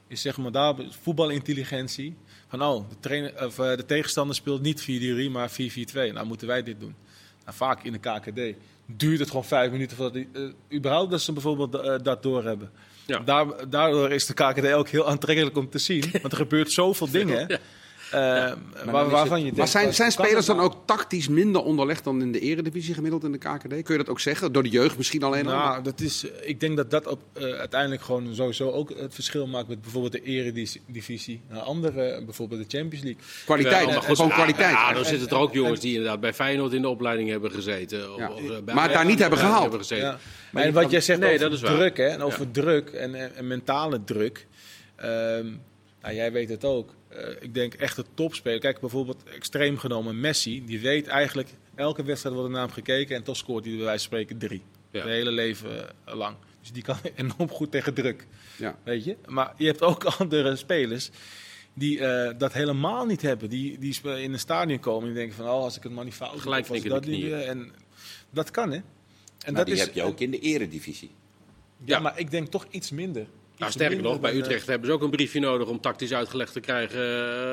is 0.08 0.20
zeg 0.20 0.36
maar 0.36 0.52
daar 0.52 0.74
voetbalintelligentie. 1.02 2.16
Van 2.48 2.62
oh, 2.62 2.88
de, 2.88 2.96
trainer, 3.00 3.46
of, 3.46 3.58
eh, 3.58 3.76
de 3.76 3.84
tegenstander 3.84 4.36
speelt 4.36 4.62
niet 4.62 4.80
4-3, 4.82 5.30
maar 5.30 5.50
4-4-2. 5.50 6.12
Nou 6.12 6.26
moeten 6.26 6.46
wij 6.46 6.62
dit 6.62 6.80
doen. 6.80 6.94
Nou, 7.44 7.56
vaak 7.56 7.82
in 7.84 7.92
de 7.92 7.98
KKD 7.98 8.56
duurt 8.86 9.18
het 9.18 9.28
gewoon 9.28 9.44
vijf 9.44 9.70
minuten 9.70 9.96
voordat 9.96 10.14
die, 10.14 10.28
eh, 10.32 10.76
überhaupt 10.76 11.10
dat 11.10 11.20
ze 11.20 11.32
bijvoorbeeld 11.32 11.74
eh, 11.74 11.94
dat 12.02 12.22
doorhebben. 12.22 12.70
Ja. 13.06 13.18
Daar, 13.18 13.46
daardoor 13.70 14.10
is 14.12 14.26
de 14.26 14.34
KKD 14.34 14.72
ook 14.72 14.88
heel 14.88 15.08
aantrekkelijk 15.08 15.56
om 15.56 15.70
te 15.70 15.78
zien. 15.78 16.04
Want 16.12 16.32
er 16.32 16.38
gebeurt 16.38 16.72
zoveel 16.72 17.10
dingen. 17.10 17.60
Eh, 18.10 18.18
waar- 18.84 19.04
is 19.06 19.12
waarvan 19.12 19.36
je 19.38 19.42
denkt, 19.44 19.58
Maar 19.58 19.68
zijn, 19.68 19.84
wat 19.84 19.94
zijn 19.94 20.10
spelers 20.12 20.46
dan 20.46 20.56
nou? 20.56 20.68
ook 20.68 20.76
tactisch 20.86 21.28
minder 21.28 21.62
onderlegd 21.62 22.04
dan 22.04 22.20
in 22.22 22.32
de 22.32 22.40
eredivisie 22.40 22.94
gemiddeld 22.94 23.24
in 23.24 23.32
de 23.32 23.38
KKD? 23.38 23.68
Kun 23.68 23.84
je 23.86 23.96
dat 23.96 24.08
ook 24.08 24.20
zeggen? 24.20 24.52
Door 24.52 24.62
de 24.62 24.68
jeugd 24.68 24.96
misschien 24.96 25.22
alleen 25.22 25.46
al? 25.46 25.54
Nou, 25.56 25.82
dat 25.82 26.00
is, 26.00 26.24
ik 26.42 26.60
denk 26.60 26.76
dat 26.76 26.90
dat 26.90 27.06
op, 27.06 27.20
eh, 27.32 27.42
uiteindelijk 27.44 28.02
gewoon 28.02 28.34
sowieso 28.34 28.70
ook 28.70 28.90
het 28.98 29.14
verschil 29.14 29.46
maakt 29.46 29.68
met 29.68 29.80
bijvoorbeeld 29.82 30.12
de 30.12 30.22
eredivisie. 30.22 31.40
Nou, 31.50 31.62
andere, 31.64 32.22
bijvoorbeeld 32.24 32.70
de 32.70 32.76
Champions 32.78 33.04
League. 33.04 33.22
Kwaliteit, 33.44 33.86
Ja, 33.88 33.92
maar 33.94 34.02
gewoon 34.02 34.28
ja, 34.28 34.34
kwaliteit. 34.34 34.72
Ja, 34.72 34.92
dan 34.92 35.04
zitten 35.04 35.28
er 35.28 35.36
ook 35.36 35.52
jongens 35.52 35.80
die 35.80 35.94
inderdaad 35.94 36.20
bij 36.20 36.34
Feyenoord 36.34 36.72
in 36.72 36.82
de 36.82 36.88
opleiding 36.88 37.28
hebben 37.30 37.50
gezeten. 37.50 38.12
Of, 38.12 38.18
Ja. 38.18 38.30
of, 38.30 38.40
eh, 38.50 38.62
bij 38.64 38.74
Maar 38.74 38.84
het 38.84 38.92
daar 38.92 39.06
niet 39.06 39.18
hebben 39.18 39.38
gehaald. 39.38 39.74
gezeten. 39.74 40.06
Ja. 40.06 40.18
Maar 40.52 40.62
en 40.62 40.72
wat 40.72 40.90
jij 40.90 41.00
zegt 41.00 41.20
Nee, 41.20 41.28
over 41.34 41.40
dat 41.40 41.52
is 41.52 41.60
waar. 41.60 41.74
druk 41.74 41.96
hè, 41.96 42.06
en 42.06 42.22
over 42.22 42.50
druk 42.50 42.88
en, 42.90 43.14
en, 43.14 43.36
en 43.36 43.46
mentale 43.46 44.04
druk. 44.04 44.46
Ehm, 44.96 45.46
nou, 46.02 46.14
jij 46.14 46.32
weet 46.32 46.48
het 46.48 46.64
ook. 46.64 46.94
Eh, 47.16 47.34
ik 47.40 47.54
denk 47.54 47.74
echt 47.74 47.96
de 47.96 48.04
topspeler. 48.14 48.58
Kijk, 48.60 48.80
bijvoorbeeld 48.80 49.22
extreem 49.34 49.78
genomen 49.78 50.20
Messi. 50.20 50.64
Die 50.64 50.80
weet 50.80 51.06
eigenlijk 51.06 51.48
Elke 51.74 52.02
wedstrijd 52.04 52.34
wordt 52.34 52.50
er 52.50 52.56
naar 52.56 52.66
hem 52.66 52.74
gekeken 52.74 53.16
en 53.16 53.22
toch 53.22 53.36
scoort 53.36 53.64
hij 53.64 53.74
bij 53.74 53.84
wijze 53.84 54.08
van 54.08 54.18
spreken 54.18 54.38
drie. 54.38 54.62
Ja. 54.90 54.98
Het 55.00 55.08
hele 55.08 55.30
leven 55.30 55.88
eh, 56.04 56.14
lang. 56.14 56.36
Dus 56.60 56.72
die 56.72 56.82
kan 56.82 56.96
enorm 57.14 57.48
goed 57.48 57.70
tegen 57.70 57.94
druk. 57.94 58.26
Ja. 58.56 58.78
Weet 58.82 59.04
je? 59.04 59.16
Maar 59.26 59.54
je 59.56 59.66
hebt 59.66 59.82
ook 59.82 60.04
andere 60.18 60.56
spelers 60.56 61.10
die 61.74 62.00
eh, 62.00 62.38
dat 62.38 62.52
helemaal 62.52 63.06
niet 63.06 63.22
hebben. 63.22 63.48
Die, 63.48 63.78
die 63.78 64.00
in 64.02 64.32
een 64.32 64.38
stadion 64.38 64.80
komen 64.80 65.00
en 65.00 65.06
die 65.08 65.16
denken 65.16 65.36
van... 65.36 65.46
Oh, 65.46 65.62
als 65.62 65.76
ik 65.76 65.82
het 65.82 65.92
maar 65.92 66.04
niet 66.04 66.14
fout 66.14 66.32
doe, 66.32 66.40
Gelijk 66.40 66.64
knikken 66.64 66.90
dat 66.90 67.02
doe. 67.04 67.34
En 67.34 67.72
dat 68.30 68.50
kan, 68.50 68.70
hè? 68.70 68.76
En 68.76 68.84
Maar 69.44 69.54
dat 69.54 69.66
die 69.66 69.74
is, 69.74 69.80
heb 69.80 69.94
je 69.94 70.02
ook 70.02 70.20
in 70.20 70.30
de 70.30 70.38
eredivisie. 70.38 71.10
Ja, 71.84 71.96
Ja. 71.96 71.98
maar 71.98 72.18
ik 72.18 72.30
denk 72.30 72.48
toch 72.48 72.66
iets 72.70 72.90
minder. 72.90 73.26
Nou, 73.58 73.72
sterker 73.72 74.02
nog, 74.02 74.20
bij 74.20 74.30
dan, 74.32 74.40
eh, 74.40 74.46
Utrecht 74.46 74.66
hebben 74.66 74.86
ze 74.88 74.94
ook 74.94 75.02
een 75.02 75.10
briefje 75.10 75.40
nodig 75.40 75.68
om 75.68 75.80
tactisch 75.80 76.12
uitgelegd 76.12 76.52
te 76.52 76.60
krijgen 76.60 77.00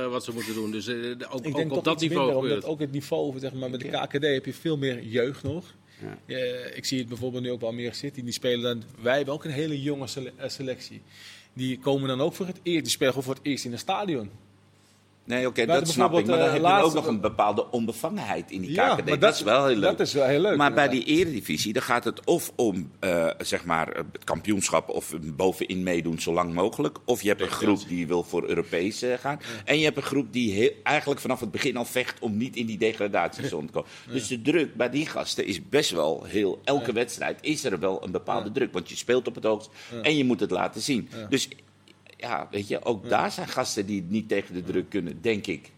eh, 0.04 0.08
wat 0.10 0.24
ze 0.24 0.34
moeten 0.34 0.54
doen. 0.54 0.72
Dus 0.72 0.88
eh, 0.88 0.96
ook, 1.30 1.46
Ik 1.46 1.58
ook 1.58 1.72
op 1.72 1.84
dat 1.84 2.00
niveau 2.00 2.02
minder, 2.02 2.16
gebeurt 2.20 2.34
omdat 2.36 2.56
het. 2.56 2.66
ook 2.66 2.80
het 2.80 2.92
niveau, 2.92 3.40
zeg 3.40 3.54
maar, 3.54 3.70
met 3.70 3.80
de 3.80 3.88
KKD 3.88 4.24
heb 4.24 4.46
je 4.46 4.54
veel 4.54 4.78
meer 4.78 5.04
jeugd 5.04 5.44
nog. 5.44 5.74
Ja. 6.02 6.18
Eh, 6.36 6.78
ik 6.78 6.86
zie 6.86 7.00
het 7.00 7.08
bijvoorbeeld 7.08 7.44
nu 7.44 7.52
ook 7.52 7.60
bij 7.60 7.68
Almere 7.68 7.94
City. 7.94 8.24
Die 8.24 8.34
spelen 8.34 8.62
dan, 8.62 8.84
wij 9.02 9.16
hebben 9.16 9.34
ook 9.34 9.44
een 9.44 9.52
hele 9.52 9.82
jonge 9.82 10.08
sele- 10.08 10.32
selectie. 10.48 11.02
Die 11.54 11.80
komen 11.80 12.08
dan 12.08 12.22
ook 12.22 12.34
voor 12.34 12.46
het 12.48 12.60
eerst, 12.64 12.84
die 12.84 12.92
spelen 12.92 13.14
gewoon 13.14 13.28
voor 13.28 13.36
het 13.38 13.46
eerst 13.46 13.66
in 13.66 13.72
een 13.72 13.78
stadion. 13.80 14.30
Nee, 15.26 15.48
oké, 15.48 15.66
dat 15.66 15.88
snap 15.88 16.14
ik. 16.18 16.26
Maar 16.26 16.38
dan 16.38 16.46
eh, 16.48 16.54
heb 16.54 16.62
je 16.62 16.84
ook 16.84 16.94
nog 16.94 17.08
een 17.08 17.20
bepaalde 17.22 17.70
onbevangenheid 17.72 18.52
in 18.52 18.62
die 18.62 18.72
Ja, 18.72 18.88
KKD. 18.88 18.96
maar 18.98 19.06
dat, 19.06 19.22
dat- 19.22 19.34
is 19.36 19.42
wel 19.42 19.66
heel 19.66 19.76
leuk. 19.76 19.98
dat 19.98 20.08
is 20.08 20.14
wel 20.14 20.26
heel 20.28 20.40
leuk, 20.40 20.58
Maar 20.58 20.74
bij 20.74 20.88
die 20.90 21.04
eredivisie, 21.04 21.74
dan 21.74 21.82
gaat 21.84 22.04
het 22.04 22.26
of 22.26 22.52
om 22.56 22.92
eh, 23.00 23.30
zeg 23.38 23.66
maar, 23.66 23.88
het 23.88 24.24
kampioenschap 24.24 24.90
of 24.90 25.14
bovenin 25.36 25.84
meedoen 25.84 26.20
zo 26.20 26.34
lang 26.34 26.54
mogelijk. 26.54 26.98
Of 27.06 27.22
je 27.22 27.28
hebt 27.28 27.42
een 27.42 27.48
groep 27.48 27.88
die 27.88 28.08
wil 28.08 28.24
voor 28.24 28.48
Europees 28.48 29.02
eh, 29.02 29.14
gaan. 29.20 29.40
En 29.66 29.78
je 29.78 29.84
hebt 29.84 29.98
een 29.98 30.04
groep 30.04 30.34
die 30.34 30.52
heel- 30.52 30.72
eigenlijk 30.84 31.20
vanaf 31.22 31.40
het 31.40 31.52
begin 31.52 31.78
al 31.78 31.86
vecht 31.86 32.20
om 32.20 32.38
niet 32.38 32.56
in 32.56 32.66
die 32.66 32.78
degradatiezone 32.78 33.66
te 33.66 33.72
komen. 33.72 33.90
Dus 34.12 34.28
de 34.28 34.42
druk 34.42 34.76
bij 34.76 34.90
die 34.90 35.06
gasten 35.08 35.46
is 35.46 35.70
best 35.70 35.92
wel 35.92 36.24
heel... 36.24 36.62
Elke 36.64 36.92
wedstrijd 36.94 37.38
is 37.42 37.64
er 37.64 37.80
wel 37.80 38.04
een 38.04 38.12
bepaalde 38.12 38.52
druk. 38.52 38.74
Want 38.74 38.90
je 38.90 38.96
speelt 38.96 39.28
op 39.28 39.36
het 39.36 39.44
hoogst 39.44 39.70
en 40.02 40.18
je 40.18 40.24
moet 40.26 40.40
het 40.40 40.52
laten 40.52 40.82
zien. 40.82 41.10
Dus 41.30 41.48
ja, 42.24 42.48
weet 42.52 42.68
je, 42.68 42.86
ook 42.86 43.10
daar 43.10 43.32
zijn 43.32 43.48
gasten 43.48 43.86
die 43.86 44.06
niet 44.08 44.28
tegen 44.30 44.54
de 44.54 44.64
druk 44.64 44.90
kunnen, 44.90 45.22
denk 45.22 45.48
ik. 45.48 45.72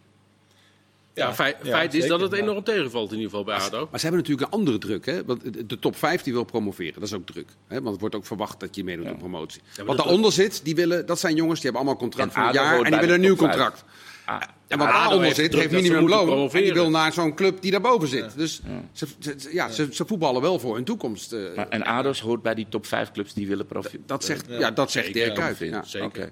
Ja, 1.13 1.33
feit, 1.33 1.57
ja, 1.63 1.69
feit 1.71 1.93
is 1.93 2.01
zeker, 2.01 2.09
dat 2.09 2.21
het 2.21 2.31
maar- 2.39 2.49
enorm 2.49 2.63
tegenvalt 2.63 3.11
in 3.11 3.15
ieder 3.17 3.29
geval 3.29 3.45
bij 3.45 3.55
ADO. 3.55 3.87
Maar 3.91 3.99
ze 3.99 4.05
hebben 4.05 4.21
natuurlijk 4.25 4.47
een 4.53 4.59
andere 4.59 4.77
druk. 4.77 5.05
Hè? 5.05 5.25
Want 5.25 5.69
de- 5.69 5.79
top 5.79 5.95
5 5.95 6.21
die 6.21 6.33
wil 6.33 6.43
promoveren, 6.43 6.93
dat 6.93 7.03
is 7.03 7.13
ook 7.13 7.25
druk. 7.25 7.47
Hè? 7.67 7.75
Want 7.75 7.89
het 7.91 7.99
wordt 7.99 8.15
ook 8.15 8.25
verwacht 8.25 8.59
dat 8.59 8.75
je 8.75 8.83
meedoet 8.83 9.05
aan 9.05 9.17
promotie. 9.17 9.61
maar 9.77 9.85
Wat 9.85 9.97
daaronder 9.97 10.31
zit, 10.31 10.61
die 10.63 10.75
willen, 10.75 11.05
dat 11.05 11.19
zijn 11.19 11.35
jongens 11.35 11.61
die 11.61 11.69
hebben 11.71 11.81
allemaal 11.81 12.01
contract 12.09 12.27
En 12.35 12.35
voor 12.35 12.47
een 12.47 12.53
jaar 12.53 12.77
en 12.81 12.91
die 12.91 12.99
willen 12.99 13.15
een 13.15 13.21
nieuw 13.21 13.35
contract. 13.35 13.83
Ah, 14.25 14.41
En 14.67 14.77
wat 14.77 14.87
ADO 14.87 14.97
daaronder 14.97 15.23
heeft 15.25 15.35
zit, 15.35 15.53
heeft 15.53 15.71
minimumloon. 15.71 16.49
En 16.51 16.61
die 16.61 16.73
wil 16.73 16.89
naar 16.89 17.13
zo'n 17.13 17.35
club 17.35 17.61
die 17.61 17.71
daarboven 17.71 18.07
zit. 18.07 18.37
Dus 18.37 18.61
Ze, 18.91 19.07
ze- 19.19 19.49
ja, 19.51 19.69
ze, 19.69 19.87
ze 19.91 20.05
voetballen 20.05 20.41
wel 20.41 20.59
voor 20.59 20.75
hun 20.75 20.83
toekomst. 20.83 21.31
eh. 21.33 21.55
Maar, 21.55 21.69
en 21.69 21.83
ADO's 21.83 22.19
hoort 22.19 22.41
bij 22.41 22.55
die 22.55 22.65
top 22.69 22.85
5 22.85 23.11
clubs 23.11 23.33
die 23.33 23.47
willen 23.47 23.65
profiteren. 23.65 24.03
dat 24.07 24.23
zegt, 24.23 24.45
ja, 24.49 24.71
dat 24.71 24.91
zegt 24.91 25.05
Zeker, 25.05 25.23
Dirk 25.23 25.37
ja, 25.37 25.53
Kuyt. 25.53 25.71
Ja. 25.71 25.83
Zeker. 25.83 26.31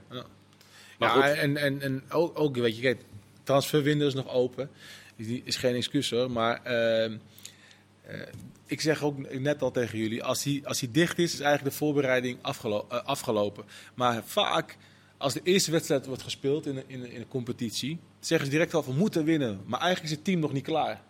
Maar 1.00 1.10
goed. 1.10 1.24
en, 1.24 1.58
en, 1.58 1.82
en 1.82 2.04
ook, 2.10 2.40
ook, 2.40 2.56
weet 2.58 2.76
je, 2.76 2.82
kijk, 2.82 3.02
transferwindow 3.44 4.08
is 4.08 4.14
nog 4.14 4.30
open. 4.34 4.70
Die 5.18 5.42
is 5.46 5.56
geen 5.56 5.76
excuus 5.76 6.10
hoor, 6.10 6.32
maar 6.32 6.62
ehm, 6.64 7.18
eh, 8.08 8.20
ik 8.66 8.82
zeg 8.82 9.04
ook 9.04 9.40
net 9.40 9.62
al 9.62 9.72
tegen 9.72 9.98
jullie, 9.98 10.24
als 10.24 10.44
die, 10.44 10.68
als 10.68 10.80
die 10.80 10.92
dicht 10.92 11.18
is, 11.20 11.34
is 11.34 11.40
eigenlijk 11.40 11.72
de 11.72 11.78
voorbereiding 11.78 12.38
afgelo- 12.42 12.86
eh, 12.90 13.04
afgelopen. 13.04 13.64
Maar 13.96 14.22
vaak, 14.26 14.78
als 15.18 15.34
de 15.34 15.42
eerste 15.44 15.72
wedstrijd 15.72 16.06
wordt 16.06 16.22
gespeeld 16.24 16.66
in 16.66 16.78
een, 16.78 16.84
in 16.88 17.04
een, 17.04 17.12
in 17.12 17.20
een 17.22 17.28
competitie, 17.28 18.00
zeggen 18.26 18.46
ze 18.46 18.52
direct 18.52 18.74
al 18.74 18.84
van 18.84 18.94
we 18.94 19.00
moeten 19.00 19.24
winnen. 19.26 19.62
Maar 19.66 19.80
eigenlijk 19.80 20.12
is 20.12 20.16
het 20.18 20.26
team 20.26 20.40
nog 20.40 20.54
niet 20.54 20.64
klaar. 20.64 21.02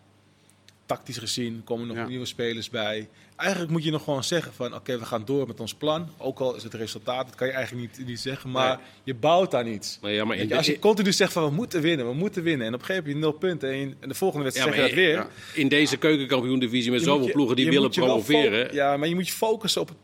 Tactisch 0.85 1.17
gezien 1.17 1.61
komen 1.63 1.87
nog 1.87 1.95
Ja. 1.97 2.07
nieuwe 2.07 2.25
spelers 2.25 2.69
bij. 2.69 3.09
Eigenlijk 3.35 3.71
moet 3.71 3.83
je 3.83 3.91
nog 3.91 4.03
gewoon 4.03 4.23
zeggen 4.23 4.53
van 4.53 4.75
oké, 4.75 4.99
we 4.99 5.05
gaan 5.05 5.25
door 5.25 5.47
met 5.47 5.59
ons 5.59 5.73
plan. 5.73 6.09
Ook 6.17 6.39
al 6.39 6.55
is 6.55 6.63
het 6.63 6.73
resultaat, 6.73 7.25
dat 7.25 7.35
kan 7.35 7.47
je 7.47 7.53
eigenlijk 7.53 7.97
niet, 7.97 8.07
niet 8.07 8.19
zeggen, 8.19 8.51
maar 8.51 8.79
je 9.03 9.13
bouwt 9.15 9.55
aan 9.55 9.67
iets. 9.67 9.97
Maar 10.01 10.11
ja, 10.11 10.25
maar 10.25 10.37
je, 10.45 10.57
als 10.57 10.65
je 10.65 10.79
continu 10.79 11.11
zegt 11.13 11.33
van 11.33 11.43
we 11.45 11.51
moeten 11.51 11.81
winnen, 11.81 12.07
we 12.07 12.13
moeten 12.13 12.43
winnen. 12.43 12.67
En 12.67 12.73
op 12.73 12.79
een 12.79 12.85
gegeven 12.85 13.09
moment 13.11 13.23
heb 13.25 13.41
je 13.41 13.47
nul 13.49 13.49
punten. 13.49 13.69
En, 13.91 13.97
en 13.99 14.09
de 14.09 14.15
volgende 14.15 14.43
wedstrijd 14.43 14.75
zeg 14.75 14.83
je 14.83 14.89
dat 14.89 14.97
weer. 14.99 15.13
ja. 15.15 15.27
in 15.53 15.67
deze 15.67 15.97
keukenkampioen-divisie 15.97 16.91
met 16.91 16.99
Je 16.99 17.05
zoveel 17.05 17.25
je- 17.27 17.31
ploegen 17.31 17.55
die 17.55 17.69
willen 17.69 17.89
promoveren. 17.89 18.73
Ja, 18.73 18.97
maar 18.97 19.07
je 19.07 19.15
moet 19.15 19.27
je 19.27 19.33
focussen 19.33 19.81
op 19.81 19.87
het, 19.87 19.97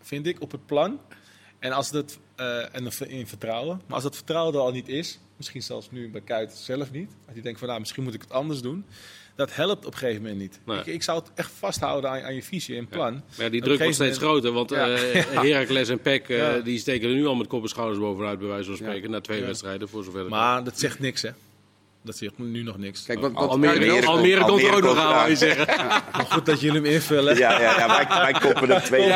vind 0.00 0.26
ik, 0.26 0.40
op 0.42 0.50
het 0.52 0.66
plan. 0.66 1.00
En 1.64 1.72
als 1.72 1.90
dat, 1.90 2.18
eh, 2.36 2.74
en 2.74 2.90
in 3.08 3.26
vertrouwen. 3.26 3.80
Maar 3.86 3.94
als 3.94 4.02
dat 4.02 4.14
vertrouwen 4.16 4.54
er 4.54 4.60
al 4.60 4.70
niet 4.72 4.88
is, 4.88 5.18
misschien 5.36 5.62
zelfs 5.62 5.90
nu 5.90 6.10
bij 6.10 6.20
Kuit 6.20 6.52
zelf 6.52 6.90
niet. 6.90 7.10
Als 7.26 7.36
je 7.36 7.42
denkt 7.42 7.58
van 7.58 7.68
nou, 7.68 7.80
misschien 7.80 8.02
moet 8.02 8.14
ik 8.14 8.20
het 8.20 8.30
anders 8.32 8.60
doen. 8.60 8.84
Dat 9.36 9.54
helpt 9.54 9.86
op 9.86 9.92
een 9.92 9.98
gegeven 9.98 10.22
moment 10.22 10.40
niet. 10.40 10.60
Nee. 10.66 10.78
Ik, 10.78 10.86
ik 10.86 11.02
zou 11.02 11.18
het 11.18 11.30
echt 11.34 11.50
vasthouden 11.58 12.10
aan, 12.10 12.22
aan 12.22 12.34
je 12.34 12.42
visie 12.42 12.76
en 12.76 12.86
plan. 12.88 13.12
Maar 13.12 13.44
ja, 13.44 13.48
die 13.48 13.62
druk 13.62 13.78
wordt 13.78 13.94
steeds 13.94 14.18
moment- 14.20 14.42
groter, 14.42 14.52
want 14.52 14.70
Ja. 14.70 14.94
eh 14.96 15.42
Heracles 15.50 15.88
en 15.88 16.00
PEC 16.00 16.28
eh, 16.28 16.64
die 16.64 16.78
steken 16.78 17.08
er 17.08 17.14
nu 17.14 17.26
al 17.26 17.34
met 17.34 17.46
kop 17.46 17.62
en 17.62 17.68
schouders 17.68 17.98
bovenuit, 17.98 18.38
bij 18.38 18.48
wijze 18.48 18.68
van 18.68 18.76
spreken, 18.76 19.10
na 19.10 19.20
twee 19.20 19.42
wedstrijden, 19.44 19.88
voor 19.88 20.04
zover 20.04 20.28
Maar 20.28 20.64
dat 20.64 20.78
zegt 20.78 20.98
niks, 20.98 21.22
hè? 21.22 21.30
Dat 22.04 22.16
zegt 22.16 22.38
nu 22.38 22.62
nog 22.62 22.78
niks. 22.78 23.04
Kijk, 23.04 23.20
wat, 23.20 23.32
wat 23.32 23.48
Almere, 23.48 24.44
komt 24.44 24.62
er 24.62 24.74
ook 24.74 24.82
nog 24.82 24.98
aan, 24.98 25.14
wou 25.14 25.28
je 25.30 25.36
zeggen. 25.36 25.66
Maar 26.16 26.26
goed 26.28 26.46
dat 26.46 26.60
jullie 26.60 26.80
hem 26.80 26.90
invullen. 26.90 27.36
Ja, 27.36 27.60
ja, 27.60 27.78
ja 27.78 27.86
wij, 27.86 28.06
wij 28.08 28.32
koppen 28.40 28.70
hem 28.70 28.82
twee 28.82 29.08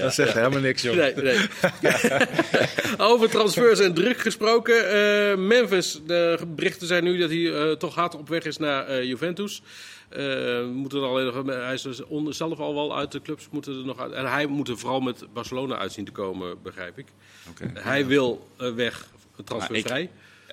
Dat 0.00 0.14
zegt 0.14 0.34
helemaal 0.34 0.60
niks, 0.60 0.82
joh. 0.82 0.96
Nee, 0.96 1.14
nee. 1.14 1.38
Over 3.10 3.30
transfers 3.30 3.80
en 3.80 3.94
druk 3.94 4.18
gesproken. 4.18 4.90
eh, 4.90 5.36
Memphis, 5.36 6.00
de 6.06 6.38
berichten 6.46 6.86
zijn 6.86 7.04
nu 7.04 7.18
dat 7.18 7.30
hij 7.30 7.52
eh, 7.52 7.72
toch 7.72 7.94
hard 7.94 8.14
op 8.14 8.28
weg 8.28 8.44
is 8.44 8.56
naar 8.56 8.86
eh, 8.86 9.02
Juventus. 9.04 9.62
Eh, 10.08 10.18
we 10.18 10.70
moeten 10.74 10.98
er 11.02 11.06
alleen 11.08 11.24
nog, 11.24 11.56
hij 11.64 11.74
is 11.74 11.82
dus 11.82 12.00
zelf 12.28 12.58
al 12.58 12.74
wel 12.74 12.96
uit 12.96 13.12
de 13.12 13.22
clubs. 13.22 13.48
Moeten 13.50 13.78
er 13.78 13.84
nog 13.84 14.00
uit, 14.00 14.12
en 14.12 14.30
hij 14.30 14.46
moet 14.46 14.68
er 14.68 14.78
vooral 14.78 15.00
met 15.00 15.24
Barcelona 15.32 15.76
uit 15.76 15.92
zien 15.92 16.04
te 16.04 16.12
komen, 16.12 16.62
begrijp 16.62 16.98
ik. 16.98 17.06
Oké. 17.50 17.70
Hij 17.74 18.06
wil 18.06 18.48
weg, 18.56 19.06
transfervrij. 19.44 20.10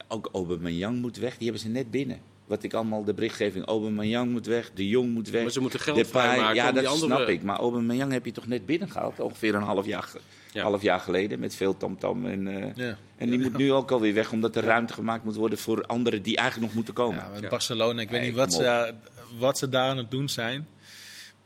Ook 0.08 0.30
Aubameyang 0.34 1.02
moet 1.02 1.18
weg, 1.18 1.32
die 1.38 1.44
hebben 1.44 1.62
ze 1.62 1.70
net 1.70 1.92
binnen. 1.92 2.20
Wat 2.46 2.64
ik 2.64 2.74
allemaal, 2.74 3.04
de 3.04 3.14
berichtgeving, 3.14 3.66
Aubameyang 3.66 4.32
moet 4.32 4.46
weg, 4.46 4.72
De 4.74 4.88
Jong 4.88 5.14
moet 5.14 5.30
weg. 5.30 5.42
Maar 5.42 5.52
ze 5.52 5.60
moeten 5.60 5.80
geld 5.80 6.08
vrijmaken 6.08 6.56
Ja, 6.56 6.72
dat 6.72 6.86
andere- 6.86 7.16
snap 7.16 7.28
ik. 7.28 7.44
Maar 7.44 7.58
Aubameyang 7.60 8.12
heb 8.12 8.26
je 8.26 8.32
toch 8.32 8.48
net 8.48 8.66
binnengehaald, 8.66 9.20
ongeveer 9.20 9.56
een 9.56 9.62
half 9.62 9.86
jaar, 9.86 10.10
Ja. 10.52 10.64
half 10.64 10.82
jaar 10.82 11.00
geleden, 11.00 11.40
met 11.40 11.56
veel 11.56 11.78
tamtam. 11.78 12.26
En, 12.26 12.48
eh, 12.48 12.76
Ja. 12.76 12.98
en 13.18 13.30
die 13.30 13.40
moet 13.40 13.58
nu 13.58 13.72
ook 13.72 13.92
alweer 13.92 14.14
weg, 14.14 14.32
omdat 14.32 14.56
er 14.56 14.64
ruimte 14.64 14.94
gemaakt 14.94 15.24
moet 15.24 15.36
worden 15.36 15.58
voor 15.58 15.86
anderen 15.86 16.22
die 16.22 16.36
eigenlijk 16.38 16.66
nog 16.68 16.76
moeten 16.76 16.94
komen. 16.94 17.24
Ja. 17.42 17.48
Barcelona, 17.50 18.02
ik 18.02 18.10
weet 18.10 18.22
niet 18.22 18.36
wat 18.36 18.54
ze, 18.54 18.94
wat 19.38 19.58
ze 19.58 19.70
daar 19.70 19.90
aan 19.90 19.98
het 19.98 20.12
doen 20.12 20.30
zijn. 20.30 20.68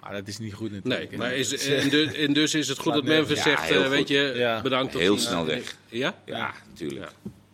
Maar 0.02 0.12
dat 0.16 0.28
is 0.28 0.38
niet 0.40 0.54
goed 0.54 0.72
natuurlijk. 0.72 1.10
Nee, 1.10 1.20
maar 1.20 1.34
is, 1.34 1.68
en, 1.68 1.90
dus, 1.90 2.14
en 2.14 2.34
dus 2.34 2.54
is 2.54 2.68
het 2.68 2.78
goed 2.80 2.94
dat. 2.94 3.04
Memphis 3.04 3.38
Ja, 3.38 3.44
zegt, 3.44 3.64
heel 3.64 3.84
eh, 3.84 3.90
weet 3.90 4.08
je, 4.08 4.34
Ja. 4.36 4.62
bedankt. 4.62 4.94
Heel 4.94 5.18
snel 5.18 5.46
weg. 5.46 5.76
Ja? 5.90 6.16
Ja, 6.26 6.54
natuurlijk. 6.70 7.12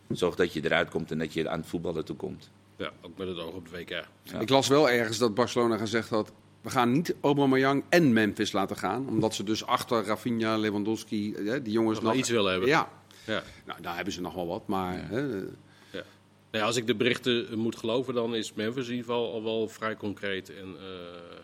Zorg 0.08 0.34
dat 0.34 0.52
je 0.52 0.64
eruit 0.64 0.90
komt 0.90 1.10
en 1.10 1.18
dat 1.18 1.32
je 1.32 1.48
aan 1.48 1.58
het 1.58 1.68
voetballen 1.68 2.04
toe 2.04 2.16
komt. 2.16 2.50
Ja, 2.76 2.90
ook 3.02 3.18
met 3.18 3.28
het 3.28 3.38
oog 3.38 3.54
op 3.54 3.68
de 3.70 3.76
WK. 3.78 3.90
Ja. 4.22 4.40
Ik 4.40 4.48
las 4.48 4.68
wel 4.68 4.90
ergens 4.90 5.18
dat 5.18 5.34
Barcelona 5.34 5.76
gezegd 5.76 6.08
had... 6.08 6.32
we 6.60 6.70
gaan 6.70 6.92
niet 6.92 7.14
Aubameyang 7.20 7.84
en 7.88 8.12
Memphis 8.12 8.52
laten 8.52 8.76
gaan. 8.76 9.08
Omdat 9.08 9.34
ze 9.34 9.42
dus 9.44 9.66
achter 9.66 10.04
Rafinha, 10.04 10.56
Lewandowski, 10.56 11.34
eh, 11.34 11.52
die 11.62 11.72
jongens 11.72 12.00
Nog 12.00 12.14
iets 12.14 12.28
willen 12.28 12.50
hebben. 12.50 12.68
Ja, 12.68 12.88
Ja. 13.26 13.42
nou, 13.66 13.82
daar 13.82 13.94
hebben 13.94 14.12
ze 14.12 14.20
nog 14.20 14.34
wel 14.34 14.46
wat. 14.46 14.66
Maar 14.66 15.08
hè, 15.08 15.20
Ja. 15.20 16.02
Nou 16.50 16.66
ja, 16.66 16.70
als 16.70 16.76
ik 16.76 16.86
de 16.86 16.94
berichten 16.94 17.58
moet 17.58 17.76
geloven, 17.76 18.14
dan 18.14 18.34
is 18.34 18.52
Memphis 18.52 18.84
in 18.88 18.94
ieder 18.94 19.06
geval 19.06 19.32
al 19.32 19.42
wel 19.42 19.68
vrij 19.68 19.96
concreet. 19.96 20.50
En, 20.50 20.76
eh, 20.78 21.36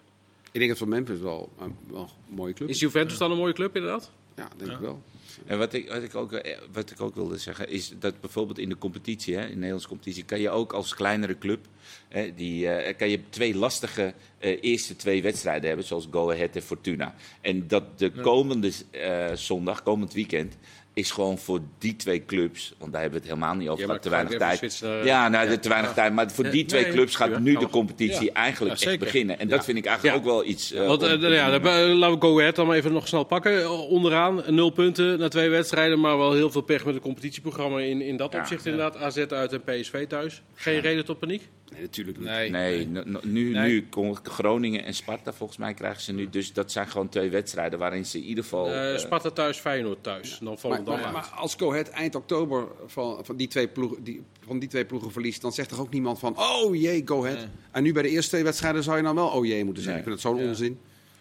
ik 0.52 0.58
denk 0.58 0.68
dat 0.68 0.78
voor 0.78 0.88
Memphis 0.88 1.18
wel, 1.18 1.52
eh, 1.58 1.64
wel 1.90 2.00
een 2.28 2.34
mooie 2.34 2.52
club 2.52 2.68
is 2.68 2.80
Juventus 2.80 3.18
dan 3.18 3.30
een 3.30 3.36
mooie 3.36 3.52
club 3.52 3.76
inderdaad? 3.76 4.10
Ja, 4.40 4.48
denk 4.56 4.70
ik 4.70 4.78
wel. 4.78 5.02
En 5.46 5.58
wat 5.58 5.72
ik, 5.72 5.88
wat, 5.88 6.02
ik 6.02 6.14
ook, 6.14 6.32
eh, 6.32 6.58
wat 6.72 6.90
ik 6.90 7.00
ook 7.00 7.14
wilde 7.14 7.38
zeggen 7.38 7.68
is 7.68 7.92
dat 7.98 8.20
bijvoorbeeld 8.20 8.58
in 8.58 8.68
de 8.68 8.78
competitie, 8.78 9.34
hè, 9.34 9.42
in 9.42 9.48
de 9.48 9.54
Nederlandse 9.54 9.88
competitie, 9.88 10.24
kan 10.24 10.40
je 10.40 10.50
ook 10.50 10.72
als 10.72 10.94
kleinere 10.94 11.38
club, 11.38 11.66
hè, 12.08 12.34
die, 12.34 12.68
eh, 12.68 12.96
kan 12.96 13.08
je 13.08 13.20
twee 13.28 13.54
lastige 13.54 14.14
eh, 14.38 14.58
eerste 14.60 14.96
twee 14.96 15.22
wedstrijden 15.22 15.68
hebben, 15.68 15.86
zoals 15.86 16.08
Go 16.10 16.30
Ahead 16.30 16.56
en 16.56 16.62
Fortuna. 16.62 17.14
En 17.40 17.68
dat 17.68 17.98
de 17.98 18.10
komende 18.10 18.72
eh, 18.90 19.32
zondag, 19.34 19.82
komend 19.82 20.12
weekend, 20.12 20.56
is 20.94 21.10
gewoon 21.10 21.38
voor 21.38 21.60
die 21.78 21.96
twee 21.96 22.24
clubs, 22.24 22.74
want 22.78 22.92
daar 22.92 23.00
hebben 23.00 23.20
we 23.20 23.26
het 23.26 23.34
helemaal 23.36 23.58
niet 23.58 23.68
over 23.68 23.86
Ja, 23.88 23.98
te 23.98 24.08
weinig 24.08 24.36
tijd. 24.38 24.82
ja, 25.04 25.28
nou, 25.28 25.58
te 25.58 25.68
weinig 25.68 25.92
tijd. 25.92 26.12
Maar 26.12 26.30
voor 26.30 26.50
die 26.50 26.64
twee 26.64 26.88
clubs 26.88 27.14
gaat 27.16 27.38
nu 27.40 27.56
de 27.56 27.68
competitie 27.68 28.32
eigenlijk 28.32 28.80
echt 28.80 28.98
beginnen. 28.98 29.38
En 29.38 29.48
dat 29.48 29.64
vind 29.64 29.78
ik 29.78 29.84
eigenlijk 29.86 30.16
ook 30.16 30.24
wel 30.24 30.44
iets. 30.44 30.72
eh, 30.72 30.86
Want 30.86 31.02
eh, 31.02 31.10
ja, 31.32 31.50
dan, 31.58 31.66
eh, 31.72 31.94
laten 31.98 32.18
we 32.18 32.26
Go 32.26 32.38
Ahead 32.38 32.56
dan 32.56 32.66
maar 32.66 32.76
even 32.76 32.92
nog 32.92 33.08
snel 33.08 33.24
pakken. 33.24 33.62
Eh, 33.62 33.90
Onderaan. 33.90 34.42
Nul 34.48 34.70
punten 34.70 35.18
na 35.18 35.28
twee 35.28 35.48
wedstrijden, 35.48 36.00
maar 36.00 36.18
wel 36.18 36.32
heel 36.32 36.50
veel 36.50 36.60
pech 36.60 36.84
met 36.84 36.94
het 36.94 37.02
competitieprogramma. 37.02 37.78
In, 37.80 38.00
in 38.02 38.16
dat 38.16 38.34
opzicht 38.34 38.66
inderdaad. 38.66 38.96
AZ 38.96 39.16
uit 39.16 39.52
en 39.52 39.62
PSV 39.64 40.06
thuis. 40.06 40.42
Geen 40.54 40.80
reden 40.80 41.04
tot 41.04 41.18
paniek? 41.18 41.48
Nee, 41.72 41.80
natuurlijk 41.80 42.18
niet. 42.18 42.26
Nee. 42.28 42.50
Nee, 42.50 42.86
nu, 43.22 43.50
Nee. 43.50 43.68
nu 43.70 43.86
kon 43.90 44.16
Groningen 44.22 44.84
en 44.84 44.94
Sparta 44.94 45.32
volgens 45.32 45.58
mij 45.58 45.74
krijgen 45.74 46.02
ze 46.02 46.12
nu. 46.12 46.30
Dus 46.30 46.52
dat 46.52 46.72
zijn 46.72 46.88
gewoon 46.88 47.08
twee 47.08 47.30
wedstrijden 47.30 47.78
waarin 47.78 48.06
ze 48.06 48.18
in 48.18 48.24
ieder 48.24 48.44
geval. 48.44 48.66
Eh, 48.66 48.92
eh, 48.92 48.98
Sparta 48.98 49.30
thuis, 49.30 49.58
Feyenoord 49.58 50.02
thuis. 50.02 50.38
Dan 50.42 50.58
vallen 50.58 50.76
Maar, 50.76 50.86
dan 50.86 51.00
maar, 51.00 51.12
maar 51.12 51.30
als 51.36 51.54
Go 51.54 51.70
Ahead 51.70 51.88
eind 51.88 52.14
oktober 52.14 52.66
van, 52.86 53.24
van, 53.24 53.36
die 53.36 53.48
twee 53.48 53.68
ploegen, 53.68 54.04
die, 54.04 54.22
van 54.46 54.58
die 54.58 54.68
twee 54.68 54.84
ploegen 54.84 55.12
verliest, 55.12 55.40
dan 55.40 55.52
zegt 55.52 55.68
toch 55.68 55.80
ook 55.80 55.92
niemand 55.92 56.18
van, 56.18 56.38
oh 56.38 56.74
jee, 56.80 57.02
Go 57.04 57.24
Ahead. 57.24 57.38
Nee. 57.38 57.46
En 57.70 57.82
nu 57.82 57.92
bij 57.92 58.02
de 58.02 58.08
eerste 58.08 58.30
twee 58.30 58.44
wedstrijden 58.44 58.82
zou 58.82 58.96
je 58.96 59.02
dan 59.02 59.14
wel 59.14 59.28
oh 59.28 59.46
jee 59.46 59.64
moeten 59.64 59.82
zeggen. 59.82 60.04
Nee. 60.04 60.14
Ik 60.14 60.20
vind 60.20 60.32
het 60.32 60.40
zo'n 60.40 60.44
Ja. 60.44 60.50
onzin. 60.50 60.78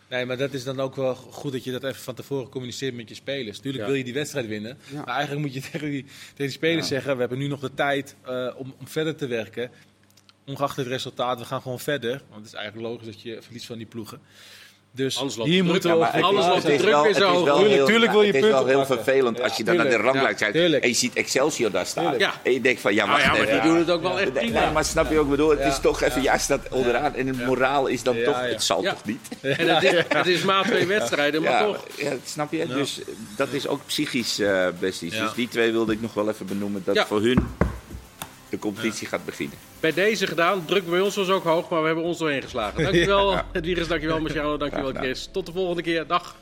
Nee, 0.10 0.26
maar 0.26 0.38
dat 0.38 0.54
is 0.54 0.64
dan 0.64 0.80
ook 0.80 0.95
wel 0.95 1.16
goed 1.16 1.52
dat 1.52 1.64
je 1.64 1.72
dat 1.72 1.84
even 1.84 2.02
van 2.02 2.16
tevoren 2.16 2.50
communiceert 2.50 2.95
met 2.95 3.10
je 3.10 3.16
spelers. 3.16 3.60
Tuurlijk 3.60 3.84
Ja. 3.84 3.89
wil 3.89 3.97
je 3.97 4.04
die 4.04 4.14
wedstrijd 4.14 4.47
winnen. 4.47 4.78
Ja. 4.91 4.97
Maar 5.06 5.16
eigenlijk 5.16 5.41
moet 5.45 5.54
je 5.54 5.62
tegen 5.72 5.89
die, 5.89 6.04
tegen 6.04 6.34
die 6.36 6.50
spelers 6.50 6.88
zeggen: 6.88 7.14
we 7.14 7.20
hebben 7.20 7.38
nu 7.38 7.47
nog 7.47 7.60
de 7.60 7.74
tijd 7.74 8.16
eh, 8.26 8.54
om, 8.58 8.74
om 8.80 8.88
verder 8.88 9.16
te 9.16 9.28
werken. 9.28 9.72
Ongeacht 10.50 10.76
het 10.76 10.88
resultaat, 10.88 11.39
we 11.39 11.45
gaan 11.45 11.62
gewoon 11.62 11.80
verder. 11.80 12.10
Want 12.30 12.36
het 12.43 12.45
is 12.45 12.54
eigenlijk 12.54 12.88
logisch 12.88 13.06
dat 13.06 13.22
je 13.22 13.38
verliest 13.41 13.66
van 13.66 13.78
die 13.78 13.86
ploegen. 13.86 14.22
Dus 14.91 15.18
Anders 15.18 15.38
loopt 15.38 15.50
hier 15.50 15.64
moeten 15.64 16.00
we 16.00 16.06
alles 16.08 16.45
loopt 16.45 16.62
de 16.66 16.76
druk 16.76 17.02
weer 17.02 17.10
is 17.10 17.18
zo. 17.18 17.43
wel 17.45 17.56
Tuurlijk, 17.56 17.76
heel- 17.76 17.86
tuurlijk 17.86 18.12
wil 18.12 18.22
je 18.22 18.28
Het 18.28 18.36
is 18.36 18.41
wel 18.41 18.64
punten 18.64 18.76
heel 18.76 18.86
vervelend 18.86 19.38
Ja, 19.38 19.43
als 19.43 19.58
je 19.58 19.64
dan 19.64 19.76
naar 19.76 19.89
de 19.89 19.95
ranglijst 19.95 20.38
kijkt 20.39 20.56
en 20.82 20.88
je 20.88 20.93
ziet 20.93 21.14
Excelsior 21.14 21.72
daar 21.72 21.86
staan. 21.86 22.18
Ja. 22.18 22.34
En 22.43 22.52
je 22.54 22.62
denkt 22.62 22.82
van, 22.82 22.93
ja, 22.93 23.06
Nou 23.06 23.20
ja, 23.20 23.28
maar 23.38 23.45
die 23.52 23.62
doen 23.62 23.78
het 23.78 23.89
ook 23.89 24.02
wel 24.02 24.20
echt 24.20 24.34
Nee, 24.34 24.43
prima. 24.52 24.72
maar 24.72 24.86
snap 24.86 25.12
je 25.12 25.20
ook, 25.20 25.30
bedoel, 25.30 25.50
het 25.50 25.60
Ja. 25.60 25.66
is 25.66 25.80
toch 25.80 26.02
even, 26.02 26.22
Ja. 26.22 26.30
jij 26.32 26.39
staat 26.39 26.70
onderaan 26.70 27.16
en 27.16 27.28
het 27.28 27.45
moraal 27.45 27.88
is 27.88 28.04
dan 28.04 28.16
Ja, 28.18 28.24
toch, 28.26 28.36
ja. 28.36 28.47
het 28.47 28.64
zal 28.64 28.82
Ja. 28.84 28.89
toch 28.91 29.06
niet? 29.06 29.28
En 29.41 29.76
het 29.76 29.84
is, 29.84 30.04
het 30.08 30.28
is 30.28 30.43
maar 30.43 30.64
twee 30.64 30.86
wedstrijden, 30.86 31.41
maar 31.41 31.52
Ja, 31.52 31.64
toch. 31.66 31.86
ja, 31.97 32.12
snap 32.26 32.52
je? 32.52 32.68
Dus 32.68 33.00
dat 33.36 33.47
is 33.52 33.68
ook 33.68 33.82
psychisch 33.86 34.39
eh 34.39 34.68
best 34.80 35.02
iets. 35.02 35.18
Dus 35.18 35.34
die 35.34 35.47
twee 35.47 35.72
wilde 35.72 35.93
ik 35.93 36.02
nog 36.02 36.14
wel 36.14 36.30
even 36.30 36.45
benoemen, 36.45 36.82
dat 36.86 37.00
voor 37.08 37.22
hun 37.22 37.47
de 38.50 38.60
competitie 38.60 39.08
gaat 39.08 39.26
beginnen. 39.26 39.58
Bij 39.80 39.93
deze 39.93 40.28
gedaan. 40.28 40.66
Druk 40.66 40.89
bij 40.89 41.00
ons 41.00 41.16
was 41.16 41.30
ook 41.30 41.43
hoog, 41.43 41.70
maar 41.70 41.80
we 41.80 41.86
hebben 41.86 42.04
ons 42.06 42.18
doorheen 42.18 42.41
geslagen. 42.41 42.84
Dankjewel, 42.84 43.41
Edwiges. 43.52 43.88
Dankjewel, 43.88 44.20
Marciano. 44.20 44.58
Dankjewel. 44.58 44.93
Chris. 44.93 45.30
Tot 45.32 45.45
de 45.45 45.52
volgende 45.52 45.82
keer. 45.82 46.08
Dag. 46.08 46.36